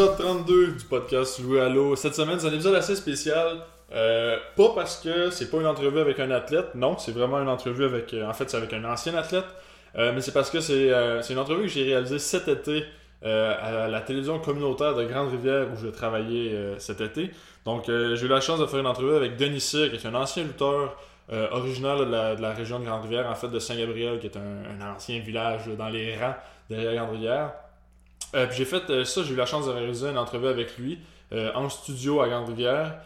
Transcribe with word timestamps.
Épisode 0.00 0.16
32 0.16 0.66
du 0.78 0.84
podcast 0.84 1.40
Louis 1.40 1.60
Allo. 1.60 1.94
Cette 1.94 2.14
semaine, 2.14 2.40
c'est 2.40 2.46
un 2.46 2.52
épisode 2.54 2.74
assez 2.74 2.96
spécial. 2.96 3.58
Euh, 3.92 4.38
pas 4.56 4.70
parce 4.74 4.96
que 4.96 5.28
c'est 5.28 5.50
pas 5.50 5.58
une 5.58 5.66
entrevue 5.66 5.98
avec 5.98 6.18
un 6.20 6.30
athlète, 6.30 6.74
non, 6.74 6.96
c'est 6.96 7.12
vraiment 7.12 7.38
une 7.38 7.50
entrevue 7.50 7.84
avec. 7.84 8.14
euh, 8.14 8.26
en 8.26 8.32
fait, 8.32 8.48
c'est 8.48 8.56
avec 8.56 8.72
un 8.72 8.82
ancien 8.84 9.14
athlète. 9.14 9.44
Euh, 9.98 10.12
mais 10.14 10.22
c'est 10.22 10.32
parce 10.32 10.48
que 10.48 10.60
c'est 10.60 10.88
une 11.28 11.38
entrevue 11.38 11.64
que 11.64 11.68
j'ai 11.68 11.84
réalisée 11.84 12.18
cet 12.18 12.48
été 12.48 12.84
à 13.22 13.88
la 13.88 14.00
télévision 14.00 14.38
communautaire 14.38 14.94
de 14.94 15.04
Grande-Rivière 15.04 15.66
où 15.70 15.76
je 15.76 15.88
travaillais 15.88 16.54
euh, 16.54 16.78
cet 16.78 17.02
été. 17.02 17.30
Donc, 17.66 17.84
j'ai 17.88 18.24
eu 18.24 18.28
la 18.28 18.40
chance 18.40 18.58
de 18.58 18.64
faire 18.64 18.80
une 18.80 18.86
entrevue 18.86 19.14
avec 19.14 19.36
Denis 19.36 19.60
Cyr, 19.60 19.90
qui 19.90 19.96
est 19.96 20.06
un 20.08 20.14
ancien 20.14 20.44
lutteur 20.44 20.96
la, 21.28 22.36
de 22.36 22.40
la 22.40 22.54
région 22.54 22.78
de 22.78 22.86
Grande-Rivière, 22.86 23.28
en 23.28 23.34
fait 23.34 23.48
de 23.48 23.58
Saint-Gabriel, 23.58 24.18
qui 24.18 24.28
est 24.28 24.36
un, 24.38 24.80
un 24.80 24.94
ancien 24.94 25.18
village 25.18 25.66
dans 25.76 25.90
les 25.90 26.16
rangs 26.16 26.36
derrière 26.70 26.94
Grande-Rivière. 26.94 27.52
Euh, 28.34 28.46
puis 28.46 28.58
j'ai 28.58 28.64
fait 28.64 28.88
euh, 28.90 29.04
ça, 29.04 29.22
j'ai 29.22 29.32
eu 29.32 29.36
la 29.36 29.46
chance 29.46 29.66
de 29.66 29.70
réaliser 29.72 30.08
une 30.08 30.18
entrevue 30.18 30.48
avec 30.48 30.78
lui 30.78 30.98
euh, 31.32 31.50
en 31.54 31.68
studio 31.68 32.20
à 32.20 32.28
Grande-Rivière 32.28 33.00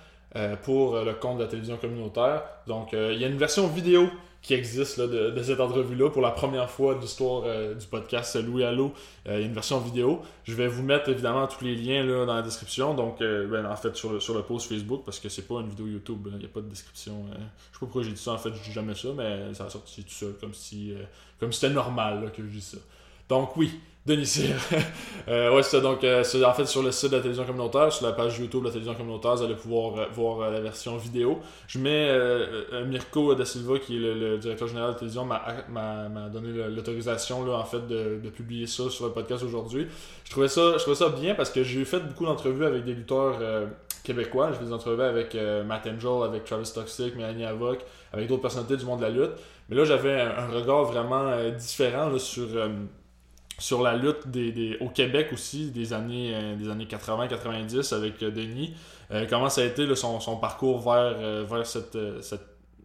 pour 0.65 0.97
le 0.97 1.13
compte 1.13 1.39
de 1.39 1.45
la 1.45 1.49
télévision 1.49 1.77
communautaire. 1.77 2.43
Donc 2.67 2.93
il 2.93 3.21
y 3.21 3.25
a 3.25 3.29
une 3.29 3.39
version 3.39 3.69
vidéo 3.69 4.09
qui 4.43 4.55
existe 4.55 5.01
de, 5.01 5.43
cette 5.45 5.61
entrevue-là 5.61 6.11
pour 6.11 6.23
la 6.23 6.33
première 6.33 6.69
fois 6.69 6.97
de 6.97 7.01
l'histoire 7.01 7.45
du 7.77 7.87
podcast 7.87 8.35
Louis 8.45 8.65
Allo. 8.65 8.93
Il 9.27 9.31
y 9.31 9.35
a 9.37 9.39
une 9.39 9.53
version 9.53 9.79
vidéo. 9.79 10.23
Je 10.43 10.55
vais 10.55 10.67
vous 10.67 10.83
mettre 10.83 11.09
évidemment 11.09 11.47
tous 11.47 11.65
les 11.65 11.77
liens 11.77 12.03
là, 12.03 12.27
dans 12.27 12.35
la 12.35 12.43
description. 12.43 12.95
Donc 12.95 13.21
ben, 13.21 13.65
en 13.65 13.77
fait 13.77 13.95
sur 13.95 14.11
le, 14.11 14.43
post 14.43 14.69
Facebook 14.69 15.03
parce 15.05 15.21
que 15.21 15.29
c'est 15.29 15.47
pas 15.47 15.61
une 15.61 15.69
vidéo 15.69 15.87
YouTube, 15.87 16.27
il 16.33 16.39
n'y 16.39 16.47
a 16.47 16.49
pas 16.49 16.63
de 16.63 16.69
description. 16.69 17.27
je 17.29 17.37
sais 17.37 17.41
pas 17.45 17.79
pourquoi 17.79 18.03
j'ai 18.03 18.11
dit 18.11 18.21
ça, 18.21 18.33
en 18.33 18.39
fait 18.39 18.53
je 18.53 18.61
dis 18.61 18.73
jamais 18.73 18.97
ça, 18.97 19.11
mais 19.17 19.55
ça 19.55 19.67
a 19.67 19.71
sorti 19.71 20.03
tout 20.03 20.11
seul 20.11 20.33
comme 20.41 20.53
si 20.53 20.95
comme 21.39 21.53
c'était 21.53 21.73
normal 21.73 22.33
que 22.37 22.43
je 22.43 22.49
dise 22.49 22.65
ça. 22.65 22.79
Donc 23.29 23.57
oui, 23.57 23.81
Denis 24.07 24.27
Cyr. 24.27 24.57
Euh, 25.27 25.57
ouais, 25.57 25.63
c'est. 25.63 25.81
Donc, 25.81 26.05
euh, 26.05 26.23
en 26.45 26.53
fait 26.53 26.67
sur 26.67 26.83
le 26.83 26.93
site 26.93 27.11
de 27.11 27.17
la 27.17 27.23
télévision 27.23 27.47
communautaire, 27.47 27.91
sur 27.91 28.05
la 28.05 28.13
page 28.13 28.39
YouTube 28.39 28.61
de 28.61 28.67
la 28.67 28.73
télévision 28.73 28.95
communautaire, 28.95 29.37
vous 29.37 29.43
allez 29.43 29.55
pouvoir 29.55 29.99
euh, 29.99 30.05
voir 30.13 30.41
euh, 30.41 30.51
la 30.51 30.61
version 30.61 30.99
vidéo. 30.99 31.41
Je 31.67 31.79
mets 31.79 32.13
Mirko 32.85 33.35
Da 33.35 33.47
Silva, 33.47 33.79
qui 33.79 33.97
est 33.97 34.01
le, 34.01 34.37
directeur 34.37 34.69
général 34.69 34.91
de 34.91 34.93
la 34.93 34.99
télévision, 34.99 35.25
m'a 35.25 36.29
donné 36.31 36.69
l'autorisation 36.69 37.51
en 37.51 37.65
fait 37.65 37.87
de, 37.87 38.21
de 38.23 38.29
publier 38.29 38.67
ça 38.67 38.91
sur 38.91 39.07
le 39.07 39.13
podcast 39.13 39.43
aujourd'hui. 39.45 39.87
Je 40.25 40.31
trouvais 40.31 40.49
ça, 40.49 40.73
je 40.75 40.83
trouvais 40.83 40.95
ça 40.95 41.09
bien 41.09 41.35
parce 41.35 41.49
que 41.49 41.63
j'ai 41.63 41.87
fait 41.87 42.01
beaucoup 42.01 42.27
d'entrevues 42.27 42.67
avec 42.67 42.85
des 42.85 42.93
lutteurs 42.93 43.39
québécois. 44.03 44.51
Je 44.53 44.59
fais 44.59 44.67
des 44.67 44.75
entrevues 44.75 45.05
avec 45.05 45.35
Matt 45.65 45.87
Angel, 45.87 46.23
avec 46.23 46.45
Travis 46.45 46.71
Toxic, 46.71 47.17
Mélanie 47.17 47.47
Avoc, 47.47 47.79
avec 48.13 48.29
d'autres 48.29 48.43
personnalités 48.43 48.77
du 48.77 48.85
monde 48.85 48.99
de 48.99 49.05
la 49.05 49.11
lutte. 49.11 49.33
Mais 49.71 49.77
là, 49.77 49.85
j'avais 49.87 50.21
un, 50.21 50.37
un 50.37 50.49
regard 50.49 50.85
vraiment 50.85 51.35
différent 51.57 52.11
là, 52.11 52.19
sur 52.19 52.49
sur 53.59 53.83
la 53.83 53.97
lutte 53.97 54.27
des, 54.29 54.51
des- 54.53 54.77
au 54.81 54.89
Québec 54.89 55.29
aussi 55.33 55.71
des 55.71 55.93
années, 55.93 56.33
euh, 56.35 56.57
des 56.57 56.69
années 56.69 56.87
80-90 56.87 57.95
avec 57.95 58.23
euh, 58.23 58.31
Denis. 58.31 58.75
Euh, 59.13 59.27
comment 59.29 59.49
ça 59.49 59.61
a 59.61 59.65
été 59.65 59.93
son, 59.95 60.19
son 60.21 60.37
parcours 60.37 60.81
vers, 60.81 61.45
vers 61.47 61.67
cette, 61.67 61.97
cette- 62.23 62.41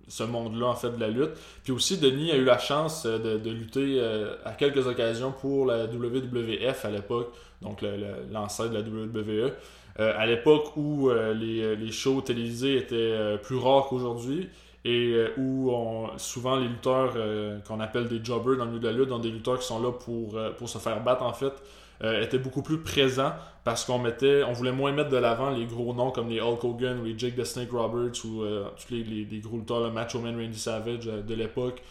ce 0.08 0.23
monde-là 0.23 0.67
en 0.67 0.76
fait 0.76 0.89
de 0.92 1.00
la 1.00 1.08
lutte? 1.09 1.31
Puis 1.64 1.72
aussi, 1.72 1.98
Denis 1.98 2.31
a 2.31 2.36
eu 2.36 2.44
la 2.44 2.58
chance 2.58 3.06
de, 3.06 3.38
de 3.38 3.50
lutter 3.50 4.02
à 4.44 4.52
quelques 4.53 4.86
occasions 4.88 5.31
pour 5.31 5.66
la 5.67 5.86
WWF 5.86 6.83
à 6.86 6.89
l'époque, 6.89 7.31
donc 7.61 7.83
l'ancêtre 8.31 8.70
de 8.72 8.76
la 8.76 8.81
WWE. 8.81 9.52
À 9.98 10.26
l'époque 10.26 10.76
où 10.78 11.09
les, 11.11 11.76
les 11.76 11.92
shows 11.92 12.22
télévisés 12.22 12.78
étaient 12.78 13.38
plus 13.44 13.58
rares 13.58 13.88
qu'aujourd'hui 13.88 14.49
et 14.86 15.14
euh, 15.14 15.34
où 15.38 15.72
souvent 16.17 16.56
les 16.56 16.67
lutteurs 16.67 17.14
euh, 17.16 17.60
qu'on 17.67 17.80
appelle 17.80 18.08
des 18.08 18.23
jobbers 18.23 18.58
dans 18.58 18.66
le 18.66 18.72
milieu 18.72 18.82
de 18.82 18.88
la 18.88 18.94
lutte, 18.94 19.10
donc 19.10 19.22
des 19.22 19.32
lutteurs 19.32 19.60
qui 19.60 19.66
sont 19.66 19.82
là 19.82 19.92
pour, 19.92 20.38
euh, 20.38 20.52
pour 20.52 20.70
se 20.70 20.78
faire 20.78 21.04
battre 21.04 21.23
en 21.23 21.34
fait, 21.34 21.54
étaient 22.02 22.40
beaucoup 22.40 22.62
plus 22.62 22.78
présents 22.78 23.34
parce 23.66 23.84
qu'on 23.84 24.00
mettait, 24.00 24.42
on 24.44 24.54
voulait 24.54 24.72
moins 24.72 24.94
mettre 24.94 25.10
de 25.10 25.18
l'avant 25.18 25.50
les 25.50 25.66
gros 25.66 25.94
noms 25.94 26.12
comme 26.12 26.30
les 26.30 26.39
Hulk 26.39 26.64
Hogan 26.64 27.02
ou 27.02 27.04
les 27.04 27.20
Jake 27.20 27.36
the 27.36 27.44
Snake 27.44 27.72
Roberts 27.73 28.23
ou 28.23 28.42
tous 28.78 28.94
les, 28.94 29.04
les, 29.04 29.39
gros 29.39 29.58
lutteurs, 29.58 29.82
le 29.82 29.92
Macho 29.92 30.18
Man 30.20 30.39
Randy 30.39 30.58
Savage 30.58 31.08
de 31.08 31.34
l'époque. 31.34 31.82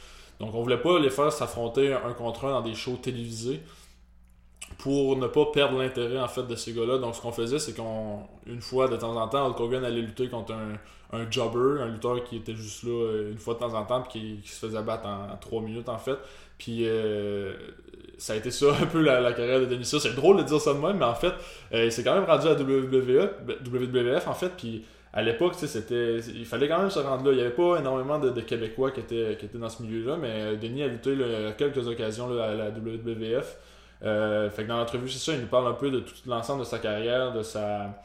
Donc 0.40 0.54
on 0.54 0.62
voulait 0.62 0.78
pas 0.78 0.98
les 0.98 1.10
faire 1.10 1.30
s'affronter 1.30 1.92
un 1.92 2.14
contre 2.14 2.46
un 2.46 2.52
dans 2.52 2.62
des 2.62 2.74
shows 2.74 2.96
télévisés 3.02 3.60
pour 4.78 5.16
ne 5.16 5.26
pas 5.26 5.46
perdre 5.46 5.78
l'intérêt 5.78 6.20
en 6.20 6.28
fait 6.28 6.44
de 6.44 6.54
ces 6.54 6.72
gars-là. 6.72 6.98
Donc 6.98 7.16
ce 7.16 7.20
qu'on 7.20 7.32
faisait, 7.32 7.58
c'est 7.58 7.74
qu'on 7.74 8.20
une 8.46 8.60
fois 8.60 8.88
de 8.88 8.96
temps 8.96 9.16
en 9.16 9.28
temps, 9.28 9.46
Hulk 9.46 9.74
allait 9.74 10.00
lutter 10.00 10.28
contre 10.28 10.52
un, 10.52 11.30
jobber, 11.30 11.82
un 11.82 11.88
lutteur 11.88 12.22
qui 12.24 12.36
était 12.36 12.54
juste 12.54 12.84
là 12.84 12.90
euh, 12.90 13.32
une 13.32 13.38
fois 13.38 13.54
de 13.54 13.58
temps 13.58 13.74
en 13.74 13.84
temps, 13.84 14.02
puis 14.02 14.40
qui, 14.42 14.48
se 14.48 14.66
faisait 14.66 14.82
battre 14.82 15.06
en 15.06 15.36
3 15.40 15.62
minutes 15.62 15.88
en 15.88 15.98
fait. 15.98 16.16
Puis 16.58 16.82
euh, 16.86 17.52
ça 18.18 18.34
a 18.34 18.36
été 18.36 18.50
ça 18.50 18.66
un 18.80 18.86
peu 18.86 19.00
la, 19.00 19.32
carrière 19.32 19.60
de 19.60 19.66
Denis. 19.66 19.84
C'est 19.84 20.14
drôle 20.14 20.36
de 20.38 20.42
dire 20.42 20.60
ça 20.60 20.74
de 20.74 20.78
même, 20.78 20.98
mais 20.98 21.04
en 21.04 21.14
fait, 21.14 21.32
euh, 21.72 21.86
il 21.86 21.92
s'est 21.92 22.04
quand 22.04 22.14
même 22.14 22.24
rendu 22.24 22.46
à 22.46 22.52
WWE, 22.52 23.30
WWF 23.64 24.28
en 24.28 24.34
fait, 24.34 24.52
puis 24.56 24.84
à 25.12 25.22
l'époque, 25.22 25.54
c'était, 25.56 26.18
il 26.18 26.44
fallait 26.44 26.68
quand 26.68 26.78
même 26.78 26.90
se 26.90 26.98
rendre 26.98 27.24
là. 27.24 27.32
Il 27.32 27.36
n'y 27.36 27.40
avait 27.40 27.50
pas 27.50 27.78
énormément 27.78 28.18
de, 28.18 28.40
Québécois 28.42 28.92
qui 28.92 29.00
étaient, 29.00 29.36
qui 29.40 29.46
étaient 29.46 29.58
dans 29.58 29.70
ce 29.70 29.82
milieu-là, 29.82 30.18
mais 30.20 30.56
Denis 30.56 30.82
a 30.82 30.86
lutté 30.86 31.16
à 31.48 31.52
quelques 31.52 31.88
occasions 31.88 32.30
à 32.38 32.54
la 32.54 32.68
WWF. 32.68 33.56
Euh, 34.02 34.48
fait 34.50 34.62
que 34.64 34.68
dans 34.68 34.78
l'entrevue, 34.78 35.08
c'est 35.08 35.18
ça, 35.18 35.34
il 35.34 35.40
nous 35.40 35.46
parle 35.46 35.66
un 35.66 35.74
peu 35.74 35.90
de 35.90 36.00
tout 36.00 36.14
l'ensemble 36.26 36.60
de 36.60 36.64
sa 36.66 36.78
carrière, 36.78 37.32
de 37.32 37.42
sa, 37.42 38.00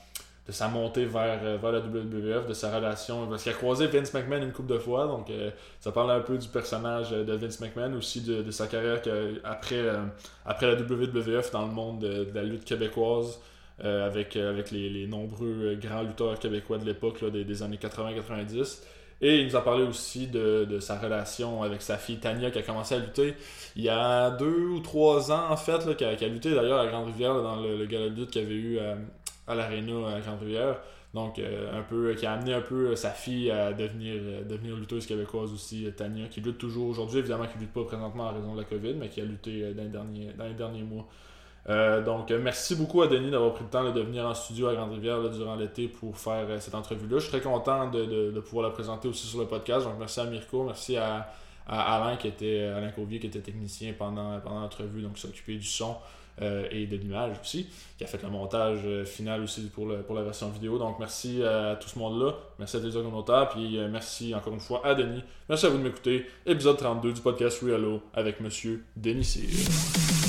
de 0.47 0.51
sa 0.51 0.67
montée 0.67 1.05
vers, 1.05 1.39
euh, 1.43 1.57
vers 1.61 1.71
la 1.71 1.79
WWF, 1.79 2.47
de 2.47 2.53
sa 2.53 2.75
relation. 2.75 3.27
Parce 3.27 3.43
qu'il 3.43 3.51
a 3.51 3.55
croisé 3.55 3.87
Vince 3.87 4.13
McMahon 4.13 4.41
une 4.41 4.51
couple 4.51 4.73
de 4.73 4.79
fois, 4.79 5.07
donc 5.07 5.29
euh, 5.29 5.51
ça 5.79 5.91
parle 5.91 6.11
un 6.11 6.21
peu 6.21 6.37
du 6.37 6.47
personnage 6.47 7.11
de 7.11 7.33
Vince 7.33 7.59
McMahon, 7.59 7.93
aussi 7.93 8.21
de, 8.21 8.49
sa 8.51 8.67
carrière 8.67 9.01
après, 9.43 9.83
après 10.45 10.67
la 10.67 10.81
WWF 10.81 11.51
dans 11.51 11.65
le 11.65 11.71
monde 11.71 11.99
de, 11.99 12.27
la 12.33 12.43
lutte 12.43 12.65
québécoise. 12.65 13.39
avec, 13.79 14.35
avec 14.35 14.71
les, 14.71 14.89
les 14.89 15.07
nombreux 15.07 15.75
grands 15.81 16.03
lutteurs 16.03 16.39
québécois 16.39 16.77
de 16.77 16.85
l'époque 16.85 17.23
des, 17.31 17.43
des 17.43 17.63
années 17.63 17.79
80-90. 17.81 18.81
Et 19.21 19.39
il 19.39 19.47
nous 19.47 19.55
a 19.55 19.63
parlé 19.63 19.83
aussi 19.83 20.27
de, 20.27 20.65
de 20.69 20.79
sa 20.79 20.99
relation 20.99 21.63
avec 21.63 21.81
sa 21.81 21.97
fille 21.97 22.19
Tania 22.19 22.51
qui 22.51 22.59
a 22.59 22.61
commencé 22.61 22.95
à 22.95 22.99
lutter 22.99 23.35
il 23.75 23.83
y 23.83 23.89
a 23.89 24.31
deux 24.31 24.67
ou 24.67 24.79
trois 24.79 25.31
ans 25.31 25.49
en 25.49 25.57
fait, 25.57 25.85
là, 25.85 25.93
qui, 25.95 26.03
a, 26.05 26.27
lutté 26.27 26.53
d'ailleurs 26.53 26.79
à 26.79 26.87
Grande-Rivière 26.87 27.41
dans 27.41 27.55
le, 27.55 27.77
le 27.77 27.85
gala 27.85 28.09
de 28.09 28.15
lutte 28.15 28.31
qu'il 28.31 28.43
y 28.43 28.45
avait 28.45 28.53
eu 28.55 28.77
euh, 28.79 28.95
à 29.47 29.55
l'Arena 29.55 30.15
à 30.15 30.19
Grande-Rivière. 30.19 30.77
Donc 31.13 31.37
euh, 31.37 31.79
un 31.79 31.83
peu 31.83 32.13
qui 32.15 32.25
a 32.25 32.33
amené 32.33 32.53
un 32.53 32.61
peu 32.61 32.87
euh, 32.87 32.95
sa 32.95 33.11
fille 33.11 33.51
à 33.51 33.71
devenir, 33.71 34.15
euh, 34.17 34.43
devenir 34.43 34.75
lutteuse 34.75 35.05
québécoise 35.05 35.53
aussi, 35.53 35.85
euh, 35.85 35.91
Tania, 35.91 36.27
qui 36.27 36.41
lutte 36.41 36.57
toujours 36.57 36.87
aujourd'hui, 36.87 37.19
évidemment 37.19 37.45
qui 37.45 37.59
lutte 37.59 37.71
pas 37.71 37.83
présentement 37.83 38.25
en 38.25 38.33
raison 38.33 38.55
de 38.55 38.61
la 38.61 38.65
COVID, 38.65 38.95
mais 38.95 39.09
qui 39.09 39.21
a 39.21 39.25
lutté 39.25 39.63
euh, 39.63 39.73
dans, 39.73 39.83
les 39.83 39.89
derniers, 39.89 40.31
dans 40.35 40.45
les 40.45 40.55
derniers 40.55 40.81
mois. 40.81 41.07
Euh, 41.69 42.01
donc, 42.03 42.29
euh, 42.29 42.39
merci 42.41 42.75
beaucoup 42.75 43.01
à 43.01 43.07
Denis 43.07 43.31
d'avoir 43.31 43.53
pris 43.53 43.63
le 43.63 43.69
temps 43.69 43.89
de 43.89 44.01
venir 44.01 44.25
en 44.25 44.33
studio 44.33 44.67
à 44.67 44.75
Grande-Rivière 44.75 45.29
durant 45.29 45.55
l'été 45.55 45.87
pour 45.87 46.17
faire 46.17 46.45
euh, 46.49 46.59
cette 46.59 46.75
entrevue-là. 46.75 47.19
Je 47.19 47.23
suis 47.23 47.31
très 47.31 47.41
content 47.41 47.89
de, 47.89 48.31
de- 48.31 48.39
pouvoir 48.41 48.65
la 48.67 48.71
présenter 48.73 49.07
aussi 49.07 49.25
sur 49.27 49.39
le 49.39 49.45
podcast. 49.45 49.85
Donc, 49.85 49.95
merci 49.97 50.19
à 50.19 50.25
Mirko, 50.25 50.63
merci 50.65 50.97
à, 50.97 51.29
Alain, 51.65 52.17
qui 52.17 52.27
était, 52.27 52.63
Alain 52.63 52.89
Covier, 52.91 53.19
qui 53.19 53.27
était 53.27 53.39
technicien 53.39 53.93
pendant, 53.97 54.37
pendant 54.41 54.59
l'entrevue, 54.59 55.01
donc 55.01 55.17
occupé 55.23 55.55
du 55.55 55.65
son 55.65 55.95
et 56.41 56.87
de 56.87 56.97
l'image 56.97 57.37
aussi, 57.41 57.69
qui 57.97 58.03
a 58.03 58.07
fait 58.07 58.21
le 58.23 58.29
montage 58.29 58.79
final 59.05 59.43
aussi 59.43 59.61
pour, 59.69 59.85
le, 59.85 60.01
pour 60.01 60.15
la 60.15 60.23
version 60.23 60.49
vidéo. 60.49 60.77
Donc, 60.79 60.97
merci 60.99 61.41
à 61.43 61.77
tout 61.79 61.87
ce 61.87 61.97
monde-là. 61.97 62.33
Merci 62.59 62.77
à 62.77 62.79
tes 62.81 62.89
communautaires. 62.91 63.47
Puis, 63.49 63.77
merci 63.89 64.33
encore 64.35 64.51
une 64.53 64.59
fois 64.59 64.81
à 64.83 64.95
Denis. 64.95 65.23
Merci 65.47 65.67
à 65.67 65.69
vous 65.69 65.77
de 65.77 65.83
m'écouter. 65.83 66.25
Épisode 66.45 66.75
32 66.77 67.13
du 67.13 67.21
podcast 67.21 67.63
Allo 67.63 68.01
avec 68.13 68.41
Monsieur 68.41 68.83
Denis 68.97 69.23
Cyr. 69.23 70.22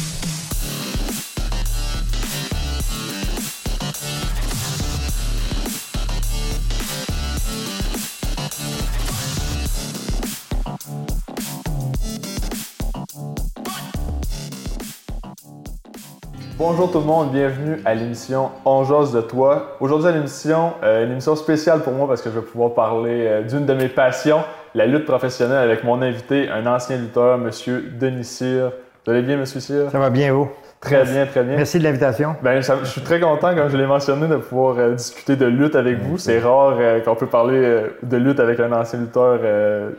Bonjour 16.66 16.90
tout 16.90 17.00
le 17.00 17.04
monde, 17.04 17.30
bienvenue 17.30 17.82
à 17.84 17.94
l'émission 17.94 18.50
On 18.64 18.80
de 18.80 19.20
toi. 19.20 19.76
Aujourd'hui 19.80 20.08
à 20.08 20.12
l'émission, 20.12 20.72
euh, 20.82 21.04
une 21.04 21.12
émission 21.12 21.36
spéciale 21.36 21.82
pour 21.82 21.92
moi 21.92 22.08
parce 22.08 22.22
que 22.22 22.30
je 22.30 22.36
vais 22.38 22.46
pouvoir 22.46 22.72
parler 22.72 23.26
euh, 23.26 23.42
d'une 23.42 23.66
de 23.66 23.74
mes 23.74 23.88
passions, 23.88 24.42
la 24.74 24.86
lutte 24.86 25.04
professionnelle 25.04 25.58
avec 25.58 25.84
mon 25.84 26.00
invité, 26.00 26.48
un 26.48 26.64
ancien 26.66 26.96
lutteur, 26.96 27.36
Monsieur 27.36 27.92
Denis 28.00 28.24
Cyr. 28.24 28.72
Vous 29.04 29.12
allez 29.12 29.20
bien, 29.20 29.36
Monsieur 29.36 29.60
Cyr? 29.60 29.90
Ça 29.90 29.98
va 29.98 30.08
bien, 30.08 30.32
vous? 30.32 30.48
Très 30.84 31.04
bien, 31.04 31.26
très 31.26 31.42
bien. 31.42 31.56
Merci 31.56 31.78
de 31.78 31.84
l'invitation. 31.84 32.36
Ben, 32.42 32.60
je 32.62 32.84
suis 32.84 33.00
très 33.00 33.18
content, 33.18 33.54
comme 33.54 33.68
je 33.68 33.76
l'ai 33.76 33.86
mentionné, 33.86 34.28
de 34.28 34.36
pouvoir 34.36 34.76
euh, 34.78 34.94
discuter 34.94 35.34
de 35.36 35.46
lutte 35.46 35.74
avec 35.76 35.98
vous. 36.00 36.18
C'est 36.18 36.38
rare 36.38 36.76
euh, 36.78 37.00
qu'on 37.00 37.14
peut 37.14 37.26
parler 37.26 37.56
euh, 37.58 37.88
de 38.02 38.16
lutte 38.16 38.38
avec 38.40 38.60
un 38.60 38.70
ancien 38.72 38.98
lutteur 39.00 39.40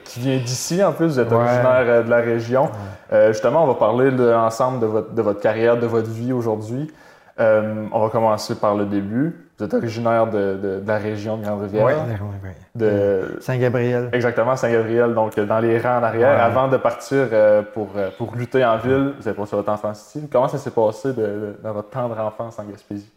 qui 0.04 0.20
vient 0.20 0.38
d'ici, 0.38 0.84
en 0.84 0.92
plus. 0.92 1.06
Vous 1.08 1.20
êtes 1.20 1.30
Ouais. 1.32 1.36
originaire 1.38 2.04
de 2.04 2.10
la 2.10 2.18
région. 2.22 2.70
Euh, 3.12 3.34
justement, 3.34 3.64
on 3.64 3.68
va 3.68 3.74
parler 3.76 4.12
de- 4.12 4.32
ensemble 4.34 4.80
de 4.80 4.86
votre, 4.86 5.14
de 5.14 5.22
votre 5.22 5.40
carrière, 5.42 5.78
de 5.78 5.88
votre 5.88 6.10
vie 6.10 6.32
aujourd'hui. 6.34 6.92
Euh, 7.40 7.86
on 7.92 8.00
va 8.00 8.10
commencer 8.10 8.56
par 8.56 8.76
le 8.76 8.86
début. 8.86 9.36
Vous 9.58 9.64
êtes 9.66 9.74
originaire 9.74 10.28
de, 10.28 10.58
de- 10.62 10.80
de 10.82 10.88
la 10.88 10.98
région 10.98 11.38
de 11.38 11.44
Grande-Rivière? 11.46 11.86
Oui, 11.86 11.94
oui, 12.22 12.36
oui. 12.44 12.50
De, 12.76 13.38
Saint-Gabriel. 13.40 14.10
Exactement, 14.12 14.56
Saint-Gabriel, 14.58 15.14
donc 15.14 15.38
euh, 15.38 15.46
dans 15.46 15.60
les 15.60 15.80
rangs 15.80 16.00
en 16.00 16.04
arrière, 16.04 16.36
Ouais. 16.36 16.42
avant 16.42 16.68
de 16.68 16.76
partir 16.76 17.28
euh, 17.32 17.62
pour, 17.62 17.88
euh, 17.96 18.10
pour 18.18 18.36
lutter 18.36 18.66
en 18.66 18.78
ville. 18.78 19.14
Vous 19.18 19.26
avez 19.28 19.38
passé 19.38 19.56
votre 19.56 19.72
enfance 19.72 20.08
ici. 20.08 20.28
Comment 20.30 20.50
ça 20.50 20.58
s'est 20.58 20.72
passé 20.72 21.14
de- 21.14 21.56
dans 21.64 21.72
votre 21.72 21.90
tendre 21.90 22.20
enfance 22.20 22.60
en 22.60 22.64
Gaspésie? 22.66 23.10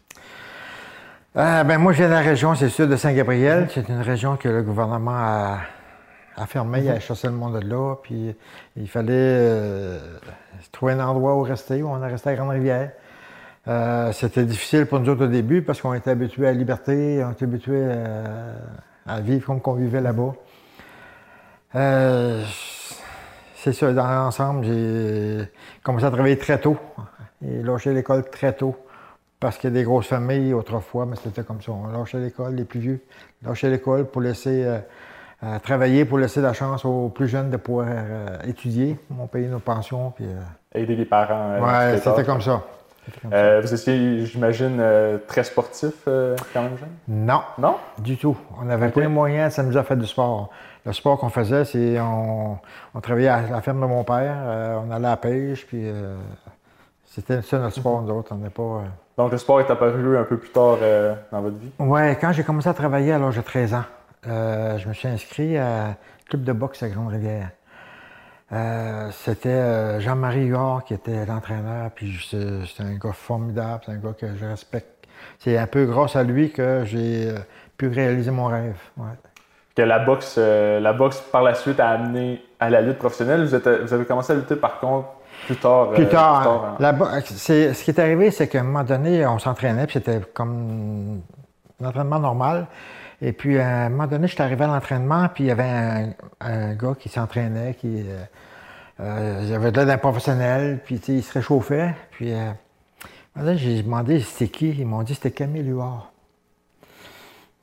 Euh, 1.35 1.63
ben, 1.65 1.77
moi, 1.77 1.91
je 1.91 1.97
viens 1.97 2.07
de 2.07 2.13
la 2.13 2.21
région, 2.21 2.55
c'est 2.55 2.69
sûr, 2.69 2.87
de 2.87 2.95
Saint-Gabriel. 2.95 3.67
C'est 3.73 3.87
une 3.89 4.01
région 4.01 4.37
que 4.37 4.47
le 4.49 4.63
gouvernement 4.63 5.11
a, 5.15 5.57
a 6.37 6.45
fermée, 6.45 6.81
il 6.85 6.89
a 6.89 6.99
chassé 7.01 7.27
le 7.27 7.33
monde 7.33 7.59
de 7.59 7.67
là. 7.67 7.95
Puis 8.01 8.33
il 8.77 8.87
fallait 8.89 9.11
euh, 9.11 9.99
trouver 10.71 10.93
un 10.93 11.01
endroit 11.01 11.35
où 11.35 11.41
rester. 11.41 11.83
On 11.83 12.01
est 12.01 12.07
resté 12.07 12.29
à 12.29 12.35
Grande-Rivière. 12.35 12.91
Euh, 13.67 14.11
c'était 14.13 14.45
difficile 14.45 14.85
pour 14.85 14.99
nous 14.99 15.09
autres 15.09 15.25
au 15.25 15.27
début 15.27 15.61
parce 15.61 15.81
qu'on 15.81 15.93
était 15.93 16.09
habitués 16.11 16.47
à 16.47 16.51
la 16.51 16.57
liberté, 16.57 17.23
on 17.23 17.31
était 17.31 17.43
habitués 17.45 17.85
à, 19.05 19.13
à 19.15 19.19
vivre 19.19 19.45
comme 19.45 19.61
qu'on 19.61 19.73
vivait 19.73 20.01
là-bas. 20.01 20.33
Euh, 21.75 22.43
c'est 23.55 23.73
ça, 23.73 23.91
dans 23.93 24.07
l'ensemble, 24.07 24.63
j'ai 24.65 25.51
commencé 25.83 26.05
à 26.05 26.11
travailler 26.11 26.37
très 26.37 26.59
tôt. 26.59 26.77
Et 27.45 27.61
lâché 27.61 27.93
l'école 27.93 28.29
très 28.29 28.53
tôt. 28.53 28.75
Parce 29.39 29.57
qu'il 29.57 29.69
y 29.69 29.73
a 29.73 29.75
des 29.75 29.83
grosses 29.83 30.07
familles 30.07 30.53
autrefois, 30.53 31.05
mais 31.05 31.15
c'était 31.21 31.43
comme 31.43 31.61
ça. 31.61 31.71
On 31.71 31.87
lâchait 31.87 32.19
l'école, 32.19 32.55
les 32.55 32.65
plus 32.65 32.79
vieux 32.79 33.01
lâchaient 33.45 33.69
l'école 33.69 34.05
pour 34.05 34.21
laisser 34.21 34.65
euh, 34.65 34.79
euh, 35.43 35.59
travailler, 35.59 36.03
pour 36.03 36.17
laisser 36.17 36.41
la 36.41 36.51
chance 36.51 36.83
aux 36.83 37.07
plus 37.07 37.29
jeunes 37.29 37.49
de 37.49 37.55
pouvoir 37.55 37.87
euh, 37.89 38.37
étudier. 38.45 38.97
On 39.17 39.27
payait 39.27 39.47
nos 39.47 39.59
pensions. 39.59 40.11
Puis, 40.11 40.25
euh, 40.25 40.41
Aider 40.81 40.95
les 40.97 41.05
parents. 41.05 41.51
euh, 41.51 41.91
ouais, 41.93 41.97
c'était 41.99 42.25
comme 42.25 42.41
ça. 42.41 42.63
Euh, 43.31 43.61
vous 43.61 43.73
étiez, 43.73 44.25
j'imagine, 44.25 44.77
euh, 44.79 45.17
très 45.27 45.43
sportif 45.43 45.93
euh, 46.07 46.35
quand 46.53 46.61
même 46.63 46.77
jeune? 46.77 46.89
Non, 47.07 47.41
Non? 47.57 47.75
du 47.99 48.17
tout. 48.17 48.37
On 48.59 48.65
n'avait 48.65 48.89
pas 48.89 49.01
les 49.01 49.07
moyens 49.07 49.49
de 49.51 49.55
s'amuser 49.55 49.79
à 49.79 49.83
faire 49.83 49.97
du 49.97 50.05
sport. 50.07 50.49
Le 50.85 50.93
sport 50.93 51.19
qu'on 51.19 51.29
faisait, 51.29 51.65
c'est 51.65 51.99
on, 51.99 52.57
on 52.95 53.01
travaillait 53.01 53.29
à 53.29 53.41
la 53.41 53.61
ferme 53.61 53.81
de 53.81 53.85
mon 53.85 54.03
père, 54.03 54.35
on 54.85 54.91
allait 54.91 55.07
à 55.07 55.11
la 55.11 55.17
pêche, 55.17 55.65
puis 55.67 55.85
c'était 57.05 57.41
ça 57.41 57.59
notre 57.59 57.75
sport, 57.75 58.01
nous 58.01 58.11
autres. 58.13 58.31
On 58.33 58.37
n'est 58.37 58.49
pas. 58.49 58.83
Donc 59.17 59.31
le 59.31 59.37
sport 59.37 59.59
est 59.59 59.69
apparu 59.69 60.17
un 60.17 60.23
peu 60.23 60.37
plus 60.37 60.49
tard 60.51 60.77
dans 61.31 61.41
votre 61.41 61.57
vie? 61.57 61.71
Ouais, 61.79 62.17
quand 62.19 62.31
j'ai 62.31 62.43
commencé 62.43 62.69
à 62.69 62.73
travailler 62.73 63.11
à 63.13 63.19
l'âge 63.19 63.35
de 63.35 63.41
13 63.41 63.73
ans, 63.73 63.83
je 64.25 64.87
me 64.87 64.93
suis 64.93 65.07
inscrit 65.09 65.57
à 65.57 65.95
club 66.29 66.43
de 66.43 66.53
boxe 66.53 66.81
à 66.83 66.89
Grande-Rivière. 66.89 67.49
Euh, 68.51 69.09
c'était 69.11 69.49
euh, 69.49 69.99
Jean-Marie 69.99 70.45
Huard 70.45 70.83
qui 70.83 70.93
était 70.95 71.25
l'entraîneur, 71.25 71.91
puis 71.93 72.17
c'est 72.29 72.83
un 72.83 72.95
gars 72.95 73.13
formidable, 73.13 73.81
c'est 73.85 73.91
un 73.91 73.97
gars 73.97 74.13
que 74.19 74.25
je 74.35 74.45
respecte. 74.45 75.05
C'est 75.37 75.57
un 75.57 75.67
peu 75.67 75.85
grâce 75.85 76.15
à 76.15 76.23
lui 76.23 76.51
que 76.51 76.81
j'ai 76.85 77.29
euh, 77.29 77.37
pu 77.77 77.87
réaliser 77.89 78.31
mon 78.31 78.45
rêve. 78.45 78.77
ouais. 78.97 79.05
Que 79.75 79.83
la 79.83 79.99
boxe, 79.99 80.35
euh, 80.37 80.79
la 80.79 80.93
boxe 80.93 81.21
par 81.31 81.43
la 81.43 81.53
suite 81.53 81.79
a 81.79 81.89
amené 81.89 82.41
à 82.59 82.69
la 82.69 82.81
lutte 82.81 82.97
professionnelle. 82.97 83.45
Vous, 83.45 83.53
êtes, 83.55 83.67
vous 83.67 83.93
avez 83.93 84.03
commencé 84.05 84.33
à 84.33 84.35
lutter 84.35 84.55
par 84.55 84.79
contre 84.79 85.07
plus 85.45 85.55
tard. 85.55 85.89
euh, 85.91 85.93
Plus 85.95 86.07
tard, 86.09 86.75
la 86.79 86.91
bo- 86.91 87.05
c'est- 87.23 87.73
ce 87.73 87.83
qui 87.83 87.91
est 87.91 87.99
arrivé, 87.99 88.31
c'est 88.31 88.47
qu'à 88.47 88.59
un 88.59 88.63
moment 88.63 88.83
donné, 88.83 89.25
on 89.25 89.39
s'entraînait, 89.39 89.85
puis 89.85 89.93
c'était 89.93 90.19
comme 90.33 91.21
un 91.81 91.85
entraînement 91.87 92.19
normal. 92.19 92.65
Et 93.21 93.33
puis, 93.33 93.59
à 93.59 93.85
un 93.85 93.89
moment 93.89 94.07
donné, 94.07 94.27
j'étais 94.27 94.43
arrivé 94.43 94.63
à 94.63 94.67
l'entraînement, 94.67 95.27
puis 95.33 95.45
il 95.45 95.47
y 95.47 95.51
avait 95.51 95.63
un, 95.63 96.09
un 96.39 96.73
gars 96.73 96.95
qui 96.97 97.09
s'entraînait, 97.09 97.73
qui 97.73 98.05
euh, 98.07 98.23
euh, 99.01 99.43
il 99.45 99.53
avait 99.53 99.71
de 99.71 99.77
l'air 99.77 99.85
d'un 99.85 99.97
professionnel, 99.97 100.79
puis 100.83 100.95
il 101.07 101.23
se 101.23 101.33
réchauffait. 101.33 101.95
Puis, 102.11 102.33
euh, 102.33 102.37
à 102.37 102.39
un 102.41 103.41
moment 103.41 103.45
donné, 103.45 103.57
j'ai 103.57 103.83
demandé 103.83 104.19
c'était 104.21 104.49
qui? 104.49 104.69
Ils 104.69 104.85
m'ont 104.85 105.03
dit 105.03 105.15
c'était 105.15 105.31
Camille 105.31 105.63
Luard. 105.63 106.11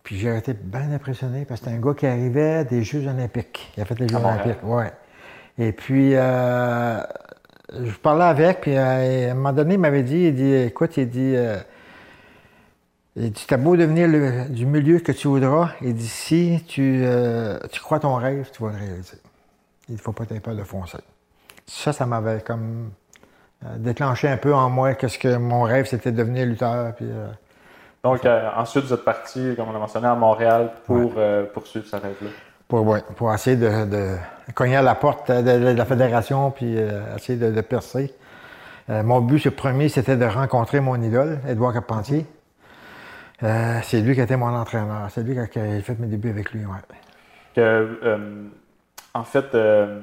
Puis 0.03 0.19
j'ai 0.19 0.37
été 0.37 0.53
bien 0.55 0.93
impressionné 0.93 1.45
parce 1.45 1.61
que 1.61 1.67
c'était 1.67 1.77
un 1.77 1.81
gars 1.81 1.95
qui 1.95 2.07
arrivait 2.07 2.65
des 2.65 2.85
Jeux 2.85 3.09
Olympiques. 3.09 3.73
Il 3.77 3.83
a 3.83 3.87
fait 3.87 3.99
les 3.99 4.09
Jeux 4.09 4.19
Montréal. 4.19 4.41
Olympiques, 4.45 4.65
ouais. 4.65 4.93
Et 5.59 5.73
puis, 5.73 6.11
euh, 6.15 7.01
je 7.73 7.97
parlais 7.97 8.25
avec, 8.25 8.61
puis 8.61 8.77
à 8.77 8.99
un 9.31 9.35
moment 9.35 9.53
donné, 9.53 9.75
il 9.75 9.81
m'avait 9.81 10.05
dit, 10.05 10.29
il 10.29 10.35
dit, 10.35 10.53
écoute, 10.55 10.97
il 10.97 11.09
dit, 11.09 11.35
il 13.17 13.33
dit, 13.33 13.47
t'as 13.49 13.57
beau 13.57 13.77
devenir 13.77 14.09
le- 14.09 14.49
du 14.49 14.67
milieu 14.67 14.99
que 14.99 15.13
tu 15.13 15.29
voudras, 15.29 15.71
dit, 15.81 16.07
si 16.07 16.63
tu, 16.69 17.01
euh, 17.05 17.59
tu 17.73 17.81
crois 17.81 17.99
ton 17.99 18.15
rêve, 18.17 18.51
tu 18.53 18.63
vas 18.63 18.71
le 18.71 18.77
réaliser. 18.79 19.17
Il 19.89 19.95
ne 19.95 20.01
faut 20.01 20.13
pas 20.13 20.25
t'avoir 20.25 20.43
peur 20.43 20.55
de 20.57 20.65
foncer. 20.65 20.99
Ça, 21.67 21.93
ça 21.93 22.05
m'avait 22.07 22.41
comme 22.41 22.91
euh, 23.65 23.77
déclenché 23.79 24.29
un 24.29 24.37
peu 24.37 24.55
en 24.55 24.69
moi 24.69 24.95
qu'est-ce 24.95 25.19
que 25.19 25.37
mon 25.37 25.63
rêve, 25.63 25.87
c'était 25.87 26.13
de 26.13 26.17
devenir 26.19 26.47
lutteur. 26.47 26.95
Puis, 26.95 27.07
euh, 27.09 27.29
Donc 28.05 28.21
ensuite, 28.57 28.85
vous 28.85 28.93
êtes 28.93 29.05
parti, 29.05 29.55
comme 29.57 29.69
on 29.71 29.73
l'a 29.73 29.79
mentionné, 29.79 30.07
à 30.09 30.15
Montréal 30.15 30.71
pour 30.85 31.15
poursuivre 31.55 31.87
ce 31.87 31.97
rêve-là. 31.97 32.29
pour, 32.69 32.87
ouais, 32.87 33.03
pour 33.17 33.33
essayer 33.33 33.57
de, 33.57 33.85
de 33.87 34.17
cogner 34.55 34.77
à 34.77 34.83
la 34.83 34.95
porte 34.95 35.31
de, 35.31 35.41
de 35.43 35.71
la 35.71 35.85
fédération 35.87 36.51
puis 36.51 36.77
essayer 37.17 37.39
de, 37.39 37.61
percer. 37.63 38.13
Mon 38.89 39.21
but, 39.21 39.39
ce 39.41 39.49
premier, 39.49 39.89
c'était 39.89 40.17
de 40.17 40.27
rencontrer 40.27 40.81
mon 40.81 41.01
idole, 41.01 41.41
Édouard 41.49 41.73
Carpentier. 41.73 42.27
Euh, 43.43 43.79
c'est 43.83 44.01
lui 44.01 44.15
qui 44.15 44.21
était 44.21 44.37
mon 44.37 44.55
entraîneur. 44.55 45.09
C'est 45.11 45.23
lui 45.23 45.35
qui 45.51 45.59
a, 45.59 45.81
fait 45.83 45.99
mes 45.99 46.07
débuts 46.07 46.31
avec 46.31 46.53
lui. 46.53 46.65
Ouais. 46.65 46.73
Que, 47.55 47.61
euh, 48.03 48.45
en 49.15 49.25
fait, 49.25 49.55
euh, 49.55 50.01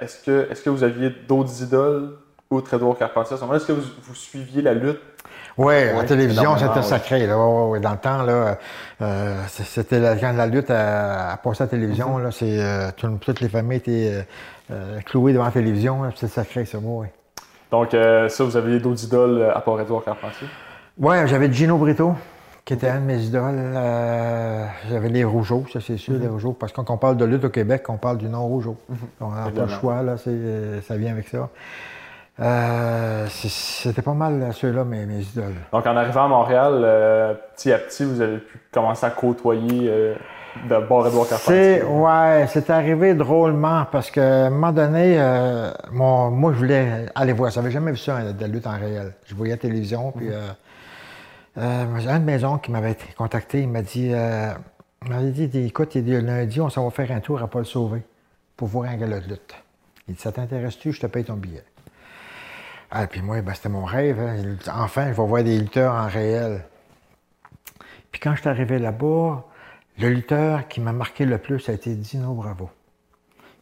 est-ce 0.00 0.24
que, 0.24 0.48
est 0.50 0.62
que 0.62 0.70
vous 0.70 0.84
aviez 0.84 1.10
d'autres 1.28 1.62
idoles 1.62 2.16
outre 2.50 2.74
Edouard 2.74 2.96
Carpentier 2.98 3.34
à 3.34 3.36
ce 3.36 3.40
moment-là? 3.42 3.58
Est-ce 3.58 3.66
que 3.66 3.72
vous, 3.72 3.82
vous 4.02 4.14
suiviez 4.14 4.62
la 4.62 4.74
lutte? 4.74 5.00
Oui, 5.58 5.74
la 5.84 5.98
Oui, 5.98 6.06
télévision, 6.06 6.56
c'était 6.56 6.82
sacré. 6.82 7.26
Là. 7.26 7.36
Ouais, 7.38 7.44
ouais, 7.44 7.68
ouais. 7.72 7.80
Dans 7.80 7.92
le 7.92 7.98
temps, 7.98 8.22
là, 8.22 8.58
euh, 9.02 9.42
c'était 9.48 10.00
la, 10.00 10.16
quand 10.16 10.32
la 10.32 10.46
lutte 10.46 10.70
a, 10.70 11.32
a 11.32 11.36
passé 11.36 11.62
à 11.62 11.66
la 11.66 11.70
télévision. 11.70 12.16
Mhm. 12.18 12.24
là, 12.24 12.30
c'est, 12.30 12.60
euh, 12.60 12.90
tout- 12.96 13.18
toutes 13.20 13.40
les 13.40 13.48
familles 13.48 13.78
étaient 13.78 14.24
euh, 14.70 15.00
clouées 15.00 15.32
devant 15.32 15.44
la 15.44 15.50
télévision. 15.50 16.10
C'est 16.16 16.28
sacré, 16.28 16.64
ça. 16.64 16.78
Oui, 16.80 17.08
Donc, 17.70 17.90
ça, 17.92 18.44
vous 18.44 18.56
aviez 18.56 18.78
d'autres 18.78 19.04
idoles 19.04 19.50
à 19.54 19.60
part 19.60 19.80
Edouard 19.80 20.04
Carpentier? 20.04 20.46
Ouais, 20.98 21.26
j'avais 21.26 21.50
Gino 21.52 21.78
Brito, 21.78 22.14
qui 22.64 22.74
était 22.74 22.88
un 22.88 23.00
de 23.00 23.04
mes 23.04 23.22
idoles. 23.22 23.54
Euh, 23.56 24.66
j'avais 24.90 25.08
les 25.08 25.24
Rougeaux, 25.24 25.64
ça 25.72 25.80
c'est 25.80 25.96
sûr, 25.96 26.14
les 26.14 26.28
Rougeaux. 26.28 26.52
Parce 26.52 26.72
que 26.72 26.76
quand 26.76 26.90
on 26.90 26.98
parle 26.98 27.16
de 27.16 27.24
lutte 27.24 27.44
au 27.44 27.48
Québec, 27.48 27.84
on 27.88 27.96
parle 27.96 28.18
du 28.18 28.28
nom 28.28 28.46
Rougeau. 28.46 28.76
On 29.20 29.30
n'a 29.30 29.50
pas 29.50 29.62
le 29.62 29.68
choix, 29.68 30.02
là, 30.02 30.16
ça 30.18 30.96
vient 30.96 31.12
avec 31.12 31.28
ça. 31.28 31.48
Euh, 32.40 33.26
c'était 33.28 34.02
pas 34.02 34.14
mal 34.14 34.42
euh, 34.42 34.52
ceux-là, 34.52 34.84
mes, 34.84 35.04
mes 35.04 35.20
idoles. 35.20 35.54
Donc, 35.70 35.86
en 35.86 35.96
arrivant 35.96 36.24
à 36.24 36.28
Montréal, 36.28 36.80
euh, 36.82 37.34
petit 37.54 37.70
à 37.72 37.78
petit, 37.78 38.04
vous 38.04 38.22
avez 38.22 38.38
pu 38.38 38.58
commencer 38.72 39.04
à 39.04 39.10
côtoyer 39.10 40.14
de 40.68 40.86
bord 40.88 41.06
Edouard 41.06 41.28
Carpentier. 41.28 41.80
C'est, 41.80 41.84
ouais, 41.84 42.46
c'est 42.48 42.70
arrivé 42.70 43.14
drôlement 43.14 43.84
parce 43.90 44.10
qu'à 44.10 44.46
un 44.46 44.50
moment 44.50 44.72
donné, 44.72 45.18
mon, 45.92 46.30
moi, 46.30 46.52
je 46.52 46.58
voulais 46.58 47.06
aller 47.14 47.32
voir. 47.32 47.50
J'avais 47.50 47.70
jamais 47.70 47.92
vu 47.92 47.98
ça, 47.98 48.16
hein, 48.16 48.32
de 48.32 48.40
la 48.40 48.48
lutte 48.48 48.66
en 48.66 48.78
réel. 48.78 49.12
Je 49.26 49.34
voyais 49.34 49.52
la 49.52 49.58
télévision, 49.58 50.12
puis 50.12 50.28
euh, 50.30 50.40
euh, 51.58 52.08
un 52.08 52.18
de 52.20 52.24
mes 52.24 52.44
oncles 52.44 52.64
qui 52.66 52.70
m'avait 52.70 52.96
contacté, 53.16 53.62
il 53.62 53.68
m'a 53.68 53.82
dit, 53.82 54.10
euh, 54.12 54.52
m'avait 55.08 55.30
dit, 55.30 55.66
écoute, 55.66 55.94
il 55.94 56.04
dit, 56.04 56.20
lundi, 56.20 56.60
on 56.60 56.70
s'en 56.70 56.84
va 56.84 56.90
faire 56.90 57.10
un 57.12 57.20
tour 57.20 57.42
à 57.42 57.48
Paul 57.48 57.66
Sauvé 57.66 58.02
pour 58.56 58.68
voir 58.68 58.90
un 58.90 58.96
gala 58.96 59.20
de 59.20 59.28
lutte. 59.28 59.54
Il 60.08 60.14
dit, 60.14 60.20
ça 60.20 60.32
t'intéresse-tu? 60.32 60.92
Je 60.92 61.00
te 61.00 61.06
paye 61.06 61.24
ton 61.24 61.34
billet. 61.34 61.64
Ah, 62.90 63.06
puis 63.06 63.22
moi, 63.22 63.40
ben, 63.42 63.54
c'était 63.54 63.68
mon 63.68 63.84
rêve. 63.84 64.20
hein. 64.20 64.56
Enfin, 64.74 65.04
je 65.04 65.08
vais 65.08 65.26
voir 65.26 65.42
des 65.42 65.58
lutteurs 65.58 65.94
en 65.94 66.08
réel. 66.08 66.64
Puis 68.10 68.20
quand 68.20 68.34
je 68.34 68.40
suis 68.40 68.48
arrivé 68.50 68.78
là-bas, 68.78 69.44
le 69.98 70.08
lutteur 70.10 70.68
qui 70.68 70.80
m'a 70.80 70.92
marqué 70.92 71.24
le 71.24 71.38
plus, 71.38 71.60
ça 71.60 71.72
a 71.72 71.74
été 71.74 71.94
Dino 71.94 72.34
Bravo. 72.34 72.70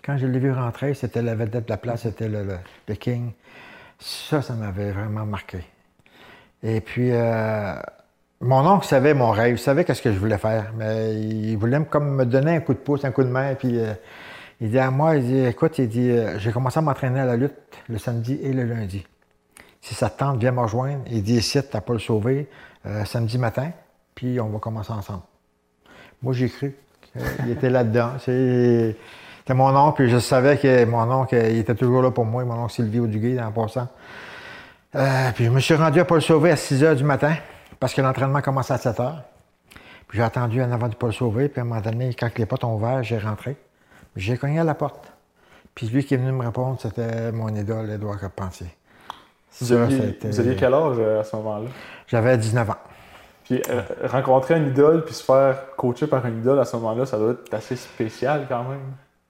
Quand 0.04 0.16
je 0.16 0.26
l'ai 0.26 0.38
vu 0.38 0.52
rentrer, 0.52 0.94
c'était 0.94 1.22
la 1.22 1.34
vedette 1.34 1.66
de 1.66 1.70
la 1.70 1.76
place, 1.76 2.02
c'était 2.02 2.28
le 2.28 2.94
King. 2.94 3.32
Ça, 3.98 4.42
ça 4.42 4.54
m'avait 4.54 4.92
vraiment 4.92 5.26
marqué. 5.26 5.64
Et 6.62 6.80
puis, 6.80 7.10
euh, 7.12 7.74
mon 8.40 8.66
oncle 8.66 8.86
savait 8.86 9.14
mon 9.14 9.30
rêve, 9.30 9.54
il 9.54 9.58
savait 9.58 9.84
qu'est-ce 9.84 10.02
que 10.02 10.12
je 10.12 10.18
voulais 10.18 10.38
faire, 10.38 10.72
mais 10.76 11.14
il 11.14 11.56
voulait 11.56 11.78
me, 11.78 11.84
comme 11.84 12.14
me 12.14 12.24
donner 12.26 12.56
un 12.56 12.60
coup 12.60 12.74
de 12.74 12.78
pouce, 12.78 13.04
un 13.04 13.10
coup 13.12 13.22
de 13.22 13.28
main, 13.28 13.54
puis 13.54 13.78
euh, 13.78 13.92
il 14.60 14.70
dit 14.70 14.78
à 14.78 14.90
moi, 14.90 15.16
il 15.16 15.24
dit, 15.24 15.38
écoute, 15.46 15.78
il 15.78 15.88
dit, 15.88 16.10
euh, 16.10 16.38
j'ai 16.38 16.52
commencé 16.52 16.78
à 16.78 16.82
m'entraîner 16.82 17.20
à 17.20 17.24
la 17.26 17.36
lutte 17.36 17.54
le 17.88 17.98
samedi 17.98 18.38
et 18.42 18.52
le 18.52 18.64
lundi. 18.64 19.06
Si 19.80 19.94
ça 19.94 20.10
te 20.10 20.18
tente, 20.18 20.38
viens 20.38 20.52
me 20.52 20.60
rejoindre. 20.60 21.02
Il 21.10 21.22
dit, 21.22 21.36
ici, 21.36 21.58
t'as 21.70 21.80
pas 21.80 21.94
le 21.94 22.46
euh, 22.86 23.04
samedi 23.06 23.38
matin, 23.38 23.70
puis 24.14 24.38
on 24.40 24.48
va 24.48 24.58
commencer 24.58 24.92
ensemble. 24.92 25.22
Moi, 26.22 26.34
j'ai 26.34 26.50
cru 26.50 26.74
qu'il 27.38 27.50
était 27.50 27.70
là-dedans. 27.70 28.12
C'est- 28.24 28.96
C'était 29.38 29.54
mon 29.54 29.74
oncle, 29.74 30.02
puis 30.02 30.10
je 30.10 30.18
savais 30.18 30.58
que 30.58 30.84
mon 30.84 31.10
oncle, 31.10 31.34
il 31.34 31.58
était 31.58 31.74
toujours 31.74 32.02
là 32.02 32.10
pour 32.10 32.26
moi, 32.26 32.44
mon 32.44 32.62
oncle 32.64 32.72
Sylvie 32.74 33.00
Auduguay, 33.00 33.40
en 33.40 33.50
passant. 33.50 33.88
Euh, 34.96 35.30
puis 35.34 35.44
je 35.44 35.50
me 35.50 35.60
suis 35.60 35.74
rendu 35.74 36.00
à 36.00 36.04
Paul 36.04 36.20
Sauvé 36.20 36.50
à 36.50 36.56
6 36.56 36.82
h 36.82 36.96
du 36.96 37.04
matin, 37.04 37.34
parce 37.78 37.94
que 37.94 38.00
l'entraînement 38.00 38.40
commençait 38.40 38.74
à 38.74 38.78
7 38.78 38.96
h. 38.98 39.12
Puis 40.08 40.18
j'ai 40.18 40.24
attendu 40.24 40.60
en 40.60 40.72
avant 40.72 40.88
du 40.88 40.96
Paul 40.96 41.12
Sauvé, 41.12 41.48
puis 41.48 41.60
à 41.60 41.62
un 41.62 41.66
moment 41.66 41.80
donné, 41.80 42.12
quand 42.14 42.36
les 42.36 42.46
portes 42.46 42.64
ont 42.64 42.74
ouvert, 42.74 43.02
j'ai 43.02 43.18
rentré. 43.18 43.56
J'ai 44.16 44.36
cogné 44.36 44.58
à 44.58 44.64
la 44.64 44.74
porte. 44.74 45.12
Puis 45.74 45.86
lui 45.86 46.04
qui 46.04 46.14
est 46.14 46.16
venu 46.16 46.32
me 46.32 46.44
répondre, 46.44 46.78
c'était 46.80 47.30
mon 47.30 47.48
idole, 47.54 47.88
Édouard 47.90 48.18
Carpentier. 48.18 48.66
Vous 49.60 49.72
aviez, 49.72 50.18
vous 50.22 50.40
aviez 50.40 50.56
quel 50.56 50.74
âge 50.74 50.96
euh, 50.98 51.20
à 51.20 51.24
ce 51.24 51.36
moment-là? 51.36 51.68
J'avais 52.08 52.36
19 52.36 52.70
ans. 52.70 52.74
Puis 53.44 53.62
euh, 53.70 53.82
rencontrer 54.04 54.54
un 54.54 54.66
idole 54.66 55.04
puis 55.04 55.14
se 55.14 55.22
faire 55.22 55.74
coacher 55.76 56.06
par 56.06 56.24
un 56.24 56.30
idole 56.30 56.58
à 56.58 56.64
ce 56.64 56.76
moment-là, 56.76 57.06
ça 57.06 57.18
doit 57.18 57.32
être 57.32 57.54
assez 57.54 57.76
spécial 57.76 58.46
quand 58.48 58.64
même. 58.64 58.80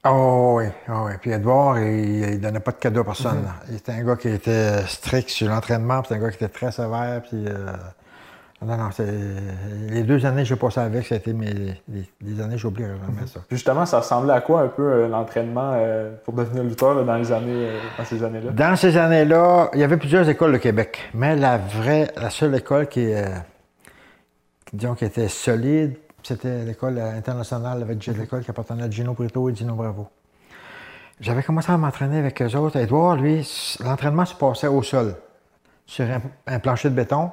Oh 0.05 0.55
oui, 0.59 0.65
oh 0.89 1.07
oui. 1.07 1.13
Puis 1.21 1.31
Edouard, 1.33 1.79
il, 1.79 2.35
il 2.35 2.41
donnait 2.41 2.61
pas 2.61 2.73
de 2.73 2.79
cadeaux 2.79 3.03
à 3.03 3.05
personne. 3.05 3.39
Mhm. 3.39 3.53
Il 3.69 3.77
était 3.77 3.93
un 3.93 4.03
gars 4.03 4.17
qui 4.17 4.29
était 4.29 4.83
strict 4.87 5.29
sur 5.29 5.49
l'entraînement, 5.49 6.01
puis 6.01 6.09
c'était 6.09 6.21
un 6.21 6.25
gars 6.25 6.31
qui 6.31 6.43
était 6.43 6.49
très 6.53 6.73
sévère, 6.73 7.23
puis 7.23 7.45
euh, 7.47 7.73
Non, 8.63 8.77
non, 8.77 8.91
les 9.89 10.03
deux 10.03 10.27
années 10.27 10.43
que 10.43 10.49
j'ai 10.49 10.57
passé 10.57 10.81
avec, 10.81 11.07
ça 11.07 11.15
a 11.15 11.19
été 11.19 11.33
mes 11.33 11.51
les, 11.53 11.79
les 12.21 12.41
années, 12.43 12.59
j'oublierai 12.59 12.93
jamais 12.93 13.27
ça. 13.27 13.41
Puis 13.49 13.57
justement, 13.57 13.87
ça 13.87 14.01
ressemblait 14.01 14.35
à 14.35 14.43
quoi 14.43 14.61
un 14.61 14.69
peu 14.69 14.83
euh, 14.83 15.09
l'entraînement 15.09 15.73
euh, 15.75 16.15
pour 16.25 16.35
devenir 16.35 16.63
lutteur 16.63 16.95
là, 16.95 17.03
dans, 17.03 17.17
les 17.17 17.33
années, 17.33 17.69
euh, 17.69 17.79
dans 17.97 18.05
ces 18.05 18.23
années-là? 18.23 18.51
Dans 18.53 18.77
ces 18.77 18.99
années-là, 18.99 19.71
il 19.73 19.81
y 19.81 19.83
avait 19.83 19.97
plusieurs 19.97 20.29
écoles 20.29 20.53
de 20.53 20.59
Québec, 20.59 20.99
mais 21.15 21.37
la 21.37 21.57
vraie, 21.57 22.11
la 22.17 22.29
seule 22.29 22.55
école 22.55 22.87
qui, 22.87 23.11
qui, 24.67 24.77
disons, 24.77 24.95
qui 24.95 25.07
était 25.07 25.29
solide, 25.29 25.97
c'était 26.23 26.65
l'école 26.65 26.99
internationale 26.99 27.83
avec 27.83 28.05
l'école 28.07 28.45
qui 28.45 28.51
appartenait 28.51 28.85
à 28.85 28.91
Gino 28.91 29.13
Brito 29.13 29.49
et 29.49 29.53
Dino 29.53 29.75
Bravo. 29.75 30.09
J'avais 31.21 31.43
commencé 31.43 31.71
à 31.71 31.77
m'entraîner 31.77 32.19
avec 32.19 32.41
eux 32.41 32.57
autres. 32.57 32.77
Edouard, 32.77 33.17
lui, 33.17 33.47
l'entraînement 33.81 34.25
se 34.25 34.35
passait 34.35 34.69
au 34.69 34.83
sol, 34.83 35.17
sur 35.85 36.07
un, 36.07 36.23
un 36.47 36.59
plancher 36.59 36.89
de 36.89 36.95
béton 36.95 37.31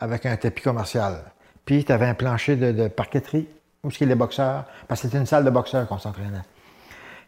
avec 0.00 0.24
un 0.26 0.36
tapis 0.36 0.62
commercial. 0.62 1.22
Puis, 1.64 1.84
tu 1.84 1.92
avais 1.92 2.06
un 2.06 2.14
plancher 2.14 2.56
de, 2.56 2.72
de 2.72 2.88
parqueterie, 2.88 3.48
où 3.82 3.90
ce 3.90 4.04
les 4.04 4.14
boxeurs, 4.14 4.64
parce 4.88 5.02
que 5.02 5.08
c'était 5.08 5.18
une 5.18 5.26
salle 5.26 5.44
de 5.44 5.50
boxeurs 5.50 5.86
qu'on 5.86 5.98
s'entraînait. 5.98 6.42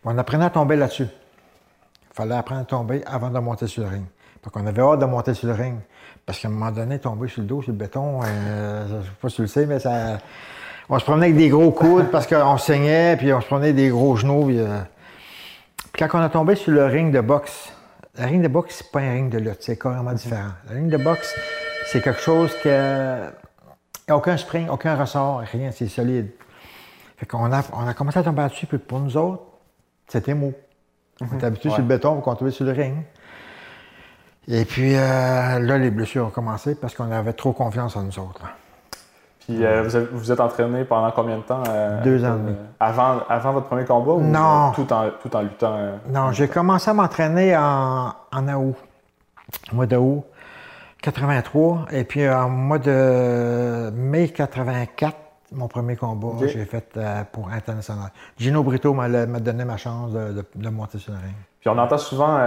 On 0.04 0.16
apprenait 0.16 0.46
à 0.46 0.50
tomber 0.50 0.76
là-dessus. 0.76 1.08
Il 2.10 2.14
fallait 2.14 2.36
apprendre 2.36 2.62
à 2.62 2.64
tomber 2.64 3.02
avant 3.06 3.30
de 3.30 3.38
monter 3.38 3.66
sur 3.66 3.82
le 3.82 3.90
ring. 3.90 4.04
Donc, 4.42 4.56
on 4.56 4.66
avait 4.66 4.80
hâte 4.80 5.00
de 5.00 5.04
monter 5.04 5.34
sur 5.34 5.48
le 5.48 5.54
ring. 5.54 5.78
Parce 6.24 6.38
qu'à 6.38 6.48
un 6.48 6.52
moment 6.52 6.70
donné, 6.70 6.98
tomber 6.98 7.28
sur 7.28 7.42
le 7.42 7.48
dos, 7.48 7.62
sur 7.62 7.72
le 7.72 7.78
béton, 7.78 8.20
euh, 8.24 8.88
je 8.88 8.94
ne 8.94 9.02
sais 9.02 9.08
pas 9.20 9.28
si 9.28 9.36
tu 9.36 9.42
le 9.42 9.48
sais, 9.48 9.66
mais 9.66 9.78
ça. 9.78 10.18
On 10.90 10.99
se 10.99 11.04
promenait 11.04 11.26
avec 11.26 11.37
des 11.37 11.50
gros 11.50 11.71
coudes 11.71 12.11
parce 12.11 12.26
qu'on 12.26 12.57
saignait, 12.57 13.16
puis 13.18 13.33
on 13.33 13.40
se 13.40 13.47
promenait 13.47 13.68
avec 13.68 13.76
des 13.76 13.90
gros 13.90 14.16
genoux. 14.16 14.47
Puis, 14.47 14.59
euh, 14.59 14.80
puis 15.92 16.07
quand 16.09 16.18
on 16.18 16.23
a 16.23 16.30
tombé 16.30 16.54
sur 16.54 16.73
le 16.73 16.87
ring 16.87 17.12
de 17.12 17.21
boxe, 17.21 17.73
le 18.18 18.25
ring 18.25 18.42
de 18.42 18.49
boxe, 18.49 18.76
c'est 18.78 18.90
pas 18.90 19.00
un 19.00 19.12
ring 19.12 19.30
de 19.30 19.38
lutte, 19.38 19.59
c'est 19.61 19.78
carrément 19.78 20.12
différent. 20.12 20.52
Le 20.71 20.76
ring 20.76 20.90
de 20.90 20.97
boxe, 20.97 21.35
c'est 21.87 22.00
quelque 22.00 22.21
chose 22.21 22.54
qui 22.62 22.71
a 22.71 23.33
aucun 24.11 24.37
spring, 24.38 24.68
aucun 24.71 24.97
ressort, 24.97 25.40
rien, 25.40 25.71
c'est 25.73 25.88
solide. 25.88 26.30
Fait 27.18 27.26
qu'on 27.26 27.52
a, 27.52 27.62
on 27.75 27.87
a 27.87 27.92
commencé 27.92 28.18
à 28.18 28.23
tomber 28.23 28.42
là-dessus, 28.42 28.66
puis 28.66 28.78
pour 28.78 29.00
nous 29.00 29.16
autres, 29.16 29.42
c'était 30.07 30.35
mou. 30.35 30.54
On 31.21 31.37
était 31.37 31.47
habitués 31.47 31.71
sur 31.71 31.80
le 31.80 31.85
béton 31.85 32.14
pour 32.14 32.23
qu'on 32.23 32.35
tombait 32.35 32.50
sur 32.50 32.64
le 32.64 32.73
ring. 32.73 32.95
Et 34.47 34.64
puis 34.64 34.95
euh, 34.95 35.59
là, 35.59 35.76
les 35.76 35.90
blessures 35.90 36.26
ont 36.26 36.30
commencé 36.30 36.75
parce 36.75 36.95
qu'on 36.95 37.11
avait 37.11 37.35
trop 37.35 37.52
confiance 37.52 37.97
en 37.97 38.04
nous 38.04 38.18
autres. 38.18 38.42
Puis 39.48 39.64
euh, 39.64 39.82
vous, 39.82 39.96
avez- 39.96 40.08
vous 40.12 40.30
êtes 40.30 40.40
entraîné 40.40 40.84
pendant 40.84 41.10
combien 41.10 41.38
de 41.38 41.42
temps? 41.42 41.62
euh, 41.70 42.02
Deux 42.02 42.22
ans 42.22 42.32
euh, 42.32 42.36
et 42.36 42.38
demi. 42.38 42.56
avant, 42.78 43.20
avant 43.30 43.52
votre 43.52 43.66
premier 43.66 43.86
combat 43.86 44.12
ou 44.12 44.20
Non. 44.20 44.72
tout, 44.74 44.92
en, 44.92 45.04
tout 45.22 45.34
en 45.34 45.40
luttant? 45.40 45.74
euh, 45.74 45.96
Non, 46.10 46.32
j'ai 46.32 46.48
commencé 46.48 46.90
à 46.90 46.94
m'entraîner 46.94 47.56
en, 47.56 48.12
en 48.30 48.48
août, 48.54 48.74
au 49.72 49.76
mois 49.76 49.86
d'août 49.86 50.22
83. 51.00 51.86
Et 51.92 52.04
puis 52.04 52.28
en 52.28 52.50
mois 52.50 52.78
de 52.78 53.90
mai 53.94 54.28
84, 54.28 55.16
mon 55.52 55.66
premier 55.66 55.96
combat, 55.96 56.46
j'ai 56.46 56.66
fait 56.66 56.98
pour 57.32 57.48
international. 57.48 58.10
Gino 58.36 58.62
Brito 58.62 58.92
m'a 58.92 59.08
donné 59.08 59.64
ma 59.64 59.78
chance 59.78 60.12
de, 60.12 60.32
de- 60.32 60.44
de 60.56 60.68
monter 60.68 60.98
sur 60.98 61.12
le 61.12 61.18
ring. 61.20 61.34
Puis 61.60 61.70
on 61.70 61.78
entend 61.78 61.96
souvent, 61.98 62.38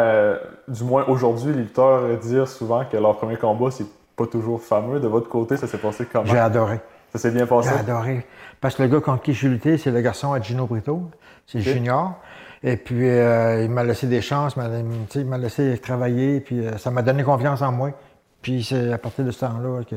du 0.67 0.83
moins 0.83 1.03
aujourd'hui, 1.07 1.51
les 1.53 1.61
lutteurs 1.63 2.01
dire 2.21 2.47
souvent 2.47 2.83
que 2.85 2.95
leur 2.97 3.17
premier 3.17 3.37
combat, 3.37 3.71
c'est 3.71 3.85
pas 4.15 4.27
toujours 4.27 4.61
fameux. 4.61 4.99
De 4.99 5.07
votre 5.07 5.29
côté, 5.29 5.57
ça 5.57 5.67
s'est 5.67 5.77
passé 5.77 6.05
comment? 6.11 6.25
J'ai 6.25 6.39
adoré. 6.39 6.79
Ça 7.11 7.19
s'est 7.19 7.31
bien 7.31 7.45
passé? 7.45 7.69
J'ai 7.73 7.79
adoré. 7.79 8.25
Parce 8.59 8.75
que 8.75 8.83
le 8.83 8.89
gars 8.89 9.01
contre 9.01 9.23
qui 9.23 9.33
j'ai 9.33 9.49
lutté, 9.49 9.77
c'est 9.77 9.91
le 9.91 10.01
garçon 10.01 10.33
à 10.33 10.41
Gino 10.41 10.65
Brito. 10.65 11.09
C'est. 11.47 11.61
Junior. 11.61 12.13
Et 12.63 12.77
puis, 12.77 13.09
euh, 13.09 13.63
il 13.63 13.71
m'a 13.71 13.83
laissé 13.83 14.05
des 14.05 14.21
chances, 14.21 14.55
il 15.15 15.25
m'a 15.25 15.37
laissé 15.37 15.77
travailler, 15.79 16.39
puis 16.41 16.65
euh, 16.65 16.77
ça 16.77 16.91
m'a 16.91 17.01
donné 17.01 17.23
confiance 17.23 17.61
en 17.63 17.71
moi. 17.71 17.89
Puis 18.41 18.63
c'est 18.63 18.93
à 18.93 18.97
partir 18.97 19.25
de 19.25 19.31
ce 19.31 19.39
temps-là 19.41 19.83
que. 19.83 19.95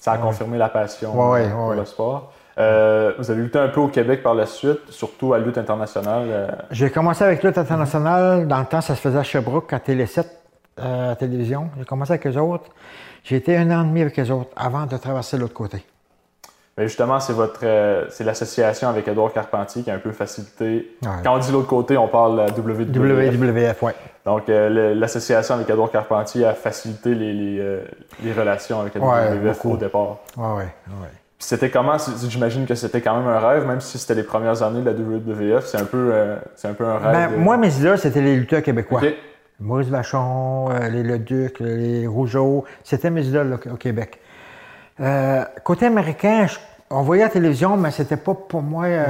Ça 0.00 0.12
a 0.12 0.18
confirmé 0.18 0.56
la 0.56 0.68
passion 0.68 1.14
Ouais, 1.14 1.42
ouais, 1.42 1.50
pour 1.50 1.74
le 1.74 1.84
sport. 1.84 2.32
Euh, 2.58 3.12
vous 3.18 3.30
avez 3.30 3.42
lutté 3.42 3.58
un 3.58 3.68
peu 3.68 3.80
au 3.80 3.88
Québec 3.88 4.22
par 4.22 4.34
la 4.34 4.46
suite, 4.46 4.80
surtout 4.88 5.34
à 5.34 5.38
lutte 5.38 5.58
internationale. 5.58 6.64
J'ai 6.70 6.90
commencé 6.90 7.22
avec 7.22 7.42
lutte 7.42 7.58
internationale. 7.58 8.48
Dans 8.48 8.60
le 8.60 8.66
temps, 8.66 8.80
ça 8.80 8.94
se 8.94 9.00
faisait 9.00 9.18
à 9.18 9.22
Sherbrooke, 9.22 9.72
à 9.72 9.80
Télé 9.80 10.06
7, 10.06 10.26
euh, 10.78 11.12
à 11.12 11.16
télévision. 11.16 11.70
J'ai 11.78 11.84
commencé 11.84 12.12
avec 12.12 12.26
eux 12.26 12.38
autres. 12.38 12.70
J'ai 13.28 13.36
été 13.36 13.56
un 13.56 13.68
an 13.72 13.82
et 13.82 13.88
demi 13.88 14.02
avec 14.02 14.18
eux 14.20 14.30
autres 14.30 14.50
avant 14.56 14.86
de 14.86 14.96
traverser 14.96 15.36
l'autre 15.36 15.52
côté. 15.54 15.84
Mais 16.78 16.86
justement, 16.86 17.18
c'est 17.18 17.32
votre, 17.32 17.60
euh, 17.64 18.04
c'est 18.10 18.22
l'association 18.22 18.88
avec 18.88 19.08
Edouard 19.08 19.32
Carpentier 19.32 19.82
qui 19.82 19.90
a 19.90 19.94
un 19.94 19.98
peu 19.98 20.12
facilité. 20.12 20.94
Ouais. 21.02 21.08
Quand 21.24 21.34
on 21.34 21.38
dit 21.38 21.50
l'autre 21.50 21.66
côté, 21.66 21.96
on 21.96 22.06
parle 22.06 22.36
de 22.36 22.40
la 22.42 22.46
WWF. 22.52 23.34
WWF, 23.34 23.82
ouais. 23.82 23.94
Donc, 24.26 24.48
euh, 24.48 24.94
l'association 24.94 25.56
avec 25.56 25.68
Edouard 25.70 25.90
Carpentier 25.90 26.44
a 26.44 26.54
facilité 26.54 27.14
les, 27.14 27.32
les, 27.32 27.58
euh, 27.60 27.80
les 28.22 28.32
relations 28.32 28.80
avec 28.80 28.94
la 28.94 29.00
Ouais, 29.00 29.30
WWF 29.38 29.56
beaucoup. 29.56 29.72
au 29.72 29.76
départ. 29.76 30.18
Ouais, 30.36 30.46
ouais, 30.46 30.54
ouais. 30.64 31.08
Puis 31.38 31.48
c'était 31.48 31.70
comment 31.70 31.96
J'imagine 32.28 32.64
que 32.66 32.74
c'était 32.74 33.00
quand 33.00 33.16
même 33.18 33.26
un 33.28 33.40
rêve, 33.40 33.66
même 33.66 33.80
si 33.80 33.98
c'était 33.98 34.14
les 34.14 34.22
premières 34.22 34.62
années 34.62 34.82
de 34.82 34.86
la 34.86 34.92
WWF, 34.92 35.64
c'est 35.66 35.78
un 35.78 35.84
peu, 35.84 36.10
euh, 36.12 36.36
c'est 36.54 36.68
un 36.68 36.74
peu 36.74 36.84
un 36.86 36.98
rêve. 36.98 37.12
Ben, 37.12 37.30
de- 37.32 37.36
moi, 37.42 37.56
mes 37.56 37.74
idoles, 37.76 37.98
c'était 37.98 38.20
les 38.22 38.36
lutteurs 38.36 38.62
québécois. 38.62 39.00
Maurice 39.60 39.88
Vachon, 39.88 40.70
euh, 40.70 40.88
les 40.88 41.02
Leduc, 41.02 41.60
les 41.60 42.06
Rougeau, 42.06 42.64
c'était 42.84 43.10
mes 43.10 43.26
idoles 43.26 43.48
là, 43.50 43.72
au 43.72 43.76
Québec. 43.76 44.20
Euh, 45.00 45.44
côté 45.64 45.86
américain, 45.86 46.46
je- 46.46 46.58
on 46.90 47.02
voyait 47.02 47.22
à 47.22 47.26
la 47.26 47.32
télévision, 47.32 47.76
mais 47.76 47.90
c'était 47.90 48.16
pas 48.16 48.34
pour 48.34 48.62
moi. 48.62 48.84
euh, 48.84 49.04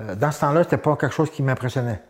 euh, 0.00 0.14
dans 0.16 0.30
ce 0.30 0.40
temps-là, 0.40 0.62
c'était 0.64 0.76
pas 0.76 0.96
quelque 0.96 1.14
chose 1.14 1.30
qui 1.30 1.42
m'impressionnait. 1.42 2.00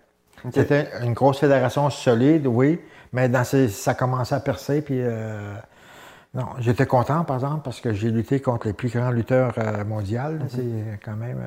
C'était 0.53 0.89
une 1.03 1.15
grosse 1.15 1.39
fédération 1.41 1.89
solide, 1.91 2.47
oui, 2.47 2.79
mais 3.13 3.29
dans 3.31 3.45
ces- 3.45 3.69
ça 3.69 3.95
commençait 3.95 4.35
à 4.35 4.41
percer, 4.41 4.83
puis 4.83 5.01
non, 6.35 6.47
j'étais 6.59 6.85
content, 6.87 7.25
par 7.25 7.37
exemple, 7.37 7.61
parce 7.65 7.81
que 7.81 7.93
j'ai 7.95 8.11
lutté 8.11 8.41
contre 8.41 8.67
les 8.67 8.73
plus 8.75 8.91
grands 8.91 9.11
lutteurs 9.11 9.55
mondiaux. 9.87 10.21
C'est 10.49 10.99
quand 11.05 11.17
même. 11.17 11.39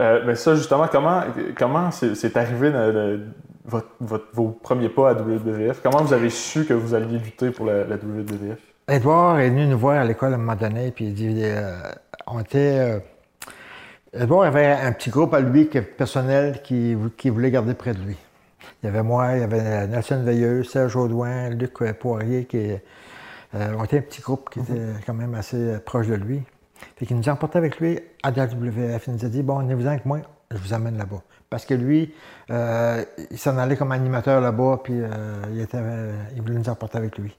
mais 0.00 0.34
ça, 0.34 0.54
justement, 0.56 0.88
comment, 0.90 1.22
comment 1.56 1.90
c'est, 1.92 2.14
c'est 2.16 2.36
arrivé 2.36 2.70
de- 2.72 3.26
votre- 3.66 3.88
votre- 4.00 4.28
vos 4.32 4.48
premiers 4.48 4.88
pas 4.88 5.10
à 5.10 5.14
WWF? 5.14 5.80
Comment 5.82 6.02
vous 6.02 6.12
avez 6.12 6.30
su 6.30 6.64
que 6.64 6.74
vous 6.74 6.94
alliez 6.94 7.18
lutter 7.18 7.50
pour 7.50 7.66
la, 7.66 7.84
la 7.84 7.96
WWF? 7.96 8.58
Edouard 8.88 9.40
est 9.40 9.50
venu 9.50 9.66
nous 9.66 9.78
voir 9.78 9.98
à 10.00 10.04
l'école 10.04 10.32
à 10.32 10.36
un 10.36 10.38
moment 10.38 10.54
donné, 10.56 10.90
puis 10.92 11.06
il 11.06 11.14
dit 11.14 11.40
euh, 11.44 11.76
on 12.26 12.40
était. 12.40 12.78
euh, 12.78 12.98
Edouard 14.12 14.44
avait 14.46 14.66
un 14.66 14.92
petit 14.92 15.10
groupe 15.10 15.34
à 15.34 15.40
lui 15.40 15.64
personnel 15.66 16.62
qui, 16.62 16.96
qui 17.16 17.28
voulait 17.28 17.50
garder 17.50 17.74
près 17.74 17.92
de 17.92 17.98
lui. 18.00 18.16
Il 18.82 18.86
y 18.86 18.88
avait 18.88 19.02
moi, 19.02 19.34
il 19.34 19.40
y 19.40 19.42
avait 19.42 19.86
Nelson 19.88 20.22
Veilleux, 20.24 20.62
Serge 20.64 20.96
Audouin, 20.96 21.50
Luc 21.50 21.72
Poirier, 21.98 22.44
qui 22.44 22.70
euh, 23.54 23.74
on 23.78 23.84
était 23.84 23.98
un 23.98 24.02
petit 24.02 24.22
groupe 24.22 24.50
qui 24.50 24.60
était 24.60 24.80
quand 25.06 25.14
même 25.14 25.34
assez 25.34 25.56
euh, 25.56 25.78
proche 25.84 26.06
de 26.08 26.14
lui. 26.14 26.42
Fait 26.96 27.06
qu'il 27.06 27.16
nous 27.16 27.28
a 27.28 27.32
emporté 27.32 27.58
avec 27.58 27.78
lui 27.80 27.98
à 28.22 28.30
la 28.30 28.46
WWF. 28.46 29.06
Il 29.08 29.14
nous 29.14 29.24
a 29.24 29.28
dit 29.28 29.42
Bon, 29.42 29.58
venez-vous 29.58 29.86
avec 29.86 30.04
moi, 30.06 30.18
je 30.50 30.58
vous 30.58 30.74
amène 30.74 30.98
là-bas. 30.98 31.22
Parce 31.50 31.64
que 31.64 31.74
lui, 31.74 32.12
euh, 32.50 33.04
il 33.30 33.38
s'en 33.38 33.56
allait 33.58 33.76
comme 33.76 33.92
animateur 33.92 34.40
là-bas, 34.40 34.80
puis 34.82 34.94
euh, 35.00 35.08
il, 35.52 35.60
était, 35.60 35.78
euh, 35.80 36.12
il 36.34 36.42
voulait 36.42 36.58
nous 36.58 36.68
emporter 36.68 36.98
avec 36.98 37.18
lui. 37.18 37.36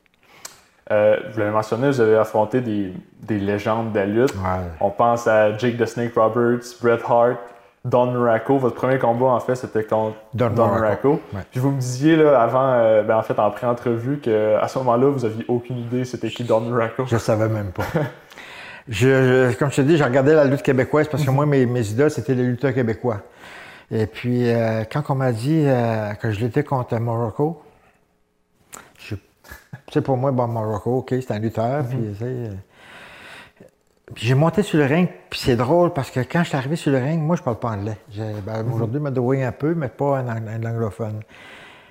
Euh, 0.91 1.17
vous 1.31 1.39
l'avez 1.39 1.51
mentionné, 1.51 1.87
vous 1.87 1.99
avez 1.99 2.15
affronté 2.15 2.61
des, 2.61 2.93
des 3.21 3.39
légendes 3.39 3.91
de 3.91 3.99
la 3.99 4.05
lutte. 4.05 4.33
On 4.79 4.89
pense 4.89 5.27
à 5.27 5.57
Jake 5.57 5.77
the 5.77 5.85
Snake 5.85 6.13
Roberts, 6.15 6.63
Bret 6.81 6.99
Hart, 7.07 7.37
Don 7.83 8.11
Muraco. 8.11 8.57
Votre 8.57 8.75
premier 8.75 8.97
combat, 8.97 9.27
en 9.27 9.39
fait, 9.39 9.55
c'était 9.55 9.83
contre 9.83 10.15
Don 10.33 10.49
Don, 10.49 10.67
Muraco. 10.67 10.79
Muraco. 10.79 11.21
Ouais. 11.33 11.41
Puis 11.51 11.59
vous 11.59 11.71
me 11.71 11.79
disiez, 11.79 12.15
là, 12.15 12.41
avant, 12.41 12.71
euh, 12.73 13.03
ben, 13.03 13.17
en 13.17 13.21
fait, 13.21 13.37
en 13.37 13.51
pré-entrevue, 13.51 14.19
qu'à 14.19 14.65
ce 14.67 14.77
moment-là, 14.79 15.09
vous 15.09 15.25
aviez 15.25 15.45
aucune 15.47 15.77
idée 15.77 16.05
c'était 16.05 16.29
qui 16.29 16.43
Don 16.43 16.61
Muraco. 16.61 17.05
Je 17.05 17.15
ne 17.15 17.19
savais 17.19 17.49
même 17.49 17.71
pas. 17.71 17.83
Je, 18.89 19.49
je- 19.51 19.57
comme 19.57 19.69
je 19.71 19.77
te 19.77 19.81
dis, 19.81 19.97
j'ai 19.97 20.03
regardé 20.03 20.33
la 20.33 20.45
lutte 20.45 20.61
québécoise 20.61 21.07
parce 21.07 21.23
que 21.23 21.29
moi, 21.29 21.45
mes, 21.45 21.65
mes 21.65 21.87
idoles, 21.89 22.11
c'était 22.11 22.33
les 22.35 22.43
lutteurs 22.43 22.73
québécois. 22.73 23.21
Et 23.91 24.05
puis, 24.05 24.49
euh, 24.49 24.83
quand 24.91 25.03
on 25.09 25.15
m'a 25.15 25.31
dit 25.31 25.63
euh, 25.65 26.13
que 26.15 26.31
je 26.31 26.39
luttais 26.39 26.63
contre 26.63 26.97
Morocco, 26.99 27.61
je, 28.99 29.15
tu 29.15 29.21
sais, 29.93 30.01
pour 30.01 30.17
moi, 30.17 30.31
bon, 30.31 30.47
Morocco, 30.47 30.97
OK, 30.99 31.09
c'est 31.11 31.31
un 31.31 31.39
lutteur. 31.39 31.85
Puis, 31.85 31.97
tu 31.97 32.15
sais, 32.15 32.25
euh, 32.25 32.49
puis 34.15 34.25
j'ai 34.25 34.35
monté 34.35 34.63
sur 34.63 34.77
le 34.79 34.85
ring, 34.85 35.09
puis 35.29 35.39
c'est 35.39 35.57
drôle 35.57 35.91
parce 35.91 36.09
que 36.11 36.21
quand 36.21 36.43
je 36.43 36.49
suis 36.49 36.57
arrivé 36.57 36.77
sur 36.77 36.91
le 36.91 36.97
ring, 36.97 37.21
moi, 37.21 37.35
je 37.35 37.43
parle 37.43 37.59
pas 37.59 37.69
anglais. 37.71 37.97
Ben, 38.45 38.65
Aujourd'hui, 38.73 38.99
je 38.99 39.03
me 39.03 39.11
débrouille 39.11 39.43
un 39.43 39.51
peu, 39.51 39.73
mais 39.73 39.89
pas 39.89 40.19
un, 40.19 40.27
un 40.47 40.63
anglophone. 40.65 41.19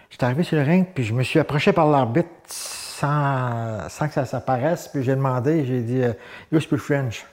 J'étais 0.09 0.25
arrivé 0.25 0.43
sur 0.43 0.57
le 0.57 0.63
ring, 0.65 0.87
puis 0.95 1.05
je 1.05 1.13
me 1.13 1.23
suis 1.23 1.39
approché 1.39 1.73
par 1.75 1.87
l'arbitre 1.91 2.29
sans, 3.01 3.89
sans 3.89 4.09
que 4.09 4.15
ça 4.15 4.25
s'apparaisse, 4.25 4.89
puis 4.89 5.03
j'ai 5.03 5.15
demandé, 5.15 5.65
j'ai 5.67 5.81
dit 5.81 6.03
euh, 6.03 6.13
You 6.51 6.61
speak 6.61 6.79
French? 6.79 7.27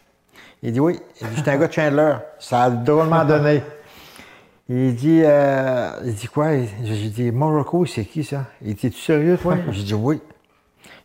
Il 0.62 0.72
dit 0.74 0.80
oui. 0.80 1.00
Il 1.22 1.28
dit, 1.28 1.36
J'étais 1.38 1.52
un 1.52 1.58
gars 1.58 1.68
de 1.68 1.74
Chandler. 1.74 2.14
Ça 2.40 2.64
a 2.64 2.70
drôlement 2.70 3.24
donné. 3.34 3.64
Il 4.70 4.96
dit, 4.96 5.22
euh, 5.24 5.92
il 6.06 6.14
dit 6.16 6.28
quoi? 6.28 6.52
J'ai 6.84 7.10
dit, 7.10 7.32
Morocco, 7.32 7.86
c'est 7.86 8.06
qui 8.06 8.24
ça? 8.24 8.46
Il 8.62 8.76
dit, 8.76 8.88
es-tu 8.88 8.98
sérieux, 8.98 9.38
toi? 9.38 9.56
J'ai 9.72 9.84
dit 9.84 9.94
oui. 9.94 10.22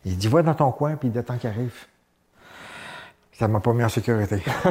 Il 0.05 0.17
dit, 0.17 0.27
va 0.29 0.41
dans 0.41 0.53
ton 0.53 0.71
coin, 0.71 0.95
puis 0.95 1.11
il 1.13 1.17
attend 1.19 1.35
qu'il 1.37 1.49
arrive. 1.49 1.73
Ça 3.37 3.47
m'a 3.49 3.59
pas 3.59 3.73
mis 3.73 3.83
en 3.83 3.89
sécurité. 3.89 4.41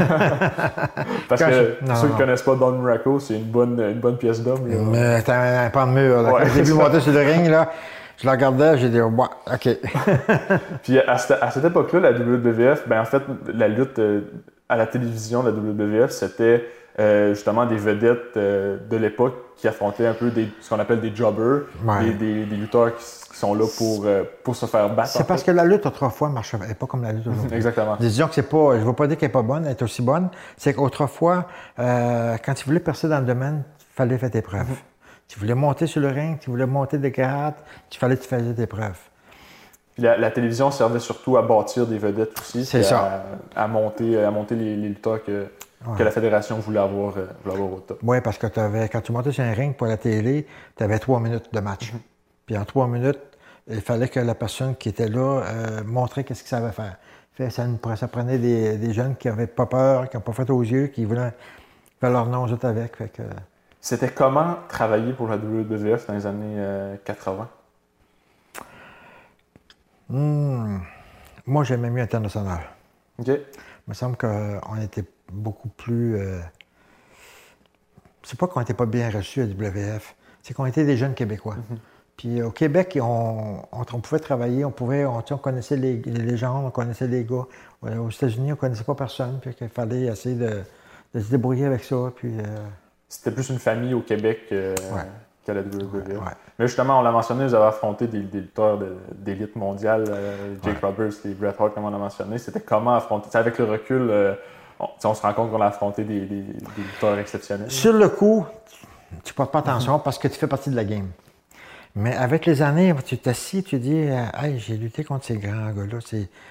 Parce 1.28 1.40
Quand 1.42 1.48
que 1.48 1.76
je- 1.80 1.86
non, 1.86 1.94
ceux 1.96 2.08
qui 2.08 2.12
ne 2.14 2.18
connaissent 2.18 2.42
pas 2.42 2.54
Don 2.54 2.72
Muraco, 2.72 3.20
c'est 3.20 3.34
une 3.36 3.44
bonne, 3.44 3.78
une 3.80 4.00
bonne 4.00 4.16
pièce 4.18 4.42
d'homme. 4.42 4.68
c'était 5.18 5.32
un, 5.32 5.70
pan 5.70 5.86
de 5.86 5.92
mur. 5.92 6.22
Là. 6.22 6.32
Ouais, 6.32 6.42
Quand 6.44 6.48
j'ai 6.54 6.62
vu 6.62 6.72
monter 6.74 7.00
sur 7.00 7.12
le 7.12 7.20
ring, 7.20 7.46
là, 7.48 7.70
Je 8.18 8.26
la 8.26 8.32
regardais, 8.32 8.76
j'ai 8.78 8.88
dit, 8.88 9.00
ouais, 9.00 9.26
OK. 9.52 9.68
Puis 10.82 10.98
à 10.98 11.18
cette, 11.18 11.38
à 11.42 11.50
cette 11.50 11.64
époque-là, 11.64 12.00
la 12.00 12.12
WWF, 12.12 12.88
ben 12.88 13.00
en 13.00 13.04
fait, 13.04 13.22
la 13.54 13.68
lutte 13.68 13.98
euh, 13.98 14.22
à 14.68 14.76
la 14.76 14.86
télévision 14.86 15.42
de 15.42 15.50
la 15.50 15.56
WWF, 15.56 16.10
c'était 16.10 16.64
euh, 16.98 17.32
justement 17.34 17.64
des 17.64 17.76
vedettes 17.76 18.36
euh, 18.36 18.76
de 18.90 18.96
l'époque 18.96 19.34
qui 19.56 19.68
affrontaient 19.68 20.06
un 20.06 20.14
peu 20.14 20.30
des, 20.30 20.48
ce 20.60 20.68
qu'on 20.68 20.80
appelle 20.80 21.00
des 21.00 21.14
jobbers, 21.14 21.62
Ouais. 21.84 22.06
des, 22.06 22.14
des, 22.14 22.44
des 22.46 22.56
lutteurs 22.56 22.94
qui, 22.96 23.04
qui 23.04 23.36
sont 23.38 23.54
là 23.54 23.64
pour, 23.78 24.02
euh, 24.04 24.24
pour 24.42 24.56
se 24.56 24.66
faire 24.66 24.92
battre. 24.92 25.10
C'est 25.10 25.24
parce 25.26 25.42
fait. 25.44 25.52
que 25.52 25.56
la 25.56 25.64
lutte 25.64 25.86
autrefois 25.86 26.28
ne 26.28 26.34
marchait 26.34 26.58
pas 26.58 26.86
comme 26.86 27.02
la 27.04 27.12
lutte 27.12 27.26
aujourd'hui. 27.28 27.54
Exactement. 27.56 27.96
Disons 28.00 28.26
que 28.26 28.34
c'est 28.34 28.42
pas, 28.48 28.72
je 28.74 28.80
ne 28.80 28.84
veux 28.84 28.92
pas 28.94 29.06
dire 29.06 29.16
qu'elle 29.16 29.28
n'est 29.28 29.32
pas 29.32 29.42
bonne, 29.42 29.64
elle 29.64 29.70
est 29.72 29.82
aussi 29.82 30.02
bonne. 30.02 30.28
C'est 30.56 30.74
qu'autrefois, 30.74 31.46
quand 31.76 32.54
tu 32.56 32.64
voulais 32.66 32.80
percer 32.80 33.08
dans 33.08 33.20
le 33.20 33.26
domaine, 33.26 33.62
il 33.80 33.94
fallait 33.94 34.18
faire 34.18 34.30
tes 34.32 34.42
preuves. 34.42 34.66
Tu 35.28 35.38
voulais 35.38 35.54
monter 35.54 35.86
sur 35.86 36.00
le 36.00 36.08
ring, 36.08 36.38
tu 36.40 36.50
voulais 36.50 36.66
monter 36.66 36.98
des 36.98 37.10
grades, 37.10 37.54
il 37.92 37.98
fallait 37.98 38.16
que 38.16 38.22
tu 38.22 38.28
fasses 38.28 38.42
tes 38.56 38.66
preuves. 38.66 38.98
Puis 39.94 40.02
la, 40.02 40.16
la 40.16 40.30
télévision 40.30 40.70
servait 40.70 41.00
surtout 41.00 41.36
à 41.36 41.42
bâtir 41.42 41.86
des 41.86 41.98
vedettes 41.98 42.38
aussi. 42.40 42.64
C'est 42.64 42.82
ça. 42.82 43.24
À, 43.54 43.64
à 43.64 43.68
monter, 43.68 44.22
à 44.22 44.30
monter 44.30 44.54
les, 44.54 44.76
les 44.76 44.88
lutteurs 44.88 45.22
que, 45.22 45.46
que 45.96 46.02
la 46.02 46.10
fédération 46.10 46.58
voulait 46.58 46.78
avoir, 46.80 47.16
euh, 47.18 47.26
voulait 47.44 47.56
avoir 47.56 47.72
au 47.72 47.80
top. 47.80 47.98
Oui, 48.02 48.20
parce 48.22 48.38
que 48.38 48.46
quand 48.46 49.00
tu 49.00 49.12
montais 49.12 49.32
sur 49.32 49.44
un 49.44 49.52
ring 49.52 49.74
pour 49.76 49.86
la 49.86 49.96
télé, 49.96 50.46
tu 50.76 50.82
avais 50.82 50.98
trois 50.98 51.20
minutes 51.20 51.52
de 51.52 51.60
match. 51.60 51.92
Mhm. 51.92 52.00
Puis 52.46 52.56
en 52.56 52.64
trois 52.64 52.86
minutes, 52.86 53.20
il 53.70 53.82
fallait 53.82 54.08
que 54.08 54.20
la 54.20 54.34
personne 54.34 54.76
qui 54.76 54.88
était 54.88 55.08
là 55.08 55.42
euh, 55.44 55.82
montrait 55.84 56.24
qu'est-ce 56.24 56.40
qu'il 56.40 56.48
savait 56.48 56.72
faire. 56.72 56.96
Fait, 57.34 57.50
ça, 57.50 58.08
prenait 58.10 58.38
des, 58.38 58.78
des 58.78 58.92
jeunes 58.94 59.14
qui 59.14 59.28
n'avaient 59.28 59.46
pas 59.46 59.66
peur, 59.66 60.08
qui 60.08 60.16
n'ont 60.16 60.22
pas 60.22 60.32
fait 60.32 60.48
aux 60.48 60.62
yeux, 60.62 60.86
qui 60.86 61.04
voulaient 61.04 61.32
faire 62.00 62.10
leur 62.10 62.26
nom 62.26 62.46
juste 62.46 62.64
avec. 62.64 62.96
Fait 62.96 63.08
que, 63.08 63.22
C'était 63.80 64.10
comment 64.10 64.56
travailler 64.68 65.12
pour 65.12 65.28
la 65.28 65.36
WWF 65.36 66.06
dans 66.06 66.14
les 66.14 66.26
années 66.26 66.54
euh, 66.58 66.96
80? 67.04 67.48
hmm, 70.08 70.78
moi, 71.46 71.64
j'aimais 71.64 71.90
mieux 71.90 72.02
international. 72.02 72.60
OK? 73.18 73.28
Il 73.28 73.38
me 73.88 73.94
semble 73.94 74.16
qu'on 74.16 74.80
était 74.82 75.04
beaucoup 75.32 75.68
plus. 75.68 76.16
euh, 76.16 76.40
C'est 78.22 78.38
pas 78.38 78.46
qu'on 78.46 78.60
n'était 78.60 78.74
pas 78.74 78.86
bien 78.86 79.10
reçus 79.10 79.40
à 79.42 79.44
WF, 79.46 80.14
c'est 80.42 80.54
qu'on 80.54 80.66
était 80.66 80.84
des 80.84 80.96
jeunes 80.96 81.14
Québécois. 81.14 81.56
Puis 82.16 82.40
euh, 82.40 82.48
au 82.48 82.50
Québec, 82.50 82.98
on, 83.00 83.62
on- 83.72 83.80
on 83.92 84.00
pouvait 84.00 84.18
travailler, 84.20 84.64
on 84.64 84.70
pouvait, 84.72 85.04
on, 85.06 85.22
connaissait 85.38 85.76
les, 85.76 85.96
les 86.02 86.22
légendes, 86.22 86.66
on 86.66 86.70
connaissait 86.70 87.06
les 87.08 87.24
gars. 87.24 87.46
Euh, 87.84 87.98
Aux 87.98 88.10
États-Unis, 88.10 88.52
on 88.52 88.56
connaissait 88.56 88.84
pas 88.84 88.94
personne, 88.94 89.38
puis 89.40 89.54
qu'il 89.54 89.68
fallait 89.68 90.02
essayer 90.02 90.34
de, 90.36 90.62
de 91.14 91.20
se 91.20 91.30
débrouiller 91.30 91.66
avec 91.66 91.84
ça. 91.84 92.12
Puis, 92.16 92.38
euh, 92.38 92.44
C'était 93.08 93.30
plus 93.30 93.48
une 93.50 93.58
famille 93.58 93.94
au 93.94 94.00
Québec 94.00 94.40
euh, 94.52 94.74
Ouais. 94.92 95.02
qu'à 95.46 95.54
la 95.54 95.60
ouais. 95.60 95.66
Mais 96.58 96.66
justement, 96.66 96.98
on 96.98 97.02
l'a 97.02 97.10
mentionné, 97.12 97.46
vous 97.46 97.54
avez 97.54 97.66
affronté 97.66 98.06
des, 98.06 98.20
des 98.20 98.40
lutteurs 98.40 98.78
de- 98.78 98.96
d'élite 99.14 99.56
mondiale, 99.56 100.04
euh, 100.08 100.54
Jake 100.62 100.80
Roberts 100.82 101.12
et 101.24 101.28
Bret 101.30 101.54
Hart, 101.58 101.72
comme 101.74 101.84
on 101.84 101.94
a 101.94 101.98
mentionné. 101.98 102.36
C'était 102.38 102.60
comment 102.60 102.94
affronter? 102.96 103.28
Avec 103.38 103.58
le 103.58 103.64
recul, 103.64 104.08
euh, 104.10 104.34
on, 104.78 104.88
on 105.04 105.14
se 105.14 105.22
rend 105.22 105.32
compte 105.32 105.50
qu'on 105.50 105.60
a 105.62 105.66
affronté 105.66 106.04
des, 106.04 106.20
des- 106.20 106.42
des 106.42 106.82
lutteurs 106.82 107.18
exceptionnels. 107.18 107.70
Sur 107.70 107.92
le 107.94 108.08
coup, 108.08 108.44
tu 109.24 109.32
ne 109.32 109.34
portes 109.36 109.52
pas 109.52 109.60
attention 109.60 109.98
parce 110.00 110.18
que 110.18 110.28
tu 110.28 110.38
fais 110.38 110.46
partie 110.48 110.68
de 110.70 110.76
la 110.76 110.84
game. 110.84 111.08
Mais 111.94 112.14
avec 112.14 112.44
les 112.44 112.60
années, 112.60 112.94
tu 113.06 113.16
t'assis, 113.16 113.62
tu 113.64 113.78
dis 113.78 113.94
euh, 114.08 114.24
Hey, 114.38 114.58
j'ai 114.58 114.76
lutté 114.76 115.02
contre 115.02 115.24
ces 115.24 115.36
grands 115.38 115.70
gars-là. 115.70 115.98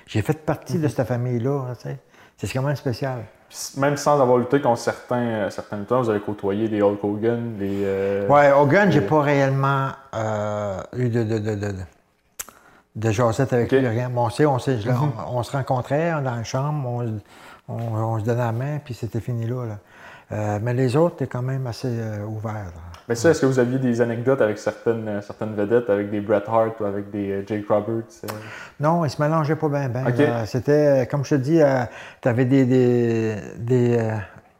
J'ai 0.08 0.22
fait 0.24 0.44
partie 0.44 0.80
de 0.80 0.88
cette 0.88 1.08
famille-là. 1.08 1.76
tu 1.76 1.84
sais. 1.90 1.98
C'est 2.38 2.48
quand 2.52 2.62
même 2.62 2.76
spécial. 2.76 3.20
Même 3.78 3.96
sans 3.98 4.22
avoir 4.22 4.38
lutté 4.38 4.60
contre 4.62 4.80
certains, 4.80 5.16
euh, 5.22 5.50
certains 5.50 5.78
lutteurs, 5.78 6.04
vous 6.04 6.10
avez 6.10 6.20
côtoyé 6.20 6.68
des 6.68 6.82
Hulk 6.82 7.04
Hogan, 7.04 7.56
les. 7.58 7.82
euh, 7.84 8.28
Ouais, 8.28 8.52
Hogan, 8.52 8.92
j'ai 8.92 9.02
pas 9.02 9.22
réellement 9.22 9.90
euh, 10.14 10.82
eu 10.98 11.10
de, 11.10 11.24
de, 11.24 11.40
de, 11.40 11.56
de, 11.56 11.76
de 12.96 13.12
jasette 13.12 13.54
avec 13.54 13.72
lui, 13.72 13.88
rien. 13.88 14.10
Bon, 14.10 14.26
on, 14.26 14.30
sait, 14.30 14.46
on, 14.46 14.60
sait, 14.60 14.80
je- 14.80 14.90
on, 14.90 15.38
on 15.38 15.44
se 15.44 15.52
rencontrait 15.54 16.12
dans 16.12 16.36
la 16.36 16.44
chambre, 16.44 16.88
on, 16.88 17.20
on, 17.70 17.96
on 17.96 18.20
se 18.20 18.26
donnait 18.26 18.40
la 18.44 18.52
main, 18.52 18.80
puis 18.84 18.94
c'était 18.94 19.22
fini 19.22 19.48
là. 19.48 19.66
là. 19.66 19.78
Euh, 20.34 20.60
mais 20.62 20.74
les 20.74 20.96
autres, 20.98 21.16
t'es 21.18 21.28
quand 21.28 21.42
même 21.42 21.66
assez 21.68 21.88
euh, 21.90 22.26
ouvert. 22.26 22.54
là. 22.54 22.97
Mais 23.08 23.16
ça, 23.16 23.30
est-ce 23.30 23.42
que 23.42 23.46
vous 23.46 23.60
aviez 23.60 23.80
des 23.80 24.02
anecdotes 24.02 24.42
avec 24.42 24.58
certaines, 24.58 25.08
euh, 25.08 25.22
certaines 25.22 25.56
vedettes, 25.56 25.90
avec 25.90 26.10
des 26.12 26.20
Bret 26.20 26.44
Hart 26.46 26.80
ou 26.82 26.84
avec 26.86 27.10
des 27.10 27.32
euh, 27.32 27.44
Jake 27.48 27.66
Roberts? 27.70 28.04
euh? 28.26 28.28
Non, 28.82 29.06
ils 29.06 29.10
se 29.10 29.22
mélangeaient 29.22 29.56
pas 29.56 29.70
bien. 29.70 29.88
là. 29.88 30.46
C'était, 30.46 31.08
comme 31.10 31.24
je 31.24 31.32
te 31.32 31.36
dis, 31.36 31.62
tu 32.22 32.28
avais 32.28 32.44
des, 32.46 32.66
des, 32.66 33.36
des, 33.60 33.98
euh, 33.98 34.12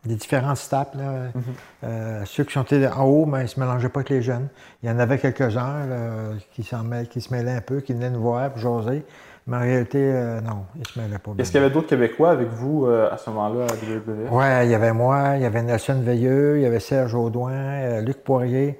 des 0.06 0.16
différentes 0.16 0.58
steps. 0.58 0.96
Là. 0.96 1.12
Mhm. 1.36 1.44
Euh, 1.84 2.22
ceux 2.26 2.46
qui 2.46 2.54
sont 2.54 2.66
en 2.74 3.04
haut, 3.04 3.26
mais 3.26 3.40
ils 3.40 3.44
ne 3.44 3.48
se 3.48 3.60
mélangeaient 3.60 3.90
pas 3.90 4.00
avec 4.00 4.10
les 4.10 4.22
jeunes. 4.22 4.48
Il 4.82 4.90
y 4.90 4.92
en 4.92 5.00
avait 5.00 5.18
quelques-uns 5.18 6.38
qui, 6.52 6.64
se 6.64 7.34
mêlaient 7.34 7.52
un 7.52 7.62
peu, 7.62 7.82
qui 7.82 7.94
venaient 7.94 8.10
nous 8.10 8.22
voir 8.22 8.50
pour 8.52 8.62
jaser. 8.62 9.04
Mais 9.48 9.56
en 9.56 9.62
réalité, 9.62 9.98
euh, 10.00 10.42
non, 10.42 10.66
ils 10.78 10.86
se 10.86 11.00
mêlaient 11.00 11.20
pas 11.20 11.32
bien. 11.32 11.42
Est-ce 11.42 11.52
qu'il 11.52 11.62
y 11.62 11.64
avait 11.64 11.74
d'autres 11.74 11.88
Québécois 11.88 12.32
avec 12.32 12.50
vous 12.50 12.86
euh, 12.86 13.10
à 13.10 13.18
ce 13.18 13.30
moment-là 13.30 13.64
à 13.64 13.74
WWE? 13.76 14.28
Oui, 14.30 14.46
il 14.66 14.70
y 14.70 14.76
avait 14.76 14.92
moi, 14.92 15.38
il 15.38 15.42
y 15.42 15.46
avait 15.46 15.64
Nelson 15.64 16.02
Veilleux, 16.04 16.58
il 16.58 16.64
y 16.64 16.66
avait 16.66 16.82
Serge 16.82 17.16
Audouin, 17.16 17.54
euh, 17.54 18.02
Luc 18.02 18.24
Poirier. 18.26 18.78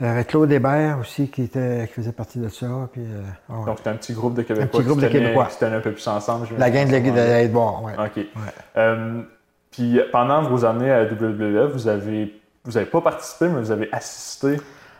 Il 0.00 0.06
y 0.06 0.08
avait 0.08 0.24
Claude 0.24 0.50
Hébert 0.50 0.98
aussi 0.98 1.30
qui, 1.30 1.44
était, 1.44 1.86
qui 1.86 1.94
faisait 1.94 2.12
partie 2.12 2.40
de 2.40 2.48
ça. 2.48 2.66
Puis, 2.92 3.00
ouais. 3.00 3.64
Donc, 3.64 3.78
c'était 3.78 3.90
un 3.90 3.94
petit 3.94 4.12
groupe 4.12 4.34
de 4.34 4.42
Québécois 4.42 4.66
petit 4.66 4.82
groupe 4.82 4.98
qui, 4.98 5.06
de 5.06 5.10
Québécois. 5.10 5.48
qui 5.56 5.64
un 5.64 5.80
peu 5.80 5.92
plus 5.92 6.06
ensemble. 6.08 6.48
la 6.58 6.70
gang 6.70 6.88
de 6.88 7.46
bon, 7.48 7.86
ouais. 7.86 7.92
OK. 7.96 9.24
Puis 9.70 10.00
pendant 10.10 10.42
vos 10.42 10.64
années 10.64 10.90
à 10.90 11.04
WWE, 11.04 11.70
vous 11.72 11.86
avez, 11.86 12.34
vous 12.64 12.76
avez 12.76 12.86
pas 12.86 13.00
participé, 13.00 13.46
mais 13.48 13.60
vous 13.60 13.70
avez 13.70 13.88
assisté 13.92 14.56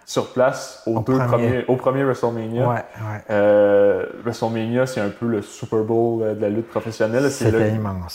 sur 0.09 0.33
place 0.33 0.83
aux 0.87 0.99
Au 0.99 1.01
deux 1.01 1.15
premier. 1.19 1.27
premiers, 1.29 1.65
au 1.67 1.75
premier 1.77 2.05
WrestleMania. 2.05 2.69
Ouais, 2.69 2.75
ouais. 2.77 3.21
Euh, 3.31 4.07
WrestleMania, 4.25 4.87
c'est 4.87 5.01
un 5.01 5.09
peu 5.09 5.27
le 5.27 5.43
Super 5.43 5.81
Bowl 5.83 6.23
euh, 6.23 6.35
de 6.37 6.41
la 6.41 6.49
lutte 6.49 6.69
professionnelle. 6.69 7.29
C'est 7.29 7.51
le, 7.51 7.59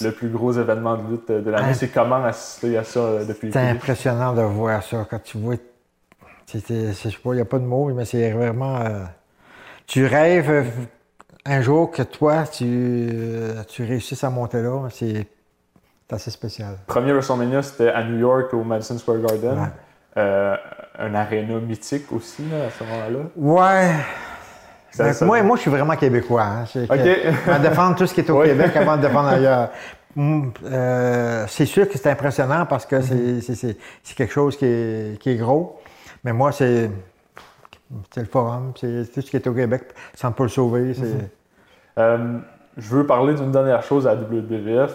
le 0.01 0.12
plus 0.13 0.30
gros 0.30 0.54
événement 0.54 0.95
de 0.95 1.12
lutte 1.12 1.30
euh, 1.30 1.41
de 1.41 1.51
l'année. 1.51 1.71
Hein? 1.71 1.73
C'est 1.73 1.89
comment 1.89 2.23
assister 2.23 2.77
à 2.77 2.86
ça 2.86 3.25
depuis 3.27 3.47
le 3.47 3.54
C'est 3.54 3.60
impressionnant 3.60 4.34
de 4.34 4.41
voir 4.41 4.82
ça. 4.84 5.06
Quand 5.10 5.21
tu 5.21 5.38
vois. 5.38 5.56
c'était- 6.45 6.88
Je 6.93 7.10
sais 7.10 7.17
pas, 7.21 7.32
il 7.34 7.36
n'y 7.36 7.41
a 7.41 7.45
pas 7.45 7.60
de 7.60 7.65
mots, 7.65 7.91
mais 7.93 8.06
c'est 8.06 8.32
vraiment. 8.32 8.77
euh, 8.80 9.04
tu 9.86 10.06
rêves 10.06 10.71
un 11.45 11.62
jour 11.62 11.91
que 11.91 12.04
toi, 12.04 12.45
tu, 12.49 13.10
tu 13.67 13.84
réussisses 13.84 14.23
à 14.23 14.30
monter 14.30 14.62
là. 14.62 14.88
C'est 14.91 15.27
c'est 16.10 16.15
assez 16.15 16.32
spécial. 16.32 16.77
Premier 16.88 17.12
WrestleMania, 17.12 17.62
c'était 17.63 17.89
à 17.89 18.01
New 18.06 18.17
York, 18.17 18.54
au 18.54 18.63
Madison 18.63 18.97
Square 18.97 19.17
Garden. 19.19 19.60
Ouais. 19.60 19.67
Euh, 20.17 20.56
un 21.00 21.15
aréna 21.15 21.60
mythique 21.60 22.12
aussi, 22.12 22.43
là, 22.50 22.65
à 22.65 22.69
ce 22.69 22.84
moment-là? 22.84 23.19
Ouais. 23.36 23.93
Ça- 24.91 25.06
Ben, 25.06 25.13
ça- 25.13 25.26
moi, 25.26 25.41
moi, 25.41 25.56
je 25.56 25.62
suis 25.62 25.71
vraiment 25.71 25.95
québécois. 25.95 26.43
Hein. 26.43 26.65
Je 26.74 26.80
vais 26.82 27.60
défendre 27.62 27.95
tout 27.95 28.06
ce 28.06 28.13
qui 28.13 28.19
est 28.19 28.30
au 28.30 28.41
Oui. 28.41 28.47
Québec 28.47 28.76
avant 28.76 28.97
de 28.97 29.02
défendre 29.04 29.30
ailleurs. 29.30 29.69
Hum, 30.17 30.52
euh, 30.65 31.45
c'est 31.47 31.65
sûr 31.65 31.88
que 31.88 31.97
c'est 31.97 32.10
impressionnant 32.10 32.65
parce 32.65 32.86
que 32.86 32.97
Mhm. 32.97 33.41
c'est- 33.41 33.78
quelque 34.15 34.34
chose 34.34 34.58
qui 34.58 34.65
est, 34.65 35.17
qui 35.21 35.30
est 35.30 35.36
gros. 35.38 35.80
Mais 36.26 36.34
moi, 36.34 36.52
c'est 36.52 36.89
c'est 38.13 38.21
le 38.21 38.28
forum, 38.28 38.71
c'est 38.80 39.12
tout 39.13 39.21
ce 39.21 39.30
qui 39.30 39.36
est 39.38 39.47
au 39.47 39.54
Québec, 39.54 39.84
sans 40.15 40.32
pas 40.32 40.43
le 40.43 40.50
sauver. 40.50 40.93
c'est- 40.93 41.02
Mhm. 41.04 41.28
Euh, 42.00 42.38
je 42.78 42.95
veux 42.95 43.06
parler 43.06 43.34
d'une 43.34 43.52
dernière 43.52 43.84
chose 43.84 44.08
à 44.08 44.15
WWF. 44.15 44.93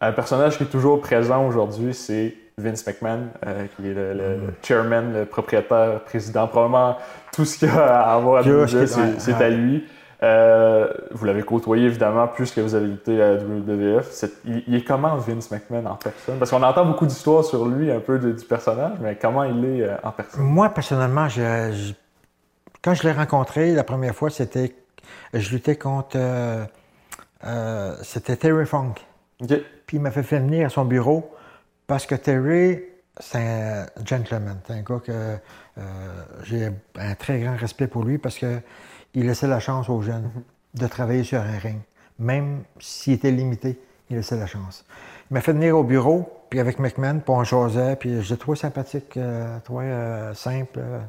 Un 0.00 0.12
personnage 0.12 0.56
qui 0.58 0.64
est 0.64 0.68
toujours 0.68 1.00
présent 1.00 1.46
aujourd'hui, 1.46 1.94
c'est 1.94 2.34
Vince 2.56 2.86
McMahon, 2.86 3.28
euh, 3.46 3.66
qui 3.76 3.88
est 3.88 3.94
le, 3.94 4.12
le- 4.12 4.36
le 4.46 4.54
chairman, 4.62 5.12
le 5.12 5.24
propriétaire, 5.24 6.00
président. 6.04 6.46
Probablement 6.46 6.96
tout 7.32 7.44
ce 7.44 7.58
qu'il 7.58 7.68
y 7.68 7.70
a 7.72 8.00
à 8.02 8.14
avoir 8.14 8.40
à 8.40 8.42
qui- 8.86 9.20
c'est 9.20 9.34
à 9.34 9.50
lui. 9.50 9.84
Euh, 10.22 10.90
vous 11.10 11.24
l'avez 11.26 11.42
côtoyé 11.42 11.86
évidemment 11.86 12.28
puisque 12.28 12.58
vous 12.58 12.74
avez 12.74 12.86
lutté 12.86 13.20
à 13.20 13.34
WWF. 13.34 14.24
Il, 14.46 14.62
il 14.68 14.74
est 14.76 14.84
comment 14.84 15.16
Vince 15.16 15.50
McMahon 15.50 15.84
en 15.84 15.96
personne? 15.96 16.38
Parce 16.38 16.50
qu'on 16.50 16.62
entend 16.62 16.86
beaucoup 16.86 17.04
d'histoires 17.06 17.44
sur 17.44 17.66
lui, 17.66 17.90
un 17.90 18.00
peu 18.00 18.18
de- 18.18 18.32
du 18.32 18.44
personnage, 18.44 18.92
mais 19.00 19.16
comment 19.20 19.44
il 19.44 19.64
est 19.64 19.82
euh, 19.82 19.96
en 20.02 20.12
personne? 20.12 20.42
Moi, 20.42 20.68
personnellement, 20.70 21.28
je- 21.28 21.72
je- 21.72 21.92
quand 22.82 22.94
je 22.94 23.02
l'ai 23.02 23.12
rencontré 23.12 23.72
la 23.72 23.84
première 23.84 24.14
fois, 24.14 24.30
c'était. 24.30 24.74
Je 25.34 25.50
luttais 25.50 25.76
contre. 25.76 26.16
euh, 26.16 27.94
c'était 28.02 28.36
Terry 28.36 28.64
Funk. 28.64 28.94
Puis 29.86 29.96
il 29.98 30.00
m'a 30.00 30.10
fait 30.10 30.22
venir 30.22 30.66
à 30.66 30.70
son 30.70 30.84
bureau 30.84 31.30
parce 31.86 32.06
que 32.06 32.14
Terry, 32.14 32.82
c'est 33.18 33.38
un 33.38 33.86
gentleman. 34.04 34.58
C'est 34.66 34.72
un 34.74 34.82
gars 34.82 35.00
que 35.04 35.36
euh, 35.78 35.80
j'ai 36.44 36.70
un 36.96 37.14
très 37.14 37.40
grand 37.40 37.56
respect 37.56 37.86
pour 37.86 38.04
lui 38.04 38.18
parce 38.18 38.38
qu'il 38.38 38.62
laissait 39.14 39.46
la 39.46 39.60
chance 39.60 39.88
aux 39.88 40.02
jeunes 40.02 40.30
de 40.74 40.86
travailler 40.86 41.24
sur 41.24 41.40
un 41.40 41.58
ring. 41.58 41.80
Même 42.18 42.62
s'il 42.80 43.14
était 43.14 43.30
limité, 43.30 43.78
il 44.10 44.16
laissait 44.16 44.36
la 44.36 44.46
chance. 44.46 44.84
Il 45.30 45.34
m'a 45.34 45.40
fait 45.40 45.52
venir 45.52 45.76
au 45.76 45.84
bureau, 45.84 46.44
puis 46.50 46.60
avec 46.60 46.78
McMahon, 46.78 47.18
puis 47.18 47.34
on 47.34 47.44
jasait, 47.44 47.96
puis 47.96 48.22
je 48.22 48.30
l'ai 48.30 48.38
trouvé 48.38 48.56
sympathique, 48.56 49.16
euh, 49.16 49.58
trouvé 49.60 49.86
euh, 49.86 50.34
simple. 50.34 50.78
euh. 50.78 51.00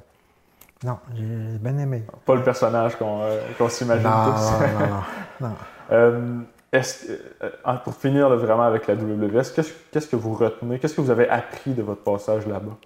non, 0.83 0.97
j'ai 1.15 1.57
bien 1.59 1.77
aimé. 1.77 2.03
Pas 2.25 2.35
le 2.35 2.43
personnage 2.43 2.95
qu'on 2.97 3.69
s'imagine 3.69 4.03
tous. 4.03 4.09
non, 4.09 4.79
non, 4.79 5.03
non, 5.41 5.49
non. 5.49 6.35
Euh, 6.75 6.79
est-ce 6.79 7.11
euh, 7.43 7.73
pour 7.83 7.95
finir 7.95 8.29
là, 8.29 8.35
vraiment 8.35 8.63
avec 8.63 8.87
la 8.87 8.95
WWS, 8.95 9.53
qu'est-ce 9.55 9.71
qu'est-ce 9.91 10.07
que 10.07 10.15
vous 10.15 10.33
retenez? 10.33 10.79
Qu'est-ce 10.79 10.93
que 10.95 11.01
vous 11.01 11.11
avez 11.11 11.29
appris 11.29 11.73
de 11.73 11.81
votre 11.81 12.01
passage 12.03 12.45
là-bas? 12.47 12.77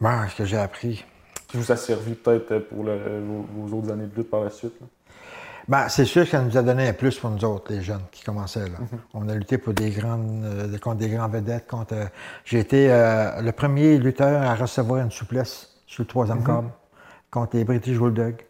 Bon, 0.00 0.28
ce 0.28 0.36
que 0.36 0.44
j'ai 0.44 0.58
appris. 0.58 1.04
qui 1.48 1.56
vous 1.56 1.70
a 1.72 1.76
servi 1.76 2.14
peut-être 2.14 2.68
pour 2.68 2.82
le- 2.84 3.20
vos, 3.20 3.46
vos 3.68 3.78
autres 3.78 3.92
années 3.92 4.06
de 4.06 4.14
lutte 4.16 4.30
par 4.30 4.42
la 4.42 4.50
suite. 4.50 4.74
là? 4.80 4.86
Ben, 5.68 5.88
c'est 5.88 6.04
sûr 6.04 6.24
que 6.24 6.30
ça 6.30 6.40
nous 6.42 6.56
a 6.56 6.62
donné 6.62 6.88
un 6.88 6.92
plus 6.92 7.18
pour 7.18 7.30
nous 7.30 7.44
autres, 7.44 7.72
les 7.72 7.82
jeunes 7.82 8.02
qui 8.12 8.22
commençaient. 8.22 8.68
Là. 8.68 8.78
On 9.14 9.28
a 9.28 9.34
lutté 9.34 9.58
pour 9.58 9.72
des 9.72 9.90
grandes, 9.90 10.44
euh, 10.44 10.78
contre 10.78 10.98
des 10.98 11.08
grands 11.08 11.28
vedettes. 11.28 11.66
Contre, 11.66 11.94
euh, 11.94 12.04
j'ai 12.44 12.60
été 12.60 12.88
euh, 12.92 13.40
le 13.42 13.50
premier 13.52 13.98
lutteur 13.98 14.42
à 14.42 14.54
recevoir 14.54 15.00
une 15.02 15.10
souplesse 15.10 15.70
sur 15.86 16.02
le 16.02 16.06
troisième 16.08 16.44
câble 16.44 16.68
contre 17.30 17.56
les 17.56 17.64
British 17.64 17.96
Bulldogs. 17.98 18.42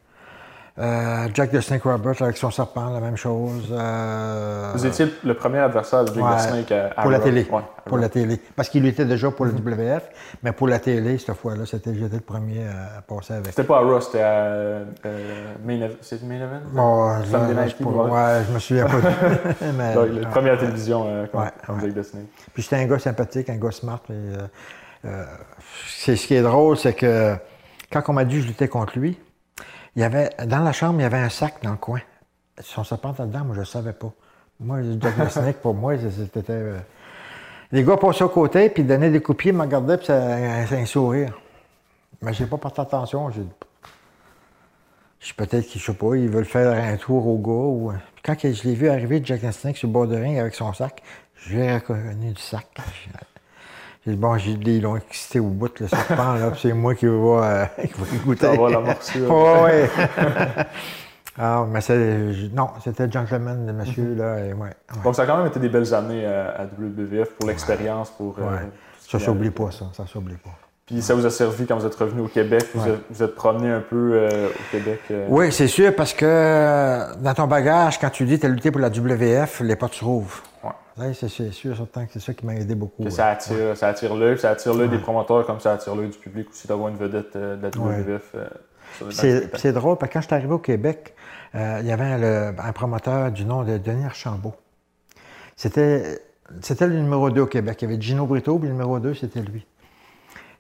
Euh, 0.78 1.28
Jack 1.32 1.52
the 1.52 1.60
Snake 1.62 1.84
Roberts 1.84 2.20
avec 2.20 2.36
son 2.36 2.50
serpent, 2.50 2.90
la 2.90 3.00
même 3.00 3.16
chose. 3.16 3.68
Euh, 3.72 4.72
Vous 4.74 4.84
étiez 4.84 5.06
le 5.24 5.32
premier 5.32 5.58
adversaire 5.60 6.04
de 6.04 6.12
Jake 6.12 6.22
ouais, 6.22 6.38
Snake 6.38 6.70
à, 6.70 6.88
à 6.94 7.02
pour 7.02 7.10
la 7.10 7.18
télé. 7.18 7.46
Ouais, 7.50 7.62
pour 7.86 7.96
la 7.96 8.10
télé. 8.10 8.38
Parce 8.54 8.68
qu'il 8.68 8.82
luttait 8.82 9.06
déjà 9.06 9.30
pour 9.30 9.46
le 9.46 9.52
WF, 9.52 10.02
mais 10.42 10.52
pour 10.52 10.68
la 10.68 10.78
télé, 10.78 11.16
cette 11.16 11.34
fois-là, 11.34 11.64
c'était 11.64 11.94
j'étais 11.94 12.16
le 12.16 12.20
premier 12.20 12.66
à 12.68 13.00
passer 13.00 13.32
avec. 13.32 13.46
C'était 13.46 13.64
pas 13.64 13.78
à 13.78 13.80
Raw, 13.80 14.00
c'était 14.02 14.20
à 14.20 14.32
euh, 14.34 14.84
Main 15.64 15.80
Event. 15.80 15.94
C'est 16.02 16.22
Main 16.22 16.42
Event? 16.42 16.60
Bon, 16.72 17.22
je, 17.22 17.30
Sunday 17.30 17.54
je- 17.78 17.84
ouais. 17.84 18.10
ouais, 18.10 18.42
je 18.46 18.52
me 18.52 18.58
souviens 18.58 18.84
pas. 18.84 18.92
mais, 19.78 19.94
Donc, 19.94 20.08
le 20.08 20.14
ouais. 20.20 20.26
premier 20.30 20.50
à 20.50 20.52
la 20.56 20.58
télévision 20.58 21.04
euh, 21.06 21.26
comme. 21.66 21.80
Jake 21.80 21.94
the 21.94 22.02
Snake. 22.02 22.26
Puis 22.52 22.62
c'était 22.62 22.76
un 22.76 22.86
gars 22.86 22.98
sympathique, 22.98 23.48
un 23.48 23.56
gars 23.56 23.70
smart. 23.70 24.02
et, 24.10 24.12
euh, 24.12 24.36
euh, 25.06 25.24
c'est, 25.88 26.16
ce 26.16 26.26
qui 26.26 26.34
est 26.34 26.42
drôle, 26.42 26.76
c'est 26.76 26.92
que 26.92 27.34
quand 27.90 28.02
on 28.08 28.12
m'a 28.12 28.26
dit 28.26 28.36
que 28.36 28.42
je 28.42 28.48
luttais 28.48 28.68
contre 28.68 28.98
lui, 28.98 29.18
il 29.96 30.02
y 30.02 30.04
avait, 30.04 30.30
dans 30.46 30.61
la 30.61 30.72
chambre, 30.72 31.00
il 31.00 31.02
y 31.02 31.06
avait 31.06 31.18
un 31.18 31.30
sac 31.30 31.62
dans 31.62 31.72
le 31.72 31.76
coin. 31.78 32.00
Son 32.61 32.85
serpent 32.85 33.14
dedans, 33.18 33.44
moi, 33.44 33.54
je 33.54 33.61
ne 33.61 33.64
savais 33.64 33.92
pas. 33.92 34.12
Moi, 34.61 34.80
le 34.80 35.28
Snake, 35.28 35.56
pour 35.56 35.74
moi, 35.74 35.94
c'était. 35.98 36.44
euh, 36.50 36.78
Les 37.72 37.82
gars 37.82 37.96
passaient 37.96 38.24
au 38.24 38.28
côté, 38.28 38.70
puis 38.70 38.82
ils 38.82 38.87
donnaient 38.87 39.11
des 39.11 39.20
coups 39.20 39.37
de 39.37 39.42
pied, 39.42 39.50
ils 39.50 39.56
me 39.56 39.62
regardaient, 39.62 39.96
puis 39.98 40.06
ça 40.06 40.16
un, 40.16 40.64
un 40.64 40.87
sourire. 40.87 41.38
Mais 42.22 42.32
j'ai 42.32 42.46
pas 42.46 42.56
porté 42.56 42.80
attention. 42.80 43.30
J'ai 43.30 43.42
je 45.18 45.35
peut-être 45.35 45.66
qu'ils, 45.66 45.80
je 45.80 45.87
sais 45.87 45.94
pas, 45.94 46.14
ils 46.14 46.28
veulent 46.28 46.44
faire 46.44 46.72
un 46.72 46.96
tour 46.96 47.26
au 47.26 47.38
gars. 47.38 47.50
Ou... 47.50 47.92
Puis 48.14 48.22
quand 48.22 48.37
je 48.40 48.62
l'ai 48.68 48.74
vu 48.74 48.88
arriver, 48.88 49.20
Jack 49.24 49.40
Snake, 49.52 49.76
sur 49.76 49.88
le 49.88 49.92
bord 49.92 50.06
de 50.06 50.16
ring 50.16 50.38
avec 50.38 50.54
son 50.54 50.72
sac, 50.72 51.02
j'ai 51.46 51.74
reconnu 51.74 52.32
du 52.32 52.40
sac. 52.40 52.66
Bon, 54.07 54.38
j'ai 54.38 54.55
dit, 54.55 54.77
ils 54.77 54.83
l'ont 54.83 54.97
excité 54.97 55.40
au 55.40 55.49
bout, 55.49 55.81
le 55.81 55.88
serpent, 55.88 56.35
là, 56.35 56.51
puis 56.53 56.61
c'est 56.62 56.73
moi 56.73 56.95
qui 56.95 57.07
vais, 57.07 57.12
euh, 57.12 57.64
qui 57.83 57.88
vais 58.01 58.19
goûter. 58.25 58.47
Ça 58.47 58.53
va 58.61 58.71
la 58.71 58.81
morsure. 58.81 59.31
Ouais, 59.35 59.62
ouais. 59.62 59.90
ah, 61.38 61.64
mais 61.69 61.81
c'est, 61.81 62.19
non, 62.55 62.69
c'était 62.85 63.11
gentleman, 63.11 63.66
le 63.66 63.73
monsieur, 63.73 64.14
là, 64.14 64.38
et 64.38 64.53
ouais. 64.53 64.61
ouais. 64.61 64.71
Donc, 65.05 65.14
ça 65.16 65.23
a 65.23 65.27
quand 65.27 65.37
même 65.38 65.47
été 65.49 65.59
des 65.61 65.69
belles 65.69 65.92
années 65.92 66.25
à, 66.25 66.51
à 66.61 66.64
WWF 66.64 67.31
pour 67.38 67.49
l'expérience, 67.49 68.11
pour. 68.11 68.37
euh, 68.38 68.42
Ouais. 68.42 68.71
ce 69.01 69.19
Ça 69.19 69.25
s'oublie 69.25 69.51
pas, 69.51 69.71
ça, 69.73 69.87
ça 69.92 70.07
s'oublie 70.07 70.37
pas. 70.37 70.51
Puis 70.87 71.03
ça 71.03 71.14
vous 71.16 71.27
a 71.27 71.31
servi 71.31 71.66
quand 71.66 71.77
vous 71.77 71.85
êtes 71.87 71.97
revenu 71.97 72.21
au 72.21 72.29
Québec. 72.29 72.64
Vous 72.73 72.85
Ouais. 72.85 72.90
êtes, 72.95 73.01
vous 73.11 73.23
êtes 73.25 73.35
promené 73.35 73.73
un 73.73 73.81
peu 73.81 74.12
euh, 74.14 74.49
au 74.51 74.71
Québec. 74.71 75.01
euh, 75.11 75.27
Oui, 75.29 75.51
c'est 75.51 75.66
sûr, 75.66 75.92
parce 75.97 76.12
que 76.14 77.16
dans 77.21 77.35
ton 77.35 77.49
bagage, 77.49 77.99
quand 77.99 78.11
tu 78.11 78.25
dis 78.25 78.37
que 78.37 78.42
tu 78.42 78.47
as 78.47 78.51
lutté 78.51 78.71
pour 78.71 78.81
la 78.81 78.88
WF, 78.88 79.61
les 79.62 79.75
portes 79.75 79.95
s'ouvrent. 79.95 80.42
Ouais. 80.62 80.71
Ouais, 80.98 81.12
c'est, 81.12 81.28
sûr, 81.28 81.76
certain 81.76 82.06
que 82.06 82.12
c'est 82.14 82.20
ça 82.20 82.32
qui 82.32 82.46
m'a 82.46 82.54
aidé 82.54 82.74
beaucoup. 82.74 83.02
Que 83.02 83.09
ouais. 83.09 83.11
ça 83.14 83.28
attire, 83.28 83.76
ça 83.76 83.88
attire 83.88 84.14
l'œil, 84.14 84.38
ça 84.38 84.50
attire 84.50 84.72
l'œil 84.74 84.88
des 84.88 84.98
promoteurs 84.98 85.44
comme 85.44 85.61
ça 85.61 85.72
attire 85.74 85.94
l'œil 85.94 86.09
du 86.09 86.16
public 86.18 86.48
aussi 86.48 86.66
d'avoir 86.66 86.88
une 86.88 86.96
vedette 86.96 87.37
euh, 87.37 87.56
de 87.56 87.62
la 87.62 87.68
Ouais. 87.85 88.00
WWF. 88.02 88.32
euh, 88.35 88.48
C'est, 89.11 89.72
drôle, 89.72 89.98
parce 89.98 90.09
que 90.09 90.14
quand 90.14 90.20
je 90.22 90.26
suis 90.26 90.35
arrivé 90.35 90.52
au 90.54 90.59
Québec, 90.59 91.14
euh, 91.54 91.78
il 91.82 91.87
y 91.87 91.92
avait 91.92 92.04
un, 92.04 92.18
le- 92.18 92.54
un 92.59 92.72
promoteur 92.72 93.30
du 93.30 93.44
nom 93.44 93.62
de 93.62 93.76
Denis 93.76 94.06
Archambault. 94.06 94.54
C'était, 95.54 96.18
le 96.80 97.00
numéro 97.00 97.28
2 97.30 97.42
au 97.42 97.46
Québec. 97.46 97.82
Il 97.82 97.90
y 97.90 97.92
avait 97.92 98.00
Gino 98.00 98.24
Brito, 98.26 98.59
puis 98.59 98.68
le 98.68 98.72
numéro 98.72 98.98
2, 98.98 99.14
c'était 99.14 99.42
lui. 99.42 99.66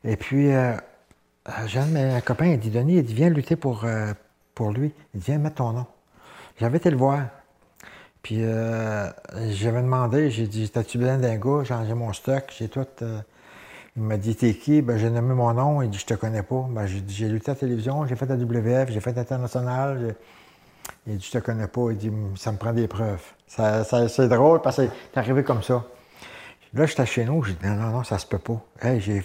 Et 0.04 0.16
puis, 0.16 0.50
j'ai 1.66 1.78
un 1.80 2.20
copains, 2.20 2.46
il 2.46 2.58
dit 2.58 2.70
Denis, 2.70 2.96
il 2.96 3.04
dit, 3.04 3.14
viens 3.14 3.28
lutter 3.30 3.56
pour, 3.56 3.84
pour 4.54 4.70
lui. 4.70 4.92
Il 5.14 5.20
dit, 5.20 5.26
viens 5.30 5.38
mettre 5.38 5.56
ton 5.56 5.72
nom. 5.72 5.86
J'avais 6.58 6.76
été 6.78 6.90
le 6.90 6.96
voir. 6.96 7.20
Puis, 8.26 8.38
euh, 8.40 9.08
j'avais 9.50 9.82
demandé, 9.82 10.32
j'ai 10.32 10.48
dit, 10.48 10.68
t'as-tu 10.68 10.98
besoin 10.98 11.16
d'un 11.16 11.36
gars? 11.36 11.62
J'ai 11.62 11.76
j'ai 11.86 11.94
mon 11.94 12.12
stock, 12.12 12.52
j'ai 12.58 12.68
tout. 12.68 12.84
euh, 13.02 13.20
il 13.96 14.02
m'a 14.02 14.16
dit, 14.16 14.34
t'es 14.34 14.52
qui? 14.54 14.82
Ben, 14.82 14.98
j'ai 14.98 15.10
nommé 15.10 15.32
mon 15.32 15.54
nom. 15.54 15.80
Il 15.80 15.90
dit, 15.90 15.98
je 15.98 16.06
te 16.06 16.14
connais 16.14 16.42
pas. 16.42 16.66
Ben, 16.68 16.86
j'ai 16.86 17.00
dit, 17.02 17.14
j'ai 17.14 17.28
lutté 17.28 17.52
à 17.52 17.54
la 17.54 17.60
télévision, 17.60 18.04
j'ai 18.04 18.16
fait 18.16 18.26
la 18.26 18.34
WF, 18.34 18.90
j'ai 18.90 18.98
fait 18.98 19.12
l'international. 19.12 20.16
Il 21.06 21.18
dit, 21.18 21.24
je 21.24 21.38
te 21.38 21.44
connais 21.44 21.68
pas. 21.68 21.82
Il 21.92 21.98
dit, 21.98 22.10
ça 22.34 22.50
me 22.50 22.56
prend 22.56 22.72
des 22.72 22.88
preuves. 22.88 23.22
Ça, 23.46 23.84
c'est 23.84 24.26
drôle 24.26 24.60
parce 24.60 24.78
que 24.78 24.88
c'est 25.14 25.20
arrivé 25.20 25.44
comme 25.44 25.62
ça. 25.62 25.84
Là, 26.74 26.84
j'étais 26.84 27.06
chez 27.06 27.24
nous, 27.26 27.44
j'ai 27.44 27.52
dit, 27.52 27.64
non, 27.64 27.76
non, 27.76 27.90
non, 27.90 28.02
ça 28.02 28.18
se 28.18 28.26
peut 28.26 28.40
pas. 28.40 28.60
Hey, 28.82 29.00
j'ai, 29.00 29.22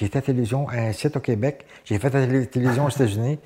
été 0.00 0.16
à 0.16 0.20
la 0.20 0.26
télévision 0.26 0.68
à 0.68 0.76
un 0.76 0.92
site 0.92 1.16
au 1.16 1.20
Québec, 1.20 1.66
j'ai 1.84 1.98
fait 1.98 2.10
la 2.14 2.24
télé- 2.24 2.46
télévision 2.46 2.84
aux 2.84 2.90
États-Unis. 2.90 3.40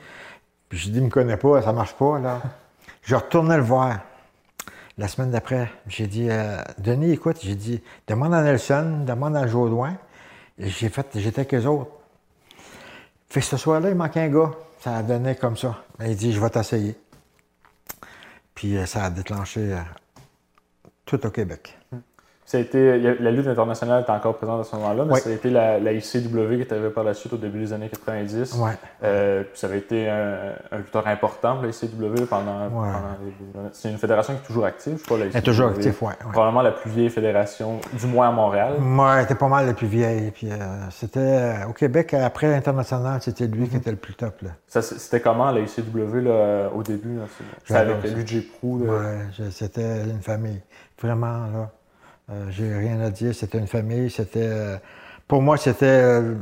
Puis 0.69 0.79
j'ai 0.79 0.91
dit, 0.91 0.99
il 0.99 1.05
me 1.05 1.09
connaît 1.09 1.39
pas, 1.39 1.63
ça 1.63 1.73
marche 1.73 1.95
pas, 1.95 2.19
là. 2.19 2.43
Je 3.01 3.15
retournais 3.15 3.57
le 3.57 3.63
voir. 3.63 4.01
La 4.99 5.07
semaine 5.07 5.31
d'après, 5.31 5.71
j'ai 5.87 6.09
dit, 6.09 6.29
euh, 6.29 6.61
Denis, 6.79 7.13
écoute, 7.13 7.39
j'ai 7.41 7.55
dit, 7.55 7.81
demande 8.09 8.35
à 8.35 8.43
Nelson, 8.43 9.05
demande 9.07 9.37
à 9.37 9.47
Jodoin. 9.47 9.97
J'ai 10.59 10.89
fait, 10.89 11.07
j'étais 11.15 11.43
avec 11.43 11.55
eux 11.55 11.67
autres. 11.67 11.93
Fait 13.31 13.41
ce 13.41 13.57
soir-là, 13.57 13.91
il 13.91 13.95
manquait 13.95 14.23
un 14.23 14.29
gars. 14.29 14.51
Ça 14.81 14.97
a 14.97 15.03
donné 15.05 15.37
comme 15.37 15.57
ça. 15.57 15.85
Il 16.01 16.17
dit, 16.17 16.33
je 16.33 16.41
vais 16.41 16.51
t'essayer. 16.51 16.97
Puis 18.57 18.77
euh, 18.77 18.87
ça 18.87 19.05
a 19.05 19.11
déclenché 19.11 19.73
euh, 19.73 19.79
tout 21.05 21.25
au 21.25 21.31
Québec. 21.31 21.79
Ça 22.49 22.57
a 22.57 22.63
été, 22.63 22.99
la 22.99 23.31
lutte 23.31 23.47
internationale 23.47 24.01
était 24.01 24.11
encore 24.11 24.39
présente 24.39 24.63
à 24.63 24.65
ce 24.65 24.75
moment-là, 24.77 25.05
mais 25.05 25.13
Oui. 25.13 25.21
ça 25.21 25.29
a 25.29 25.33
été 25.35 25.51
la, 25.51 25.79
la 25.79 25.93
ICW 25.93 26.55
qui 26.57 26.61
est 26.63 26.73
arrivée 26.73 26.89
par 26.89 27.05
la 27.05 27.13
suite 27.13 27.35
au 27.35 27.37
début 27.37 27.59
des 27.59 27.75
années 27.75 27.91
90. 27.91 28.55
Ouais. 28.55 28.71
Euh, 29.05 29.43
puis 29.43 29.51
ça 29.61 29.67
avait 29.67 29.77
été 29.77 30.09
un, 30.09 30.55
un 30.73 30.79
lutteur 30.79 31.07
important 31.07 31.57
pour 31.57 31.65
la 31.65 31.69
ICW 31.69 32.25
pendant. 32.25 32.63
Ouais. 32.69 32.89
pendant 33.53 33.69
c'est 33.73 33.91
une 33.91 33.99
fédération 33.99 34.33
qui 34.33 34.41
est 34.43 34.47
toujours 34.47 34.65
active, 34.65 34.97
je 34.99 35.05
crois. 35.05 35.19
La 35.19 35.27
Elle 35.27 35.37
est 35.37 35.43
toujours 35.43 35.67
ICW. 35.73 35.77
active, 35.77 36.03
ouais. 36.03 36.15
Probablement 36.33 36.63
la 36.63 36.71
plus 36.71 36.89
vieille 36.91 37.11
fédération, 37.11 37.81
du 37.93 38.07
moins 38.07 38.29
à 38.29 38.33
Montréal. 38.33 38.77
Moi, 38.81 39.17
elle 39.19 39.25
était 39.25 39.35
pas 39.35 39.49
mal 39.49 39.67
la 39.67 39.75
plus 39.75 39.87
vieille. 39.87 40.31
Puis, 40.31 40.51
euh, 40.51 40.57
c'était 40.91 41.21
euh, 41.21 41.67
au 41.69 41.75
Québec, 41.75 42.15
après 42.15 42.49
l'international, 42.51 43.21
c'était 43.21 43.47
lui 43.47 43.69
qui 43.69 43.77
était 43.77 43.91
le 43.91 43.99
plus 43.99 44.15
top. 44.15 44.41
Là. 44.41 44.51
C'était 44.81 45.21
comment 45.21 45.51
la 45.51 45.61
ICW 45.61 46.23
là, 46.23 46.71
au 46.75 46.83
début? 46.83 47.17
là? 47.19 47.25
C'était 47.67 47.79
avec. 47.79 48.05
Luigi 48.15 48.41
Prou. 48.41 48.79
Ouais, 48.87 49.19
c'était 49.51 50.05
une 50.05 50.23
famille. 50.23 50.63
Vraiment, 51.03 51.47
là. 51.53 51.71
Euh, 52.31 52.47
j'ai 52.51 52.75
rien 52.75 53.01
à 53.01 53.11
dire. 53.11 53.35
C'était 53.35 53.59
une 53.59 53.67
famille. 53.67 54.11
C'était. 54.11 54.41
euh, 54.43 54.77
pour 55.27 55.43
moi, 55.43 55.57
c'était 55.57 55.85
euh, 55.87 56.35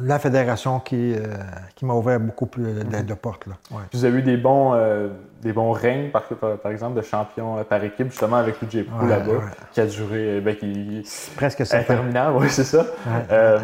la 0.00 0.18
fédération 0.18 0.80
qui, 0.80 1.14
euh, 1.14 1.36
qui 1.74 1.86
m'a 1.86 1.94
ouvert 1.94 2.20
beaucoup 2.20 2.46
plus 2.46 2.62
de, 2.74 2.82
de- 2.82 3.02
de 3.02 3.14
portes. 3.14 3.46
Là. 3.46 3.54
Ouais. 3.70 3.82
Vous 3.92 4.04
avez 4.04 4.18
eu 4.18 4.22
des 4.22 4.36
bons, 4.36 4.74
euh, 4.74 5.08
des 5.40 5.52
bons 5.52 5.72
règnes, 5.72 6.10
par, 6.10 6.24
exemple, 6.70 6.96
de 6.96 7.02
champion 7.02 7.62
par 7.64 7.82
équipe, 7.84 8.10
justement 8.10 8.36
avec 8.36 8.60
Luigi 8.60 8.86
Ouais, 9.00 9.08
là-bas, 9.08 9.30
ouais. 9.32 9.38
qui 9.72 9.80
a 9.80 9.86
duré, 9.86 10.40
ben, 10.42 10.56
qui, 10.56 11.02
Presque 11.36 11.60
interminable, 11.62 12.36
oui, 12.38 12.48
c'est 12.50 12.64
ça. 12.64 12.80
Ouais. 12.82 13.22
Euh, 13.30 13.58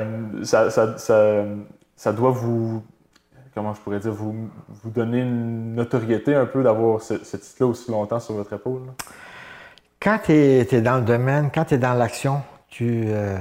ça, 0.44 0.70
ça, 0.70 0.96
ça, 0.96 1.44
ça 1.96 2.12
doit 2.12 2.30
vous, 2.30 2.82
comment 3.54 3.74
je 3.74 3.80
pourrais 3.80 3.98
dire, 4.00 4.12
vous, 4.12 4.48
vous 4.82 4.90
donner 4.90 5.20
une 5.20 5.74
notoriété 5.74 6.34
un 6.34 6.46
peu 6.46 6.62
d'avoir 6.62 7.02
ce, 7.02 7.22
ce 7.22 7.36
titre-là 7.36 7.66
aussi 7.66 7.90
longtemps 7.90 8.20
sur 8.20 8.34
votre 8.34 8.52
épaule. 8.54 8.86
là. 8.86 8.92
Quand 10.04 10.18
tu 10.22 10.32
es, 10.32 10.80
dans 10.82 10.96
le 10.96 11.02
domaine, 11.02 11.50
quand 11.50 11.64
tu 11.64 11.74
es 11.74 11.78
dans 11.78 11.94
l'action, 11.94 12.42
tu. 12.68 13.04
euh, 13.06 13.38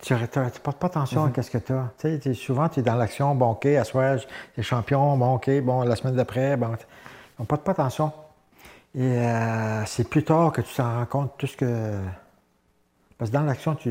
tu 0.00 0.12
ne 0.14 0.24
portes 0.62 0.78
pas 0.78 0.86
attention 0.86 1.32
à 1.36 1.42
ce 1.42 1.50
que 1.50 1.58
tu 1.58 1.72
as. 1.72 1.90
Tu 1.98 2.08
sais, 2.08 2.18
t'es- 2.20 2.34
souvent, 2.34 2.68
tu 2.68 2.78
es 2.78 2.82
dans 2.84 2.94
l'action, 2.94 3.34
bon, 3.34 3.50
OK, 3.50 3.66
à 3.66 3.82
soir, 3.82 4.18
tu 4.54 4.60
es 4.60 4.62
champion, 4.62 5.16
bon, 5.16 5.34
OK, 5.34 5.50
bon, 5.62 5.82
la 5.82 5.96
semaine 5.96 6.14
d'après, 6.14 6.56
bon, 6.56 6.76
on 7.40 7.42
ne 7.42 7.46
porte 7.46 7.62
pas 7.64 7.72
attention. 7.72 8.12
Et 8.94 9.02
euh, 9.02 9.84
c'est 9.86 10.08
plus 10.08 10.22
tard 10.22 10.52
que 10.52 10.60
tu 10.60 10.72
t'en 10.74 10.98
rends 10.98 11.06
compte 11.06 11.32
tout 11.38 11.48
ce 11.48 11.56
que. 11.56 11.98
Parce 13.18 13.30
que 13.30 13.36
dans 13.36 13.42
l'action, 13.42 13.74
tu. 13.74 13.90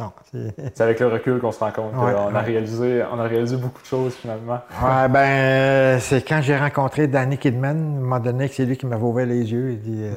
Non. 0.00 0.12
c'est- 0.32 0.80
avec 0.80 0.98
le 1.00 1.06
recul 1.08 1.38
qu'on 1.40 1.52
se 1.52 1.60
rend 1.60 1.70
compte 1.70 1.94
Ouais, 1.94 2.12
qu'on 2.12 2.34
a 2.34 2.40
réalisé, 2.40 3.02
on 3.12 3.18
a 3.20 3.24
réalisé 3.24 3.56
beaucoup 3.56 3.82
de 3.82 3.86
choses 3.86 4.14
finalement. 4.14 4.60
Ouais, 4.82 5.08
ben, 5.08 5.18
euh, 5.20 5.98
c'est 6.00 6.22
quand 6.26 6.40
j'ai 6.42 6.56
rencontré 6.56 7.06
Danny 7.06 7.36
Kidman, 7.38 7.76
à 7.76 7.80
un 7.80 8.00
moment 8.00 8.20
donné, 8.20 8.48
que 8.48 8.54
c'est 8.54 8.64
lui 8.64 8.76
qui 8.76 8.86
m'avait 8.86 9.02
ouvert 9.02 9.26
les 9.26 9.52
yeux. 9.52 9.72
Il 9.72 9.80
dit 9.80 10.04
euh, 10.04 10.12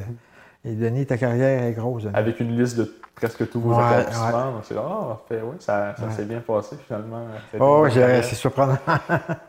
Et 0.66 0.74
Denis, 0.76 1.06
ta 1.06 1.18
carrière 1.18 1.64
est 1.64 1.74
grosse. 1.74 2.04
Denis. 2.04 2.16
Avec 2.16 2.40
une 2.40 2.58
liste 2.58 2.78
de 2.78 2.90
presque 3.16 3.50
tous 3.50 3.60
vos 3.60 3.74
accomplissements. 3.78 4.52
Donc 4.54 4.62
c'est 4.64 4.76
ah, 4.78 5.20
fait, 5.30 5.42
oui, 5.44 5.56
ça, 5.60 5.94
ça 5.98 6.10
s'est 6.12 6.26
bien 6.26 6.40
passé 6.40 6.76
finalement. 6.88 7.26
Oh, 7.60 7.86
c'est 7.90 8.36
surprenant. 8.36 8.78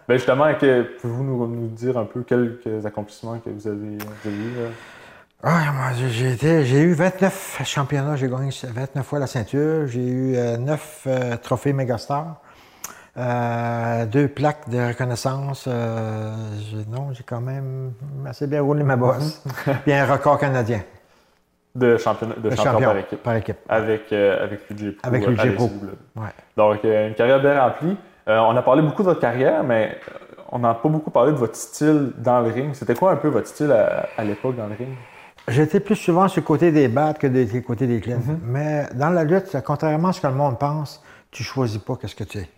Ben 0.09 0.17
justement, 0.17 0.53
que- 0.61 0.83
pouvez-vous 1.01 1.25
nous, 1.25 1.47
nous 1.47 1.69
dire 1.69 1.97
un 1.97 2.05
peu 2.05 2.23
quelques 2.23 2.85
accomplissements 2.85 3.39
que 3.39 3.51
vous 3.51 3.67
avez, 3.67 3.77
vous 3.99 4.29
avez 4.29 4.37
eus? 4.37 4.55
là? 4.57 4.69
Ah, 5.47 5.93
j'ai- 6.09 6.33
été- 6.33 6.65
j'ai 6.65 6.81
eu 6.81 6.95
29 6.95 7.61
championnats, 7.65 8.17
j'ai 8.17 8.29
gagné 8.29 8.49
29 8.51 9.05
fois 9.07 9.19
la 9.19 9.27
ceinture, 9.27 9.87
j'ai 9.87 10.01
eu 10.07 10.37
9 10.59 11.07
trophées 11.43 11.75
Megastar, 11.75 12.37
euh, 13.19 14.07
deux 14.07 14.27
plaques 14.29 14.71
de 14.71 14.79
reconnaissance. 14.89 15.67
euh, 15.69 16.33
j'ai- 16.71 16.87
non, 16.91 17.13
j'ai 17.13 17.25
quand 17.25 17.43
même 17.43 17.93
assez 18.27 18.47
bien 18.47 18.63
roulé 18.63 18.85
ma 18.85 18.97
bosse. 18.97 19.43
Puis 19.85 19.93
un 19.93 20.07
record 20.11 20.39
canadien, 20.39 20.81
De 21.75 21.99
championnat, 21.99 22.37
de 22.37 22.49
de 22.49 22.57
champion 22.57 22.73
champion 22.73 22.89
par 22.89 22.97
équipe. 22.97 23.23
par 23.23 23.37
équipe. 23.37 23.59
Avec, 23.69 24.13
euh, 24.13 24.45
avec 24.45 24.61
Luigi 24.71 24.93
Pro. 24.93 25.09
Avec 25.09 25.29
euh, 25.29 25.55
Pro. 25.55 25.71
Ouais. 26.17 26.29
Donc, 26.57 26.85
euh, 26.87 27.09
une 27.09 27.15
carrière 27.15 27.41
bien 27.41 27.61
remplie. 27.61 27.97
Euh, 28.29 28.39
on 28.39 28.57
a 28.57 28.63
parlé 28.63 28.81
beaucoup 28.81 29.03
de 29.03 29.09
votre 29.09 29.21
carrière, 29.21 29.63
mais 29.63 29.99
on 30.51 30.59
n'a 30.61 30.73
pas 30.73 30.89
beaucoup 30.89 31.11
parlé 31.11 31.33
de 31.33 31.37
votre 31.37 31.57
style 31.57 32.13
dans 32.17 32.41
le 32.41 32.51
ring. 32.51 32.73
C'était 32.75 32.95
quoi 32.95 33.13
un 33.13 33.17
peu 33.17 33.29
votre 33.29 33.49
style 33.49 33.71
à, 33.73 34.25
l'époque 34.25 34.57
dans 34.57 34.67
le 34.69 34.75
ring? 34.75 34.95
J'étais 35.49 35.81
plus 35.81 35.97
souvent 35.97 36.29
sur 36.29 36.41
le 36.41 36.47
côté 36.47 36.73
des 36.73 36.89
battes 36.89 37.19
que 37.19 37.27
du 37.27 37.63
côté 37.63 37.87
des 37.87 38.01
cleans. 38.01 38.19
Mm-hmm. 38.19 38.39
Mais 38.45 38.89
dans 38.95 39.11
la 39.11 39.25
lutte, 39.25 39.57
contrairement 39.65 40.09
à 40.09 40.13
ce 40.13 40.21
que 40.21 40.27
le 40.27 40.35
monde 40.35 40.59
pense, 40.59 41.03
tu 41.31 41.43
choisis 41.43 41.79
pas 41.79 41.97
qu'est-ce 41.97 42.17
que 42.17 42.25
tu 42.25 42.39
es. 42.39 42.49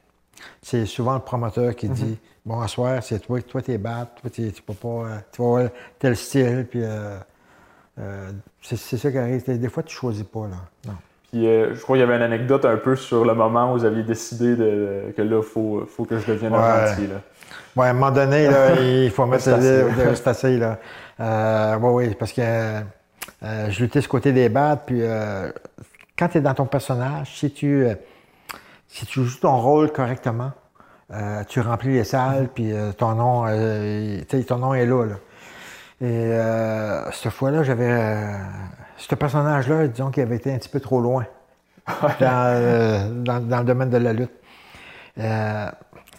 C'est 0.62 0.86
souvent 0.86 1.14
le 1.14 1.20
promoteur 1.20 1.74
qui 1.74 1.88
dit 1.88 2.04
mm-hmm. 2.04 2.36
Bon, 2.46 2.60
à 2.60 2.68
soir, 2.68 3.02
c'est 3.02 3.18
toi, 3.18 3.42
toi, 3.42 3.60
t'es 3.60 3.76
battes, 3.76 4.20
toi, 4.20 4.30
tu 4.30 4.62
peux 4.64 4.74
pas. 4.74 4.88
Euh, 4.88 5.18
tu 5.32 5.42
vas 5.42 5.48
avoir 5.48 5.70
tel 5.98 6.16
style, 6.16 6.66
puis. 6.70 6.80
Euh, 6.82 7.18
c'est 8.62 8.76
ça 8.76 9.10
qui 9.10 9.18
arrive. 9.18 9.42
Des 9.58 9.68
fois, 9.68 9.82
tu 9.82 9.94
choisis 9.94 10.22
pas, 10.22 10.46
là. 10.46 10.56
Non. 10.86 10.94
Puis 11.32 11.46
euh, 11.46 11.74
je 11.74 11.80
crois 11.80 11.96
qu'il 11.96 12.00
y 12.00 12.04
avait 12.04 12.16
une 12.16 12.22
anecdote 12.22 12.64
un 12.64 12.76
peu 12.76 12.94
sur 12.94 13.24
le 13.24 13.34
moment 13.34 13.72
où 13.72 13.78
vous 13.78 13.84
aviez 13.84 14.04
décidé 14.04 14.54
de, 14.54 15.12
que 15.16 15.22
là, 15.22 15.38
il 15.38 15.42
faut, 15.42 15.84
faut, 15.86 16.04
que 16.04 16.18
je 16.18 16.26
devienne 16.26 16.54
un 16.54 16.86
gentil. 16.86 17.08
Oui, 17.74 17.86
à 17.86 17.90
un 17.90 17.92
moment 17.94 18.12
donné, 18.12 18.48
là, 18.48 18.80
il 18.80 19.10
faut 19.10 19.26
mettre 19.26 19.48
le 19.50 20.14
c'est 20.14 20.28
assez. 20.28 20.56
Là. 20.56 20.78
Euh, 21.20 21.76
oui, 21.76 22.06
oui, 22.08 22.14
parce 22.14 22.32
que 22.32 22.42
euh, 22.42 23.70
je 23.70 23.82
luttais 23.82 24.00
ce 24.00 24.08
côté 24.08 24.32
des 24.32 24.48
battes, 24.48 24.82
puis 24.86 25.02
quand 26.18 26.28
tu 26.28 26.38
es 26.38 26.40
dans 26.40 26.54
ton 26.54 26.66
personnage, 26.66 27.38
si 27.38 27.50
tu, 27.50 27.86
si 28.88 29.06
tu 29.06 29.24
joues 29.24 29.40
ton 29.40 29.56
rôle 29.60 29.92
correctement, 29.92 30.52
tu 31.48 31.60
remplis 31.60 31.94
les 31.94 32.04
salles, 32.04 32.48
puis 32.54 32.72
ton 32.98 33.14
nom, 33.14 33.44
ton 34.46 34.58
nom 34.58 34.74
est 34.74 34.86
là. 34.86 35.04
là. 35.04 35.16
Et 36.00 37.10
cette 37.12 37.32
fois-là, 37.32 37.62
j'avais 37.62 38.34
ce 38.96 39.14
personnage-là, 39.14 39.86
disons 39.88 40.10
qu'il 40.10 40.22
avait 40.22 40.36
été 40.36 40.52
un 40.52 40.58
petit 40.58 40.68
peu 40.68 40.80
trop 40.80 41.00
loin 41.00 41.26
euh, 42.22 43.08
dans, 43.10 43.58
le 43.58 43.64
domaine 43.64 43.90
de 43.90 43.98
la 43.98 44.12
lutte. 44.12 44.32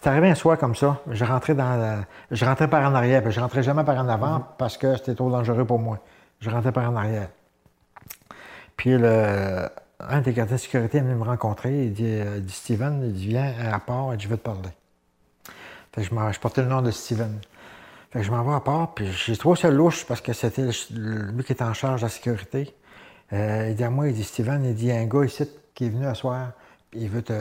C'est 0.00 0.08
arrivé 0.08 0.30
un 0.30 0.34
soir 0.36 0.56
comme 0.58 0.76
ça. 0.76 1.02
Je 1.10 1.24
rentrais 1.24 1.54
dans 1.54 2.04
je 2.30 2.44
rentrais 2.44 2.68
par 2.68 2.88
en 2.88 2.94
arrière, 2.94 3.22
puis 3.22 3.32
je 3.32 3.40
rentrais 3.40 3.64
jamais 3.64 3.82
par 3.82 3.98
en 3.98 4.08
avant 4.08 4.38
mm-hmm. 4.38 4.56
parce 4.56 4.78
que 4.78 4.96
c'était 4.96 5.14
trop 5.14 5.30
dangereux 5.30 5.64
pour 5.64 5.80
moi. 5.80 5.98
Je 6.40 6.50
rentrais 6.50 6.70
par 6.70 6.88
en 6.88 6.94
arrière. 6.94 7.28
Puis 8.76 8.96
le, 8.96 9.68
un 9.98 10.20
des 10.20 10.32
gardiens 10.32 10.54
de 10.54 10.60
sécurité 10.60 10.98
est 10.98 11.00
venu 11.00 11.16
me 11.16 11.24
rencontrer. 11.24 11.86
Il 11.86 11.92
dit, 11.92 12.04
euh, 12.06 12.40
Steven, 12.46 13.02
il 13.04 13.12
dit 13.12 13.26
Viens 13.26 13.52
à 13.72 13.80
part 13.80 14.14
et 14.14 14.18
je 14.18 14.28
veux 14.28 14.36
te 14.36 14.42
parler. 14.42 14.70
je, 15.96 16.04
je 16.04 16.40
portais 16.40 16.62
le 16.62 16.68
nom 16.68 16.80
de 16.80 16.92
Steven. 16.92 17.40
Fait 18.10 18.20
que 18.20 18.24
je 18.24 18.30
m'en 18.30 18.42
vais 18.42 18.54
à 18.54 18.60
part, 18.60 18.94
puis 18.94 19.10
j'ai 19.12 19.36
trouvé 19.36 19.56
ça 19.56 19.70
louche 19.70 20.06
parce 20.06 20.20
que 20.20 20.32
c'était 20.32 20.70
lui 20.92 21.44
qui 21.44 21.52
était 21.52 21.64
en 21.64 21.74
charge 21.74 22.00
de 22.00 22.06
la 22.06 22.10
sécurité. 22.10 22.74
Euh, 23.32 23.66
il 23.68 23.74
dit 23.74 23.84
à 23.84 23.90
moi, 23.90 24.08
il 24.08 24.14
dit 24.14 24.24
Steven, 24.24 24.64
il 24.64 24.74
dit, 24.74 24.84
il 24.84 24.88
y 24.88 24.92
a 24.92 24.96
un 24.96 25.06
gars 25.06 25.24
ici 25.24 25.44
qui 25.74 25.86
est 25.86 25.90
venu 25.90 26.06
à 26.06 26.14
soir, 26.14 26.52
il 26.92 27.08
veut 27.08 27.22
te, 27.22 27.32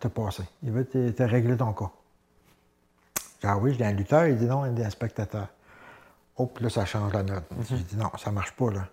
te 0.00 0.08
passer. 0.08 0.44
Il 0.62 0.72
veut 0.72 0.84
te, 0.84 1.22
régler 1.22 1.56
ton 1.56 1.72
cas. 1.72 1.90
J'ai 3.16 3.48
dit, 3.48 3.54
ah 3.54 3.58
oui, 3.58 3.72
je 3.72 3.76
dis 3.76 3.84
un 3.84 3.92
lutteur, 3.92 4.26
il 4.26 4.36
dit 4.36 4.46
non, 4.46 4.66
il 4.66 4.74
dit 4.74 4.84
un 4.84 4.90
spectateur. 4.90 5.48
Oh, 6.36 6.46
puis 6.46 6.64
là, 6.64 6.70
ça 6.70 6.84
change 6.84 7.12
la 7.12 7.22
note. 7.22 7.44
Mhm. 7.50 7.64
J'ai 7.70 7.76
dit 7.76 7.96
non, 7.96 8.10
ça 8.18 8.30
marche 8.30 8.52
pas, 8.52 8.70
là. 8.70 8.88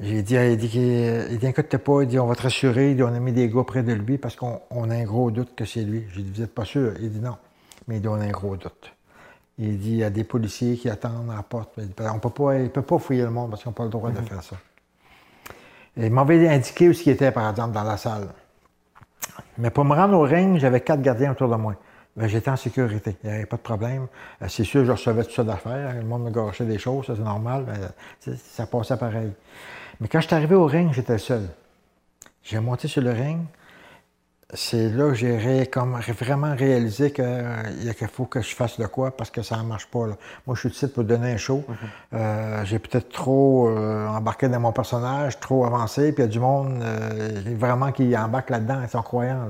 J'ai 0.00 0.22
dit, 0.22 0.34
il 0.34 0.56
dit, 0.56 0.70
il 0.74 1.38
dit, 1.38 1.52
pas, 1.52 2.02
il 2.02 2.08
dit, 2.08 2.18
on 2.18 2.26
va 2.26 2.34
te 2.34 2.42
rassurer, 2.42 2.90
il 2.90 2.96
dit, 2.96 3.02
on 3.02 3.14
a 3.14 3.20
mis 3.20 3.32
des 3.32 3.48
gars 3.48 3.62
près 3.62 3.82
de 3.82 3.92
lui 3.92 4.18
parce 4.18 4.34
qu'on 4.34 4.90
a 4.90 4.94
un 4.94 5.04
gros 5.04 5.30
doute 5.30 5.54
que 5.54 5.64
c'est 5.64 5.82
lui. 5.82 6.06
J'ai 6.12 6.22
dit, 6.22 6.32
vous 6.34 6.40
n'êtes 6.40 6.54
pas 6.54 6.64
sûr? 6.64 6.94
Il 7.00 7.12
dit 7.12 7.20
non, 7.20 7.36
mais 7.86 7.96
il 7.96 8.00
dit, 8.00 8.08
on 8.08 8.14
a 8.14 8.24
un 8.24 8.30
gros 8.30 8.56
doute. 8.56 8.92
Il 9.58 9.78
dit 9.78 9.92
il 9.92 9.96
y 9.98 10.04
a 10.04 10.10
des 10.10 10.24
policiers 10.24 10.76
qui 10.76 10.88
attendent 10.88 11.30
à 11.30 11.36
la 11.36 11.42
porte. 11.42 11.78
On 12.00 12.18
peut 12.18 12.30
pas, 12.30 12.56
il 12.56 12.64
ne 12.64 12.68
peut 12.68 12.82
pas 12.82 12.98
fouiller 12.98 13.22
le 13.22 13.30
monde 13.30 13.50
parce 13.50 13.62
qu'ils 13.62 13.68
n'ont 13.68 13.74
pas 13.74 13.84
le 13.84 13.90
droit 13.90 14.10
de 14.10 14.18
mhm. 14.18 14.26
faire 14.26 14.42
ça. 14.42 14.56
il 15.96 16.10
m'avait 16.10 16.48
indiqué 16.48 16.88
où 16.88 16.92
il 16.92 17.08
était, 17.10 17.30
par 17.30 17.50
exemple, 17.50 17.74
dans 17.74 17.84
la 17.84 17.96
salle. 17.96 18.28
Mais 19.58 19.70
pour 19.70 19.84
me 19.84 19.94
rendre 19.94 20.18
au 20.18 20.22
ring, 20.22 20.58
j'avais 20.58 20.80
quatre 20.80 21.02
gardiens 21.02 21.32
autour 21.32 21.48
de 21.48 21.56
moi. 21.56 21.74
Ben, 22.16 22.26
j'étais 22.26 22.50
en 22.50 22.56
sécurité, 22.56 23.16
il 23.24 23.30
n'y 23.30 23.36
avait 23.36 23.46
pas 23.46 23.56
de 23.56 23.62
problème. 23.62 24.06
Euh, 24.42 24.46
c'est 24.48 24.64
sûr, 24.64 24.84
je 24.84 24.92
recevais 24.92 25.24
tout 25.24 25.32
ça 25.32 25.44
d'affaires. 25.44 25.94
Le 25.94 26.02
monde 26.02 26.24
me 26.24 26.30
gâchait 26.30 26.66
des 26.66 26.78
choses, 26.78 27.06
c'est 27.06 27.18
normal. 27.18 27.66
ça 28.20 28.66
passait 28.66 28.96
pareil. 28.96 29.32
Mais 30.00 30.08
quand 30.08 30.20
je 30.20 30.26
suis 30.26 30.36
arrivé 30.36 30.54
au 30.54 30.66
ring, 30.66 30.92
j'étais 30.92 31.18
seul. 31.18 31.48
J'ai 32.42 32.60
monté 32.60 32.88
sur 32.88 33.02
le 33.02 33.12
ring 33.12 33.40
c'est 34.54 34.90
là 34.90 35.08
que 35.08 35.14
j'ai 35.14 35.66
comme 35.66 35.98
vraiment 36.20 36.54
réalisé 36.54 37.10
qu'il 37.10 38.08
faut 38.12 38.26
que 38.26 38.42
je 38.42 38.54
fasse 38.54 38.78
de 38.78 38.86
quoi 38.86 39.16
parce 39.16 39.30
que 39.30 39.40
ça 39.42 39.56
ne 39.56 39.62
marche 39.62 39.86
pas. 39.86 40.06
Moi, 40.46 40.54
je 40.54 40.60
suis 40.60 40.68
ici 40.68 40.88
pour 40.88 41.04
donner 41.04 41.32
un 41.32 41.36
show. 41.38 41.64
Mhm. 41.66 41.76
Euh, 42.14 42.64
j'ai 42.64 42.78
peut-être 42.78 43.08
trop 43.08 43.68
euh, 43.68 44.06
embarqué 44.08 44.48
dans 44.48 44.60
mon 44.60 44.72
personnage, 44.72 45.40
trop 45.40 45.64
avancé, 45.64 46.12
puis 46.12 46.22
il 46.22 46.26
y 46.26 46.28
a 46.28 46.30
du 46.30 46.38
monde 46.38 46.82
euh, 46.82 47.40
vraiment 47.56 47.92
qui 47.92 48.14
embarque 48.16 48.50
là-dedans, 48.50 48.80
ils 48.82 48.90
sont 48.90 49.02
croyants. 49.02 49.48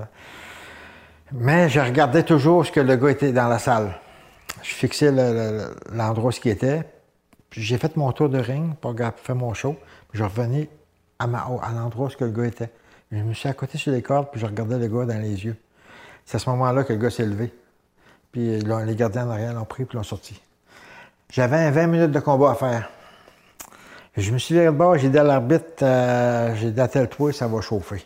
Mais 1.33 1.69
je 1.69 1.81
regardais 1.81 2.23
toujours 2.23 2.65
ce 2.65 2.71
que 2.71 2.81
le 2.81 2.95
gars 2.95 3.11
était 3.11 3.33
dans 3.33 3.49
la 3.49 3.59
salle. 3.59 3.95
Je 4.63 4.73
fixais 4.73 5.11
l'endroit 5.91 6.31
où 6.31 6.41
il 6.45 6.51
était. 6.51 6.83
Puis 7.51 7.63
j'ai 7.63 7.77
fait 7.77 7.97
mon 7.97 8.13
tour 8.13 8.29
de 8.29 8.39
ring 8.39 8.77
pour 8.77 8.95
faire 8.97 9.37
mon 9.37 9.53
show. 9.53 9.77
Puis 10.11 10.19
je 10.19 10.25
revenais 10.25 10.69
à, 11.19 11.25
à 11.25 11.73
l'endroit 11.75 12.09
où 12.09 12.25
le 12.25 12.31
gars 12.31 12.47
était. 12.47 12.71
Je 13.13 13.19
me 13.19 13.35
suis 13.35 13.47
à 13.47 13.53
côté 13.53 13.77
sur 13.77 13.93
les 13.93 14.01
cordes, 14.01 14.29
puis 14.33 14.41
je 14.41 14.47
regardais 14.47 14.79
le 14.79 14.89
gars 14.89 15.05
dans 15.05 15.21
les 15.21 15.45
yeux. 15.45 15.57
C'est 16.25 16.37
à 16.37 16.39
ce 16.39 16.49
moment-là 16.49 16.83
que 16.83 16.95
le 16.95 16.99
gars 16.99 17.11
s'est 17.11 17.27
levé. 17.27 17.53
Puis 18.33 18.59
les 18.59 18.97
gardiens 18.97 19.29
en 19.29 19.53
l'ont 19.53 19.65
pris, 19.67 19.85
puis 19.85 19.99
l'ont 19.99 20.03
sorti. 20.03 20.41
J'avais 21.31 21.71
20 21.71 21.87
minutes 21.89 22.11
de 22.11 22.21
combat 22.21 22.53
à 22.53 22.55
faire. 22.55 22.91
Je 24.17 24.33
me 24.33 24.39
suis 24.39 24.55
levé 24.55 24.67
de 24.67 24.71
bord, 24.71 24.97
j'ai 24.97 25.11
dit 25.11 25.19
à 25.19 25.25
l'arbitre, 25.25 25.83
euh, 25.83 26.55
j'ai 26.55 26.71
dit 26.71 26.81
à 26.81 26.89
tel 26.89 27.09
toi, 27.11 27.33
ça 27.35 27.47
va 27.47 27.61
chauffer. 27.61 28.03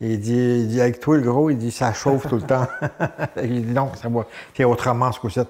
Il 0.00 0.20
dit, 0.20 0.32
il 0.32 0.68
dit, 0.68 0.80
avec 0.80 1.00
toi, 1.00 1.16
le 1.16 1.22
gros, 1.22 1.50
il 1.50 1.58
dit, 1.58 1.70
ça 1.70 1.92
chauffe 1.92 2.28
tout 2.28 2.36
le 2.36 2.42
temps. 2.42 2.66
il 3.42 3.66
dit, 3.66 3.72
non, 3.72 3.94
ça 3.94 4.08
va. 4.08 4.26
C'est 4.56 4.64
autrement 4.64 5.10
ce 5.10 5.18
coup-ci. 5.18 5.40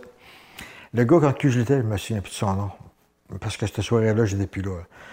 Le 0.92 1.04
gars, 1.04 1.18
quand 1.20 1.34
je 1.42 1.58
l'étais, 1.58 1.78
je 1.78 1.82
me 1.82 1.96
souviens 1.96 2.20
plus 2.20 2.30
de 2.30 2.34
son 2.34 2.52
nom 2.54 2.70
parce 3.40 3.56
que 3.56 3.66
cette 3.66 3.80
soirée-là, 3.80 4.24
j'étais 4.24 4.46
plus 4.46 4.62
là. 4.62 4.72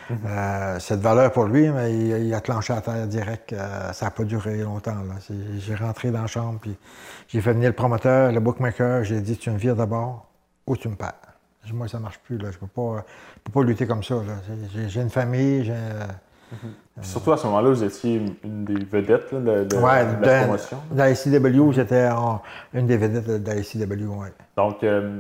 Mhm. 0.10 0.17
Euh, 0.25 0.79
cette 0.79 0.99
valeur 0.99 1.31
pour 1.31 1.45
lui, 1.45 1.69
mais 1.69 1.93
il, 1.93 2.34
a 2.34 2.41
clenché 2.41 2.73
à 2.73 2.81
terre 2.81 3.07
direct. 3.07 3.53
Euh, 3.53 3.91
ça 3.93 4.05
n'a 4.05 4.12
pas 4.12 4.23
duré 4.23 4.57
longtemps. 4.57 4.95
J'ai 5.60 5.75
rentré 5.75 6.12
dans 6.12 6.21
la 6.21 6.27
chambre, 6.27 6.60
puis 6.62 6.75
j'ai 7.27 7.41
fait 7.41 7.53
venir 7.53 7.69
le 7.69 7.75
promoteur, 7.75 8.31
le 8.31 8.39
bookmaker. 8.39 9.03
J'ai 9.03 9.21
dit 9.21 9.38
Tu 9.38 9.49
me 9.49 9.57
vires 9.57 9.75
d'abord 9.75 10.27
ou 10.67 10.77
tu 10.77 10.88
me 10.88 10.95
perds. 10.95 11.13
Moi, 11.73 11.88
ça 11.88 11.99
ne 11.99 12.03
marche 12.03 12.19
plus. 12.19 12.38
Là. 12.38 12.49
Je 12.51 12.57
ne 12.57 12.67
peux, 12.67 13.01
peux, 13.43 13.51
pas 13.51 13.63
lutter 13.63 13.86
comme 13.86 14.03
ça. 14.03 14.15
J'ai 14.88 15.01
une 15.01 15.10
famille. 15.10 15.63
j'ai... 15.63 15.73
Mhm. 15.73 17.03
Surtout 17.03 17.31
à 17.31 17.38
ce 17.38 17.45
moment-là, 17.47 17.69
vous 17.69 17.84
étiez 17.84 18.21
une 18.43 18.65
des 18.65 18.84
vedettes 18.84 19.34
de, 19.34 19.67
la 19.73 20.43
promotion. 20.43 20.77
Dans 20.91 21.03
la 21.03 21.12
ICW, 21.12 21.71
j'étais 21.71 22.10
une 22.73 22.88
des 22.88 22.97
vedettes 22.97 23.43
de 23.43 23.49
la 23.49 23.95
oui. 23.95 24.27
Donc, 24.57 24.84
euh, 24.84 25.19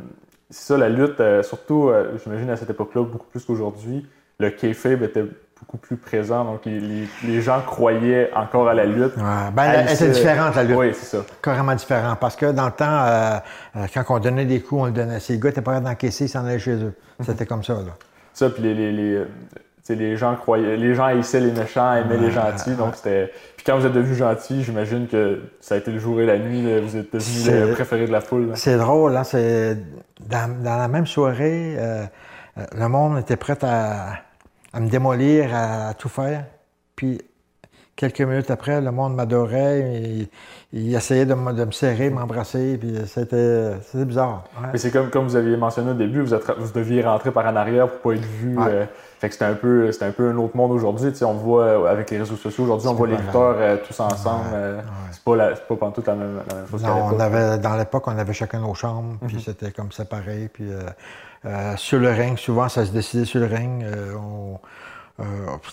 ça, 0.51 0.77
la 0.77 0.89
lutte, 0.89 1.19
euh, 1.19 1.41
surtout, 1.43 1.89
euh, 1.89 2.17
j'imagine 2.23 2.49
à 2.49 2.57
cette 2.57 2.69
époque-là, 2.69 3.03
beaucoup 3.03 3.27
plus 3.27 3.43
qu'aujourd'hui, 3.43 4.05
le 4.39 4.49
kayfabe 4.49 5.03
était 5.03 5.23
beaucoup 5.59 5.77
plus 5.77 5.95
présent. 5.95 6.43
Donc, 6.43 6.65
les, 6.65 7.41
gens 7.41 7.61
croyaient 7.61 8.31
encore 8.35 8.67
à 8.67 8.73
la 8.73 8.85
lutte. 8.85 9.15
Ouais, 9.15 9.51
ben, 9.53 9.63
elle 9.63 9.93
était 9.93 10.09
différente, 10.09 10.55
la 10.55 10.63
lutte. 10.63 10.77
Oui, 10.77 10.91
c'est 10.93 11.17
ça. 11.17 11.23
Carrément 11.41 11.73
différent. 11.73 12.15
Parce 12.19 12.35
que 12.35 12.51
dans 12.51 12.65
le 12.65 12.71
temps, 12.71 13.05
euh, 13.05 13.87
quand 13.93 14.03
on 14.09 14.19
donnait 14.19 14.45
des 14.45 14.61
coups, 14.61 14.81
on 14.81 14.85
le 14.85 14.91
donnait. 14.91 15.19
Si 15.19 15.33
les 15.33 15.39
gars 15.39 15.49
étaient 15.49 15.61
pas 15.61 15.79
d'encaisser, 15.79 16.25
ils 16.25 16.29
s'en 16.29 16.45
allaient 16.45 16.59
chez 16.59 16.75
eux. 16.75 16.93
Mhm. 17.19 17.25
C'était 17.25 17.45
comme 17.45 17.63
ça, 17.63 17.73
là. 17.73 17.95
Ça, 18.33 18.49
puis 18.49 18.63
les, 18.63 18.91
les 18.91 19.25
gens 20.15 20.35
croyaient, 20.35 20.77
les 20.77 20.93
gens 20.93 21.05
haïssaient 21.05 21.39
les 21.39 21.51
méchants, 21.51 21.93
aimaient 21.93 22.17
les 22.17 22.31
gentils, 22.31 22.75
donc 22.75 22.95
c'était. 22.95 23.31
Puis 23.57 23.65
quand 23.65 23.77
vous 23.77 23.85
êtes 23.85 23.93
devenu 23.93 24.15
gentil, 24.15 24.63
j'imagine 24.63 25.07
que 25.07 25.41
ça 25.59 25.75
a 25.75 25.77
été 25.77 25.91
le 25.91 25.99
jour 25.99 26.19
et 26.21 26.25
la 26.25 26.37
nuit, 26.37 26.63
vous 26.79 26.97
êtes 26.97 27.13
devenu 27.13 27.67
le 27.67 27.73
préféré 27.73 28.07
de 28.07 28.11
la 28.11 28.21
foule. 28.21 28.51
C'est 28.55 28.77
drôle, 28.77 29.15
hein, 29.15 29.23
c'est 29.23 29.77
dans, 30.29 30.63
la 30.63 30.87
même 30.87 31.07
soirée, 31.07 31.75
euh, 31.77 32.03
euh, 32.57 32.65
le 32.77 32.87
monde 32.87 33.19
était 33.19 33.37
prêt 33.37 33.57
à, 33.63 34.15
me 34.79 34.89
démolir, 34.89 35.53
à, 35.53 35.93
tout 35.93 36.09
faire. 36.09 36.45
Puis 36.95 37.21
quelques 37.95 38.21
minutes 38.21 38.51
après, 38.51 38.81
le 38.81 38.91
monde 38.91 39.15
m'adorait. 39.15 40.27
Il, 40.73 40.95
essayait 40.95 41.25
de 41.25 41.33
me, 41.33 41.53
de 41.53 41.65
me 41.65 41.71
serrer, 41.71 42.09
m'embrasser, 42.09 42.77
puis 42.77 42.95
c'était 43.05 43.73
bizarre. 43.93 44.45
Mais 44.71 44.77
c'est 44.77 44.91
comme, 44.91 45.09
comme 45.09 45.25
vous 45.25 45.35
aviez 45.35 45.57
mentionné 45.57 45.91
au 45.91 45.95
début, 45.95 46.21
vous, 46.21 46.35
vous 46.57 46.71
deviez 46.73 47.01
rentrer 47.01 47.31
par 47.31 47.45
en 47.45 47.55
arrière 47.55 47.89
pour 47.89 47.99
pas 47.99 48.17
être 48.17 48.25
vu. 48.25 48.57
Euh, 48.59 48.85
fait 49.21 49.27
que 49.27 49.33
c'était 49.33 49.45
un 49.45 49.53
peu 49.53 49.89
un 50.01 50.11
peu 50.11 50.29
un 50.29 50.37
autre 50.37 50.57
monde 50.57 50.71
aujourd'hui. 50.71 51.13
On 51.21 51.33
voit 51.33 51.63
euh, 51.63 51.85
avec 51.85 52.09
les 52.09 52.17
réseaux 52.17 52.35
sociaux 52.35 52.63
aujourd'hui, 52.63 52.87
on 52.87 52.93
voit 52.95 53.07
les 53.07 53.17
lutteurs 53.17 53.55
euh, 53.57 53.77
tous 53.77 53.97
ensemble. 53.99 54.45
C'est 55.11 55.23
pas, 55.23 55.35
la, 55.35 55.51
pas 55.51 55.91
tout 55.93 56.03
la 56.05 56.15
même, 56.15 56.41
la 56.49 56.55
même 56.55 56.67
chose 56.67 56.83
non, 56.83 57.09
on 57.13 57.19
avait, 57.19 57.57
Dans 57.59 57.75
l'époque, 57.75 58.07
on 58.07 58.17
avait 58.17 58.33
chacun 58.33 58.59
nos 58.59 58.73
chambres, 58.73 59.17
puis 59.25 59.35
mhm. 59.35 59.41
c'était 59.41 59.71
comme 59.71 59.91
séparé. 59.91 60.49
Puis 60.51 60.69
sur 61.77 61.99
le 61.99 62.09
ring, 62.11 62.37
souvent, 62.37 62.67
ça 62.67 62.85
se 62.85 62.91
décidait 62.91 63.25
sur 63.25 63.39
le 63.39 63.45
ring. 63.45 63.85
On, 64.17 64.59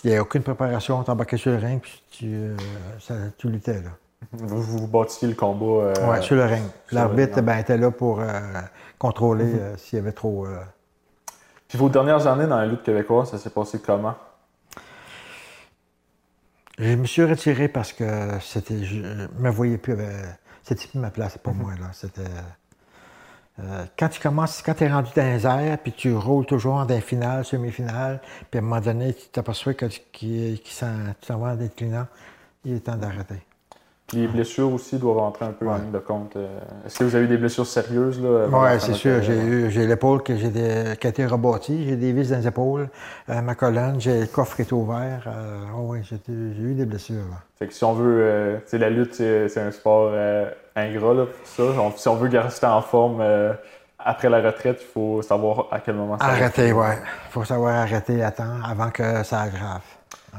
il 0.04 0.08
n'y 0.08 0.12
avait 0.12 0.20
aucune 0.20 0.42
préparation, 0.42 0.98
on 0.98 1.02
t'embarquait 1.02 1.38
sur 1.38 1.50
le 1.50 1.58
ring, 1.58 1.80
puis 1.80 2.02
tu, 2.10 2.50
ça, 3.00 3.14
tu 3.38 3.48
luttais. 3.48 3.80
Là. 3.80 3.90
Vous, 4.32 4.60
vous 4.60 4.86
bâtissiez 4.86 5.28
le 5.28 5.34
combat. 5.34 5.84
Euh, 5.84 5.94
oui, 6.10 6.22
sur 6.22 6.36
le 6.36 6.44
ring. 6.44 6.64
L'arbitre 6.92 7.40
ben, 7.40 7.58
était 7.58 7.78
là 7.78 7.90
pour 7.90 8.20
euh, 8.20 8.24
contrôler 8.98 9.44
mhm. 9.44 9.58
euh, 9.58 9.76
s'il 9.76 9.98
y 9.98 10.02
avait 10.02 10.12
trop. 10.12 10.46
Puis 11.68 11.78
vos 11.78 11.88
dernières 11.90 12.26
années 12.26 12.46
dans 12.46 12.58
la 12.58 12.66
lutte 12.66 12.82
québécoise, 12.82 13.30
ça 13.30 13.38
s'est 13.38 13.50
passé 13.50 13.80
comment? 13.84 14.14
Je 16.78 16.94
me 16.94 17.06
suis 17.06 17.24
retiré 17.24 17.68
parce 17.68 17.92
que 17.92 18.38
c'était, 18.40 18.84
je 18.84 19.02
me 19.38 19.50
voyais 19.50 19.78
plus. 19.78 19.96
C'était 20.62 20.86
plus 20.86 20.98
ma 20.98 21.10
place 21.10 21.36
pour 21.38 21.54
moi, 21.54 21.72
là. 21.80 21.88
C'était. 21.92 22.22
euh, 23.60 23.84
quand 23.98 24.08
tu 24.08 24.20
commences, 24.20 24.62
quand 24.62 24.74
tu 24.74 24.84
es 24.84 24.88
rendu 24.92 25.10
dans 25.16 25.22
les 25.22 25.46
airs, 25.46 25.78
puis 25.78 25.92
tu 25.92 26.14
roules 26.14 26.46
toujours 26.46 26.76
dans 26.76 26.94
les 26.94 27.00
finales, 27.00 27.44
semi-finales, 27.44 28.20
puis 28.50 28.58
à 28.58 28.62
un 28.62 28.64
moment 28.64 28.80
donné, 28.80 29.14
tu 29.14 29.28
t'aperçois 29.28 29.74
que 29.74 29.86
tu 29.86 30.58
t'en 31.26 31.38
vas 31.38 31.52
en 31.52 31.56
déclinant, 31.56 32.06
il 32.64 32.74
est 32.76 32.80
temps 32.80 32.96
d'arrêter. 32.96 33.42
Les 34.14 34.26
blessures 34.26 34.72
aussi 34.72 34.96
doivent 34.96 35.18
entrer 35.18 35.44
un 35.44 35.52
peu 35.52 35.68
en 35.68 35.76
ligne 35.76 35.90
de 35.92 35.98
compte. 35.98 36.34
Euh, 36.36 36.46
Est-ce 36.86 36.98
que 37.00 37.04
vous 37.04 37.14
avez 37.14 37.26
eu 37.26 37.28
des 37.28 37.36
blessures 37.36 37.66
sérieuses? 37.66 38.18
Oui, 38.22 38.68
c'est 38.78 38.94
sûr. 38.94 39.20
J'ai 39.22 39.86
l'épaule 39.86 40.22
qui 40.22 40.32
a 40.32 41.08
été 41.08 41.26
rebâtie, 41.26 41.84
j'ai 41.86 41.96
des 41.96 42.12
vis 42.12 42.30
dans 42.30 42.38
les 42.38 42.46
épaules, 42.46 42.88
euh, 43.28 43.42
ma 43.42 43.54
colonne, 43.54 44.00
j'ai 44.00 44.20
le 44.22 44.26
coffre 44.26 44.56
qui 44.56 44.62
est 44.62 44.72
ouvert. 44.72 45.24
Euh, 45.26 45.60
oh 45.76 45.88
oui, 45.88 45.98
j'ai 46.04 46.16
eu 46.62 46.72
des 46.74 46.86
blessures. 46.86 47.16
là. 47.30 47.36
Fait 47.58 47.66
que 47.66 47.74
si 47.74 47.84
on 47.84 47.92
veut, 47.92 48.20
euh, 48.22 48.58
la 48.72 48.88
lutte, 48.88 49.14
c'est 49.14 49.60
un 49.60 49.70
sport 49.72 50.10
euh, 50.14 50.50
ingrat 50.74 51.12
là, 51.12 51.26
pour 51.26 51.46
ça. 51.46 51.62
On- 51.78 51.90
si 51.94 52.08
on 52.08 52.14
veut 52.14 52.30
rester 52.38 52.66
en 52.66 52.80
forme 52.80 53.18
euh, 53.20 53.52
après 53.98 54.30
la 54.30 54.40
retraite, 54.40 54.78
il 54.80 54.86
faut 54.90 55.20
savoir 55.20 55.66
à 55.70 55.80
quel 55.80 55.96
moment 55.96 56.16
ça 56.18 56.24
Arrêter, 56.24 56.72
oui. 56.72 56.86
Il 57.26 57.30
faut 57.32 57.44
savoir 57.44 57.74
arrêter 57.74 58.22
à 58.22 58.30
temps 58.30 58.56
avant 58.66 58.88
que 58.90 59.22
ça 59.22 59.42
aggrave. 59.42 59.82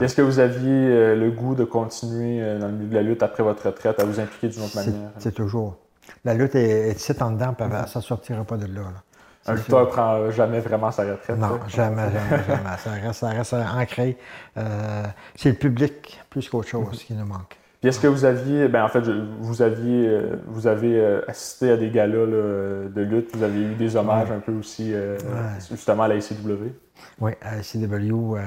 Est-ce 0.02 0.16
que 0.16 0.22
vous 0.22 0.40
aviez 0.40 0.70
euh, 0.90 1.16
le 1.16 1.30
goût 1.32 1.56
de 1.56 1.64
continuer 1.64 2.42
euh, 2.42 2.60
dans 2.60 2.68
le 2.68 2.74
milieu 2.74 2.90
de 2.90 2.96
la 2.96 3.02
lutte 3.02 3.24
après 3.24 3.44
votre 3.44 3.66
retraite 3.66 4.00
à 4.00 4.06
vous 4.06 4.20
impliquer 4.20 4.48
d'une 4.50 4.64
autre 4.64 4.76
manière? 4.76 5.12
C'est 5.18 5.34
toujours. 5.34 5.78
La 6.26 6.34
lutte 6.34 6.56
est, 6.56 6.90
est 7.10 7.22
en 7.22 7.32
dedans, 7.32 7.54
puis 7.54 7.68
ça 7.88 8.00
ne 8.00 8.04
sortira 8.04 8.44
pas 8.44 8.58
de 8.58 8.66
là. 8.66 8.82
là. 8.82 9.04
Un 9.46 9.56
lutteur 9.56 9.88
prend 9.88 10.30
jamais 10.32 10.60
vraiment 10.60 10.92
sa 10.92 11.04
retraite. 11.04 11.38
Non, 11.38 11.48
là. 11.56 11.60
jamais, 11.68 12.04
jamais, 12.12 12.44
jamais. 12.46 12.78
Ça 12.78 12.92
reste, 12.92 13.20
ça 13.20 13.30
reste 13.30 13.54
ancré. 13.54 14.18
Euh, 14.58 15.04
c'est 15.36 15.50
le 15.50 15.56
public 15.56 16.20
plus 16.30 16.48
qu'autre 16.50 16.68
chose 16.68 17.04
qui 17.04 17.14
nous 17.14 17.26
manque. 17.26 17.58
Puis 17.80 17.88
est-ce 17.88 18.00
que 18.02 18.08
vous 18.08 18.26
aviez, 18.26 18.68
ben 18.68 18.84
en 18.84 18.90
fait, 18.90 19.00
vous 19.40 19.62
aviez, 19.62 20.20
vous 20.48 20.68
avez 20.68 21.22
assisté 21.30 21.72
à 21.72 21.78
des 21.78 21.90
galas 21.90 22.26
là, 22.26 22.90
de 22.90 23.02
lutte, 23.02 23.34
vous 23.34 23.42
avez 23.44 23.62
eu 23.62 23.76
des 23.76 23.96
hommages 23.96 24.30
un 24.32 24.40
peu 24.40 24.52
aussi 24.52 24.94
euh, 24.94 25.16
Ouais. 25.20 25.60
justement 25.72 26.04
à 26.04 26.10
la 26.10 26.16
ICW. 26.16 26.74
Oui, 27.22 27.32
à 27.42 27.62
CW, 27.62 28.36
euh, 28.36 28.40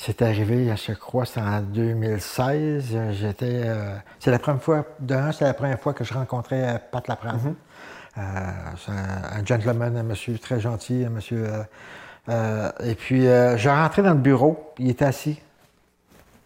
c'est 0.00 0.22
arrivé, 0.22 0.72
je 0.76 0.92
crois, 0.92 1.26
c'est 1.26 1.40
en 1.40 1.60
2016. 1.60 2.90
euh, 2.94 3.12
J'étais. 3.12 3.62
euh, 3.64 3.96
c'est 4.20 4.30
la 4.30 4.38
première 4.38 4.62
fois, 4.62 4.84
d'un, 5.00 5.32
c'est 5.32 5.44
la 5.44 5.54
première 5.54 5.80
fois 5.80 5.92
que 5.92 6.04
je 6.04 6.14
rencontrais 6.14 6.76
euh, 6.76 6.78
Pat 6.92 7.06
Laprade. 7.08 7.54
Euh, 8.16 8.20
c'est 8.78 8.92
un, 8.92 9.40
un 9.40 9.44
gentleman, 9.44 9.96
un 9.96 10.02
monsieur 10.04 10.38
très 10.38 10.60
gentil, 10.60 11.04
un 11.04 11.10
monsieur. 11.10 11.46
euh, 12.28 12.70
et 12.84 12.94
puis, 12.94 13.22
j'ai 13.22 13.70
rentré 13.70 14.02
dans 14.02 14.12
le 14.14 14.20
bureau, 14.20 14.72
il 14.78 14.90
était 14.90 15.04
assis. 15.04 15.40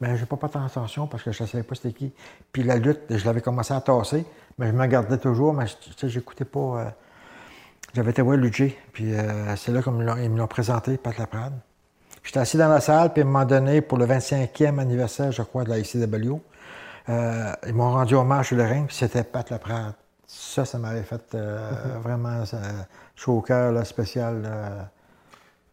Mais 0.01 0.17
j'ai 0.17 0.27
pas 0.27 0.37
pas 0.37 0.49
tant 0.49 0.65
attention 0.65 1.07
parce 1.07 1.23
que 1.23 1.31
je 1.31 1.43
ne 1.43 1.49
savais 1.49 1.63
pas 1.63 1.75
c'était 1.77 1.93
qui. 1.93 2.13
Puis 2.53 2.63
la 2.65 2.77
lutte, 2.77 3.01
je 3.11 3.25
l'avais 3.25 3.41
commencé 3.41 3.73
à 3.75 3.81
tasser, 3.81 4.25
mais 4.59 4.67
je 4.69 4.73
me 4.73 4.87
gardais 4.87 5.19
toujours, 5.19 5.53
mais 5.55 5.67
je- 5.67 6.09
j'écoutais 6.09 6.45
pas. 6.45 6.93
j'avais 7.95 8.11
été 8.11 8.23
voir 8.23 8.37
Luigi, 8.37 8.75
puis 8.93 9.13
c'est 9.57 9.71
là 9.73 9.83
qu'ils 9.83 9.93
me 9.93 10.39
l'ont 10.39 10.47
présenté, 10.49 10.97
Pat 10.97 11.17
Laprade. 11.19 11.53
J'étais 12.23 12.39
assis 12.39 12.57
dans 12.57 12.69
la 12.69 12.81
salle, 12.81 13.13
puis 13.13 13.23
à 13.23 13.25
un 13.25 13.29
moment 13.29 13.45
donné, 13.45 13.81
pour 13.81 13.99
le 13.99 14.07
25e 14.07 14.79
anniversaire, 14.79 15.33
je 15.33 15.43
crois, 15.43 15.65
de 15.65 15.71
la 15.71 15.79
ICW, 15.79 16.41
euh, 17.09 17.53
ils 17.67 17.75
m'ont 17.75 17.91
rendu 17.91 18.15
hommage 18.15 18.49
sur 18.49 18.57
le 18.57 18.65
ring, 18.65 18.87
puis 18.87 18.97
c'était 18.97 19.25
Pat 19.25 19.49
Laprade. 19.51 19.95
Ça, 20.27 20.65
ça 20.65 20.79
m'avait 20.79 21.03
fait 21.03 21.35
euh, 21.35 21.71
vraiment 22.03 22.45
ça, 22.45 22.59
chaud 23.17 23.39
au 23.39 23.41
cœur, 23.41 23.73
là, 23.73 23.85
spécial. 23.85 24.89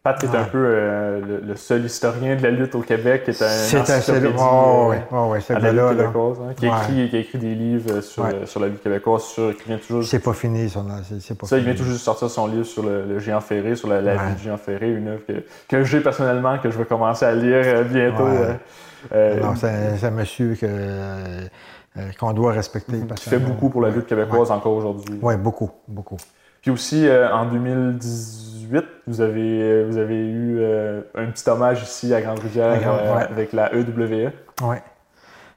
Pat 0.02 0.18
qui 0.18 0.24
est 0.24 0.34
un 0.34 0.44
peu 0.44 0.56
euh, 0.58 1.20
le, 1.20 1.40
le 1.46 1.56
seul 1.56 1.84
historien 1.84 2.34
de 2.34 2.42
la 2.42 2.50
lutte 2.50 2.74
au 2.74 2.80
Québec, 2.80 3.24
qui 3.24 3.32
est 3.32 3.42
un 3.42 3.48
C'est 3.48 3.80
un 3.90 4.00
seul. 4.00 4.32
Oh, 4.38 4.92
euh, 4.94 4.96
oh, 5.12 5.34
ce 5.38 5.52
gars-là. 5.52 5.72
là. 5.72 5.90
québécoise, 5.94 6.38
hein, 6.40 6.54
qui, 6.56 6.66
Ouais. 6.68 6.72
écrit, 6.78 7.10
qui 7.10 7.16
a 7.16 7.18
écrit 7.18 7.38
des 7.38 7.54
livres 7.54 7.90
euh, 7.96 8.00
sur, 8.00 8.22
Ouais. 8.24 8.34
euh, 8.34 8.46
sur 8.46 8.60
la 8.60 8.68
lutte 8.68 8.82
québécoise, 8.82 9.24
sur, 9.24 9.54
qui 9.54 9.64
vient 9.68 9.76
toujours 9.76 10.02
C'est 10.02 10.20
pas 10.20 10.32
fini, 10.32 10.70
son 10.70 10.86
c'est- 11.20 11.36
pas 11.36 11.46
Ça, 11.46 11.58
il 11.58 11.64
vient 11.64 11.74
juste 11.76 11.90
de 11.90 11.94
sortir 11.98 12.30
son 12.30 12.46
livre 12.46 12.64
sur 12.64 12.82
le, 12.82 13.04
le 13.04 13.18
géant 13.18 13.42
ferré, 13.42 13.76
sur 13.76 13.88
la, 13.88 14.00
la 14.00 14.14
Ouais. 14.16 14.28
vie 14.28 14.34
du 14.36 14.42
géant 14.44 14.56
ferré, 14.56 14.90
une 14.90 15.08
œuvre 15.08 15.20
que, 15.28 15.44
que 15.68 15.84
j'ai 15.84 16.00
personnellement, 16.00 16.56
que 16.58 16.70
je 16.70 16.78
vais 16.78 16.86
commencer 16.86 17.26
à 17.26 17.34
lire 17.34 17.62
euh, 17.66 17.84
bientôt. 17.84 18.24
Ouais. 18.24 18.30
euh, 18.38 18.54
euh, 19.12 19.40
Non, 19.40 19.54
c'est 19.54 19.98
c'est 19.98 20.06
un 20.06 20.10
monsieur 20.12 20.54
que, 20.54 20.64
euh, 20.66 21.46
qu'on 22.18 22.32
doit 22.32 22.52
respecter. 22.52 23.00
parce 23.06 23.20
qui 23.20 23.28
fait 23.28 23.38
beaucoup 23.38 23.68
pour 23.68 23.82
la 23.82 23.90
lutte 23.90 24.06
québécoise 24.06 24.50
encore 24.50 24.72
aujourd'hui. 24.72 25.18
Oui, 25.20 25.36
beaucoup, 25.36 25.70
beaucoup. 25.86 26.16
Puis 26.62 26.70
aussi, 26.70 27.06
euh, 27.08 27.32
en 27.32 27.46
2018, 27.46 28.84
vous 29.06 29.20
avez, 29.20 29.62
euh, 29.62 29.86
vous 29.88 29.96
avez 29.96 30.16
eu 30.28 30.58
euh, 30.60 31.00
un 31.14 31.26
petit 31.26 31.48
hommage 31.48 31.82
ici 31.82 32.12
à 32.14 32.20
Grande-Rivière 32.20 32.78
euh, 32.86 33.16
ouais. 33.16 33.22
avec 33.22 33.52
la 33.52 33.72
EWE. 33.74 34.30
Oui. 34.62 34.76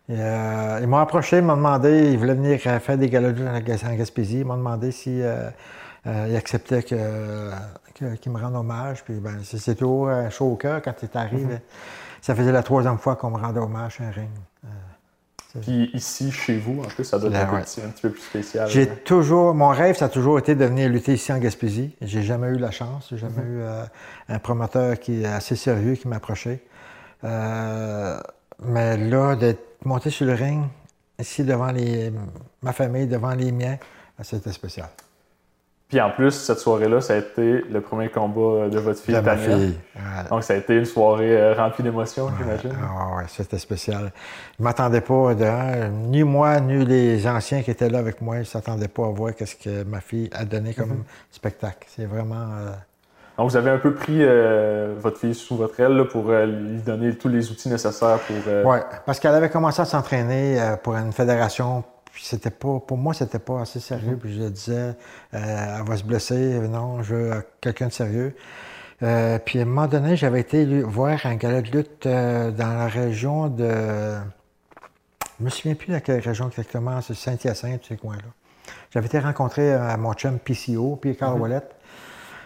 Ils 0.09 0.87
m'ont 0.87 0.97
approché, 0.97 1.37
ils 1.37 1.43
m'ont 1.43 1.55
demandé, 1.55 2.11
ils 2.11 2.17
voulaient 2.17 2.33
venir 2.33 2.59
faire 2.59 2.97
des 2.97 3.09
galas 3.09 3.29
en 3.29 3.59
Gas- 3.61 3.83
en 3.89 3.95
Gaspésie. 3.95 4.39
Ils 4.39 4.45
m'ont 4.45 4.57
demandé 4.57 4.91
si 4.91 5.21
ils 6.05 6.35
acceptaient 6.35 6.83
que, 6.83 7.49
que- 7.95 8.15
qu'ils 8.15 8.31
me 8.31 8.39
rendent 8.39 8.55
hommage. 8.57 9.03
Puis 9.05 9.15
ben, 9.15 9.37
c'est, 9.43 9.57
c'est 9.57 9.75
toujours 9.75 10.09
chaud 10.29 10.51
au 10.51 10.55
cœur 10.57 10.81
quand 10.81 10.93
tu 10.93 11.05
arrives. 11.17 11.59
Ça 12.21 12.35
faisait 12.35 12.51
la 12.51 12.63
troisième 12.63 12.97
fois 12.97 13.15
qu'on 13.15 13.29
me 13.31 13.37
rendait 13.37 13.59
hommage 13.61 13.97
à 14.01 14.07
un 14.07 14.11
ring. 14.11 14.29
Puis 15.61 15.91
ici, 15.93 16.31
chez 16.31 16.57
vous, 16.57 16.79
en 16.81 16.87
plus, 16.87 17.03
ça 17.03 17.19
doit 17.19 17.29
être 17.29 17.35
un, 17.53 17.61
petit- 17.61 17.81
un 17.81 17.89
petit 17.89 18.01
peu 18.01 18.09
plus 18.09 18.21
spécial. 18.21 18.67
J'ai 18.69 18.87
toujours, 18.87 19.53
mon 19.53 19.67
rêve, 19.69 19.95
ça 19.95 20.05
a 20.05 20.09
toujours 20.09 20.39
été 20.39 20.55
de 20.55 20.65
venir 20.65 20.89
lutter 20.89 21.13
ici 21.13 21.31
en 21.31 21.37
Gaspésie. 21.37 21.95
J'ai 22.01 22.23
jamais 22.23 22.47
eu 22.47 22.57
la 22.57 22.71
chance, 22.71 23.07
j'ai 23.11 23.17
jamais 23.19 23.41
eu 23.43 23.61
euh, 23.61 23.83
un 24.29 24.39
promoteur 24.39 24.99
qui 24.99 25.21
est 25.21 25.25
assez 25.25 25.55
sérieux 25.55 25.93
qui 25.93 26.07
m'a 26.07 26.15
approché. 26.15 26.63
Euh, 27.23 28.19
mais 28.65 28.97
là, 28.97 29.35
d'être 29.35 29.63
monté 29.85 30.09
sur 30.09 30.25
le 30.25 30.33
ring, 30.33 30.63
ici 31.19 31.43
devant 31.43 31.71
les, 31.71 32.11
ma 32.63 32.73
famille, 32.73 33.05
devant 33.07 33.33
les 33.35 33.51
miens, 33.51 33.77
c'était 34.23 34.51
spécial. 34.51 34.89
Puis 35.93 36.01
en 36.01 36.09
plus, 36.09 36.31
cette 36.31 36.57
soirée-là, 36.57 37.01
ça 37.01 37.13
a 37.13 37.17
été 37.17 37.61
le 37.69 37.79
premier 37.79 38.09
combat 38.09 38.67
de 38.67 38.79
votre 38.79 38.99
fille, 38.99 39.13
De 39.13 39.19
ma 39.19 39.37
fille. 39.37 39.77
Ouais. 39.95 40.01
Donc 40.27 40.41
ça 40.43 40.55
a 40.55 40.57
été 40.57 40.75
une 40.75 40.85
soirée 40.85 41.37
euh, 41.39 41.53
remplie 41.53 41.83
d'émotions, 41.83 42.29
j'imagine. 42.35 42.71
Ah 42.81 43.15
ouais, 43.17 43.25
c'était 43.27 43.59
spécial. 43.59 44.11
Je 44.57 44.63
ne 44.63 44.67
m'attendais 44.67 45.01
pas, 45.01 45.35
de 45.35 45.89
ni 45.89 46.23
moi, 46.23 46.59
ni 46.61 46.83
les 46.83 47.27
anciens 47.27 47.61
qui 47.61 47.69
étaient 47.69 47.89
là 47.89 47.99
avec 47.99 48.21
moi, 48.21 48.37
ils 48.37 48.39
ne 48.39 48.43
s'attendaient 48.45 48.87
pas 48.87 49.03
à 49.05 49.09
voir 49.09 49.33
ce 49.37 49.53
que 49.55 49.83
ma 49.83 49.99
fille 50.01 50.31
a 50.33 50.45
donné 50.45 50.73
comme 50.73 50.89
Mhm. 50.89 51.03
spectacle. 51.29 51.85
C'est 51.95 52.05
vraiment. 52.05 52.47
euh, 52.57 52.71
Donc, 53.37 53.51
vous 53.51 53.55
avez 53.57 53.69
un 53.69 53.77
peu 53.77 53.93
pris 53.93 54.17
euh, 54.23 54.95
votre 54.99 55.19
fille 55.19 55.35
sous 55.35 55.55
votre 55.57 55.79
aile 55.79 55.91
là, 55.95 56.05
pour 56.05 56.27
euh, 56.31 56.47
lui 56.47 56.81
donner 56.81 57.15
tous 57.15 57.27
les 57.29 57.51
outils 57.51 57.69
nécessaires 57.69 58.17
pour. 58.25 58.35
euh, 58.47 58.63
Oui, 58.65 58.77
parce 59.05 59.19
qu'elle 59.19 59.35
avait 59.35 59.49
commencé 59.51 59.79
à 59.79 59.85
s'entraîner 59.85 60.59
euh, 60.59 60.75
pour 60.75 60.95
une 60.95 61.13
fédération. 61.13 61.83
Puis 62.13 62.23
c'était 62.25 62.51
pas, 62.51 62.79
pour 62.79 62.97
moi, 62.97 63.13
c'était 63.13 63.39
pas 63.39 63.61
assez 63.61 63.79
sérieux. 63.79 64.17
Puis 64.21 64.35
je 64.35 64.43
disais, 64.43 64.95
euh, 65.33 65.77
elle 65.79 65.83
va 65.83 65.97
se 65.97 66.03
blesser. 66.03 66.59
Non, 66.69 67.01
je 67.01 67.15
veux 67.15 67.47
quelqu'un 67.59 67.87
de 67.87 67.91
sérieux. 67.91 68.35
Euh, 69.01 69.39
puis 69.39 69.59
à 69.59 69.63
un 69.63 69.65
moment 69.65 69.87
donné, 69.87 70.15
j'avais 70.15 70.39
été 70.39 70.65
voir 70.81 71.25
un 71.25 71.35
gala 71.35 71.61
de 71.61 71.71
lutte 71.71 72.05
euh, 72.05 72.51
dans 72.51 72.73
la 72.73 72.87
région 72.87 73.49
de. 73.49 74.15
Je 75.39 75.43
me 75.43 75.49
souviens 75.49 75.75
plus 75.75 75.91
dans 75.91 75.99
quelle 75.99 76.21
région 76.21 76.47
exactement, 76.47 77.01
c'est 77.01 77.15
Saint-Hyacinthe, 77.15 77.83
ces 77.87 77.97
coins-là. 77.97 78.29
J'avais 78.91 79.07
été 79.07 79.19
rencontrer 79.19 79.73
euh, 79.73 79.97
mon 79.97 80.13
chum 80.13 80.37
PCO, 80.39 80.97
puis 81.01 81.17
Carl 81.17 81.41
Wallet, 81.41 81.63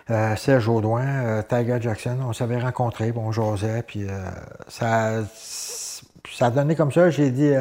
euh, 0.10 0.36
Serge 0.36 0.68
Audouin, 0.70 1.44
Tiger 1.44 1.78
Jackson. 1.82 2.18
On 2.26 2.34
s'avait 2.34 2.60
rencontrés, 2.60 3.12
puis 3.12 3.22
on 3.24 3.32
jasait, 3.32 3.84
puis 3.86 4.08
ça, 4.68 5.24
ça 5.36 6.46
a 6.46 6.50
donné 6.50 6.76
comme 6.76 6.94
ça. 6.94 7.10
J'ai 7.12 7.30
dit, 7.30 7.52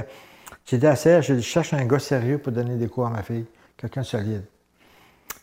j'ai 0.67 0.79
dit 0.79 0.87
à 0.87 0.96
Serge, 0.96 1.27
je 1.27 1.40
cherche 1.40 1.73
un 1.73 1.85
gars 1.85 1.98
sérieux 1.98 2.38
pour 2.38 2.52
donner 2.52 2.77
des 2.77 2.88
cours 2.88 3.06
à 3.06 3.10
ma 3.10 3.23
fille, 3.23 3.46
quelqu'un 3.77 4.02
de 4.02 4.06
solide. 4.06 4.44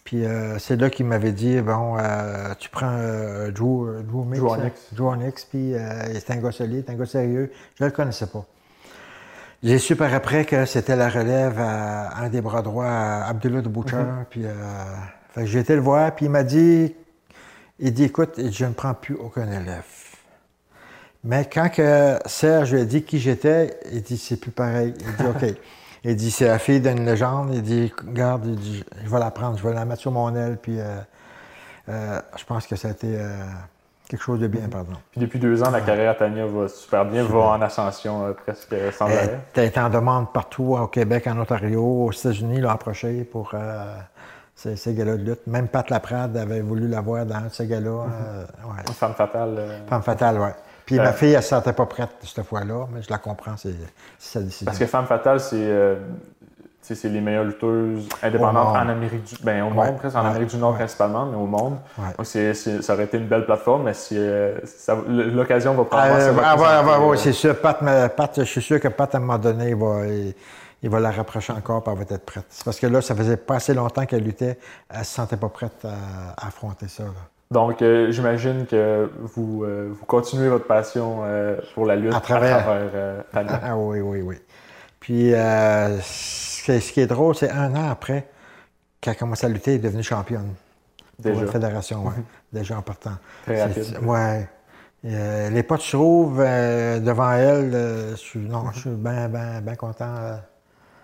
Puis 0.04 0.26
euh, 0.26 0.60
c'est 0.60 0.76
là 0.76 0.90
qu'il 0.90 1.06
m'avait 1.06 1.32
dit, 1.32 1.62
bon, 1.62 1.98
euh, 1.98 2.54
tu 2.60 2.70
prends 2.70 2.98
euh, 2.98 3.50
Drew, 3.52 4.04
Drew 4.04 4.26
Mix, 4.26 4.40
Drew 4.42 4.52
Onyx. 4.52 4.94
Drew 4.94 5.08
Onyx, 5.08 5.46
puis 5.46 5.74
c'est 6.14 6.32
un 6.32 6.38
gars 6.38 6.52
solide, 6.52 6.86
un 6.90 6.96
gars 6.96 7.06
sérieux. 7.06 7.52
Je 7.80 7.86
le 7.86 7.92
connaissais 7.92 8.28
pas. 8.28 8.46
J'ai 9.64 9.80
su 9.80 9.96
par 9.96 10.14
après 10.14 10.44
que 10.44 10.66
c'était 10.66 10.98
la 10.98 11.08
relève 11.08 11.58
à 11.58 12.18
un 12.18 12.28
des 12.28 12.42
bras 12.42 12.62
droits, 12.62 12.86
à 12.86 13.30
Abdullah 13.30 13.62
de. 13.62 13.70
Puis 14.30 14.46
euh, 14.46 14.52
fait 15.30 15.42
que 15.42 15.48
j'ai 15.48 15.60
été 15.60 15.74
le 15.74 15.82
voir, 15.82 16.14
puis 16.14 16.26
il 16.26 16.32
m'a 16.32 16.44
dit, 16.44 16.94
il 17.80 17.94
dit, 17.94 18.04
écoute, 18.04 18.42
je 18.52 18.66
ne 18.66 18.74
prends 18.74 18.94
plus 18.94 19.16
aucun 19.16 19.50
élève. 19.50 19.86
Mais 21.24 21.46
quand 21.52 21.70
que 21.70 22.18
Serge 22.26 22.74
lui 22.74 22.82
a 22.82 22.86
dit 22.86 23.04
qui 23.04 23.20
j'étais, 23.20 23.78
il 23.92 24.02
dit, 24.02 24.18
c'est 24.18 24.38
plus 24.38 24.52
pareil. 24.52 24.94
Il 25.00 25.16
dit, 25.16 25.30
OK. 25.30 25.56
il 26.04 26.16
dit, 26.16 26.32
c'est 26.32 26.48
la 26.48 26.60
fille 26.60 26.82
d'une 26.82 27.06
légende. 27.06 27.50
Il 27.54 27.62
dit, 27.62 27.94
regarde, 28.06 28.46
il 28.46 28.56
dit, 28.56 28.84
je 29.04 29.10
vais 29.10 29.20
la 29.20 29.32
prendre, 29.32 29.58
je 29.58 29.66
vais 29.68 29.74
la 29.74 29.86
mettre 29.86 30.02
sur 30.02 30.12
mon 30.12 30.36
aile. 30.36 30.58
Puis 30.62 30.80
euh, 30.80 30.98
euh, 31.90 32.20
je 32.38 32.44
pense 32.44 32.68
que 32.68 32.76
ça 32.76 32.90
a 32.90 32.92
été 32.92 33.08
euh, 33.18 33.38
quelque 34.10 34.22
chose 34.22 34.40
de 34.42 34.48
bien, 34.48 34.68
pardon. 34.70 34.94
Puis 35.12 35.22
depuis 35.22 35.40
deux 35.40 35.64
ans, 35.64 35.72
la 35.72 35.80
carrière 35.82 36.12
à 36.12 36.16
Tania 36.16 36.46
va 36.46 36.68
super 36.68 37.06
bien, 37.06 37.24
va 37.24 37.40
en 37.40 37.62
ascension 37.62 38.34
presque 38.46 38.76
sans 38.92 39.08
Elle 39.08 39.18
arrêt. 39.18 39.40
était 39.56 39.80
en 39.80 39.90
demande 39.90 40.34
partout, 40.34 40.76
au 40.76 40.88
Québec, 40.88 41.28
en 41.28 41.40
Ontario, 41.40 41.82
aux 41.84 42.12
États-Unis, 42.12 42.60
l'ont 42.60 42.70
approché 42.70 43.24
pour 43.24 43.54
ces, 44.56 44.76
ces 44.76 44.94
gars-là 44.94 45.16
de 45.18 45.24
lutte. 45.24 45.48
Même 45.48 45.68
Pat 45.70 45.90
Laprade 45.90 46.36
avait 46.38 46.60
voulu 46.62 46.88
la 46.88 47.00
voir 47.02 47.26
dans 47.26 47.36
un 47.36 47.42
de 47.48 47.50
ces 47.50 47.66
gars-là. 47.66 47.90
euh, 47.90 48.44
ouais. 48.66 48.94
Femme 48.94 49.14
fatale. 49.14 49.82
Femme 49.88 50.04
fatale, 50.04 50.38
oui. 50.40 50.50
Puis 50.94 51.00
Euh, 51.00 51.04
ma 51.04 51.14
fille, 51.14 51.30
elle 51.32 51.38
ne 51.38 51.42
se 51.42 51.50
sentait 51.50 51.74
pas 51.74 51.86
prête 51.86 52.10
cette 52.24 52.46
fois-là, 52.46 52.86
mais 52.94 53.02
je 53.02 53.10
la 53.10 53.18
comprends, 53.18 53.58
c'est 53.58 53.74
sa 54.20 54.42
décision. 54.42 54.66
Parce 54.66 54.78
que 54.78 54.86
femme 54.86 55.06
fatale, 55.08 55.40
c'est. 55.40 55.56
euh, 55.58 55.96
c'est 56.86 57.02
les 57.06 57.22
meilleures 57.22 57.46
lutteuses 57.46 58.10
indépendantes 58.22 58.76
en 58.76 58.90
Amérique 58.90 59.24
du 59.24 59.36
ben, 59.42 59.64
au 59.64 59.68
Ouais, 59.70 59.74
monde, 59.88 59.98
presque 60.00 60.18
en 60.18 60.22
ouais, 60.24 60.30
Amérique 60.32 60.50
du 60.50 60.58
Nord 60.58 60.72
ouais. 60.72 60.78
principalement, 60.80 61.26
mais 61.26 61.38
au 61.38 61.46
monde. 61.46 61.78
Ça 62.82 62.94
aurait 62.94 63.06
été 63.06 63.18
une 63.18 63.28
belle 63.28 63.46
plateforme, 63.46 63.84
mais 63.84 63.94
euh, 64.12 64.58
l'occasion 65.08 65.74
va 65.76 65.86
probablement 65.86 66.20
Euh, 67.14 67.16
c'est 67.16 67.32
sûr. 67.32 67.60
Pat, 67.62 67.80
Pat, 68.16 68.32
je 68.36 68.44
suis 68.44 68.62
sûr 68.62 68.80
que 68.82 68.90
Pat, 68.90 69.16
à 69.16 69.18
un 69.18 69.22
moment 69.22 69.38
donné, 69.38 69.70
il 69.70 69.76
va, 69.78 70.06
il, 70.08 70.34
il 70.82 70.90
va 70.90 71.00
la 71.00 71.12
rapprocher 71.12 71.54
encore 71.54 71.84
et 71.88 71.90
elle 71.92 71.98
va 71.98 72.04
être 72.16 72.26
prête. 72.26 72.46
C'est 72.50 72.66
parce 72.66 72.80
que 72.82 72.88
là, 72.88 73.02
ça 73.02 73.16
faisait 73.16 73.38
pas 73.38 73.56
assez 73.56 73.74
longtemps 73.74 74.06
qu'elle 74.06 74.24
luttait. 74.24 74.60
Elle 74.90 75.00
ne 75.00 75.04
se 75.06 75.12
sentait 75.14 75.38
pas 75.38 75.48
prête 75.50 75.86
à, 75.86 76.44
à 76.44 76.48
affronter 76.48 76.90
ça. 76.90 77.04
là. 77.04 77.10
Donc, 77.54 77.82
euh, 77.82 78.12
j'imagine 78.12 78.66
que 78.66 79.10
vous, 79.22 79.64
euh, 79.64 79.90
vous 79.92 80.06
continuez 80.06 80.50
votre 80.50 80.66
passion 80.66 81.22
euh, 81.24 81.58
pour 81.76 81.86
la 81.86 81.96
lutte 81.96 82.14
À 82.14 82.20
travers- 82.20 82.66
Tania. 83.32 83.62
Ah 83.64 83.78
oui, 83.78 84.00
oui, 84.02 84.22
oui. 84.22 84.38
Puis, 85.00 85.30
ce, 85.32 86.92
qui- 86.92 87.00
est 87.02 87.08
drôle, 87.08 87.36
c'est 87.36 87.52
un 87.52 87.76
an 87.76 87.90
après 87.92 88.28
qu'elle 89.00 89.14
a 89.14 89.16
commencé 89.16 89.46
à 89.46 89.50
lutter, 89.50 89.72
elle 89.72 89.78
est 89.78 89.84
devenue 89.84 90.04
championne. 90.04 90.54
Déjà. 91.20 91.36
Pour 91.36 91.46
la 91.46 91.52
fédération, 91.52 92.06
ouais. 92.06 92.14
Déjà 92.52 92.78
en 92.78 92.82
partant. 92.82 93.18
Très 93.46 93.62
rapide. 93.62 94.00
Ouais. 94.04 94.48
Les 95.04 95.64
pas 95.64 95.78
de 95.78 95.82
trouve 95.82 96.40
euh, 96.40 97.00
devant 97.00 97.32
elle, 97.34 97.72
je 98.12 98.16
suis, 98.16 98.40
non, 98.40 98.72
je 98.74 98.80
suis 98.80 98.90
bien, 98.90 99.28
bien, 99.30 99.62
bien 99.62 99.76
content. 99.76 100.40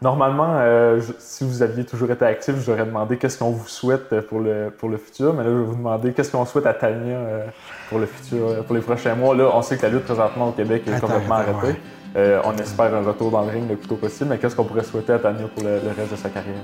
Normalement, 0.01 0.53
euh, 0.59 1.01
je- 1.01 1.11
si 1.19 1.43
vous 1.43 1.61
aviez 1.61 1.83
toujours 1.83 2.09
été 2.09 2.23
actif, 2.23 2.55
je 2.55 2.59
vous 2.61 2.69
aurais 2.69 2.85
demandé 2.85 3.17
qu'est-ce 3.17 3.37
qu'on 3.37 3.51
vous 3.51 3.67
souhaite 3.67 4.13
euh, 4.13 4.21
pour 4.21 4.39
le, 4.39 4.71
pour 4.77 4.87
le 4.87 4.97
futur. 4.97 5.33
Mais 5.33 5.43
là, 5.43 5.49
je 5.49 5.55
vais 5.55 5.63
vous 5.63 5.75
demander 5.75 6.13
qu'est-ce 6.13 6.31
qu'on 6.31 6.45
souhaite 6.45 6.65
à 6.67 6.73
Tania 6.73 7.17
euh, 7.17 7.45
pour 7.89 7.99
le 7.99 8.05
futur, 8.05 8.63
pour 8.65 8.75
les 8.75 8.81
prochains 8.81 9.15
mois. 9.15 9.35
Là, 9.35 9.49
on 9.53 9.61
sait 9.61 9.75
que 9.75 9.81
la 9.83 9.89
lutte 9.89 10.05
présentement 10.05 10.49
au 10.49 10.51
Québec 10.53 10.83
est 10.87 10.93
Attends, 10.93 11.07
complètement 11.07 11.35
attends, 11.35 11.57
arrêtée. 11.57 11.73
ouais. 11.73 11.79
Euh, 12.15 12.41
on 12.45 12.55
espère 12.57 12.95
un 12.95 13.01
retour 13.03 13.29
dans 13.29 13.41
le 13.43 13.49
ring 13.51 13.69
le 13.69 13.75
plus 13.75 13.87
tôt 13.89 13.95
possible. 13.97 14.29
Mais 14.29 14.37
qu'est-ce 14.37 14.55
qu'on 14.55 14.63
pourrait 14.63 14.83
souhaiter 14.85 15.11
à 15.13 15.19
Tania 15.19 15.47
pour 15.53 15.63
le, 15.65 15.75
le 15.83 15.89
reste 15.95 16.11
de 16.11 16.15
sa 16.17 16.29
carrière? 16.29 16.55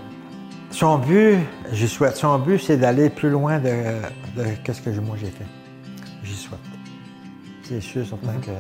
Son 0.72 0.98
but, 0.98 1.38
j'y 1.74 1.88
souhaite, 1.90 2.16
son 2.16 2.38
but, 2.40 2.58
c'est 2.60 2.78
d'aller 2.78 3.10
plus 3.10 3.30
loin 3.30 3.60
de, 3.60 3.70
de 4.38 4.46
qu'est-ce 4.64 4.82
que 4.82 4.90
moi 5.02 5.16
j'ai 5.20 5.28
fait. 5.28 5.46
J'y 6.24 6.36
souhaite. 6.36 6.60
C'est 7.64 7.82
sûr, 7.82 8.06
certain 8.06 8.32
Mhm. 8.34 8.42
que 8.42 8.52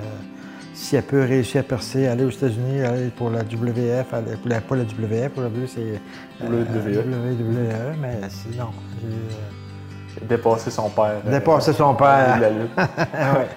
si 0.75 0.95
elle 0.95 1.03
peut 1.03 1.21
réussir 1.23 1.61
à 1.61 1.63
percer, 1.63 2.07
aller 2.07 2.23
aux 2.25 2.29
États-Unis, 2.29 2.81
aller 2.83 3.09
pour 3.15 3.29
la 3.29 3.39
WF, 3.43 4.13
aller, 4.13 4.35
pour 4.37 4.49
la- 4.49 4.61
pas 4.61 4.75
la 4.75 4.83
WF, 4.83 5.31
aujourd'hui 5.37 5.67
c'est 5.73 5.99
le 6.47 6.57
WWE. 6.63 7.05
WWE, 7.07 7.95
mais 8.01 8.19
sinon, 8.29 8.67
j'ai, 9.01 10.25
Dépasser 10.27 10.71
son 10.71 10.89
père. 10.89 11.15
euh, 11.27 11.31
dépasser 11.31 11.73
son 11.73 11.91
euh, 11.93 11.97
père. 11.97 12.39
lutte. 12.51 12.71
Ah 12.77 12.87
ouais. 13.37 13.47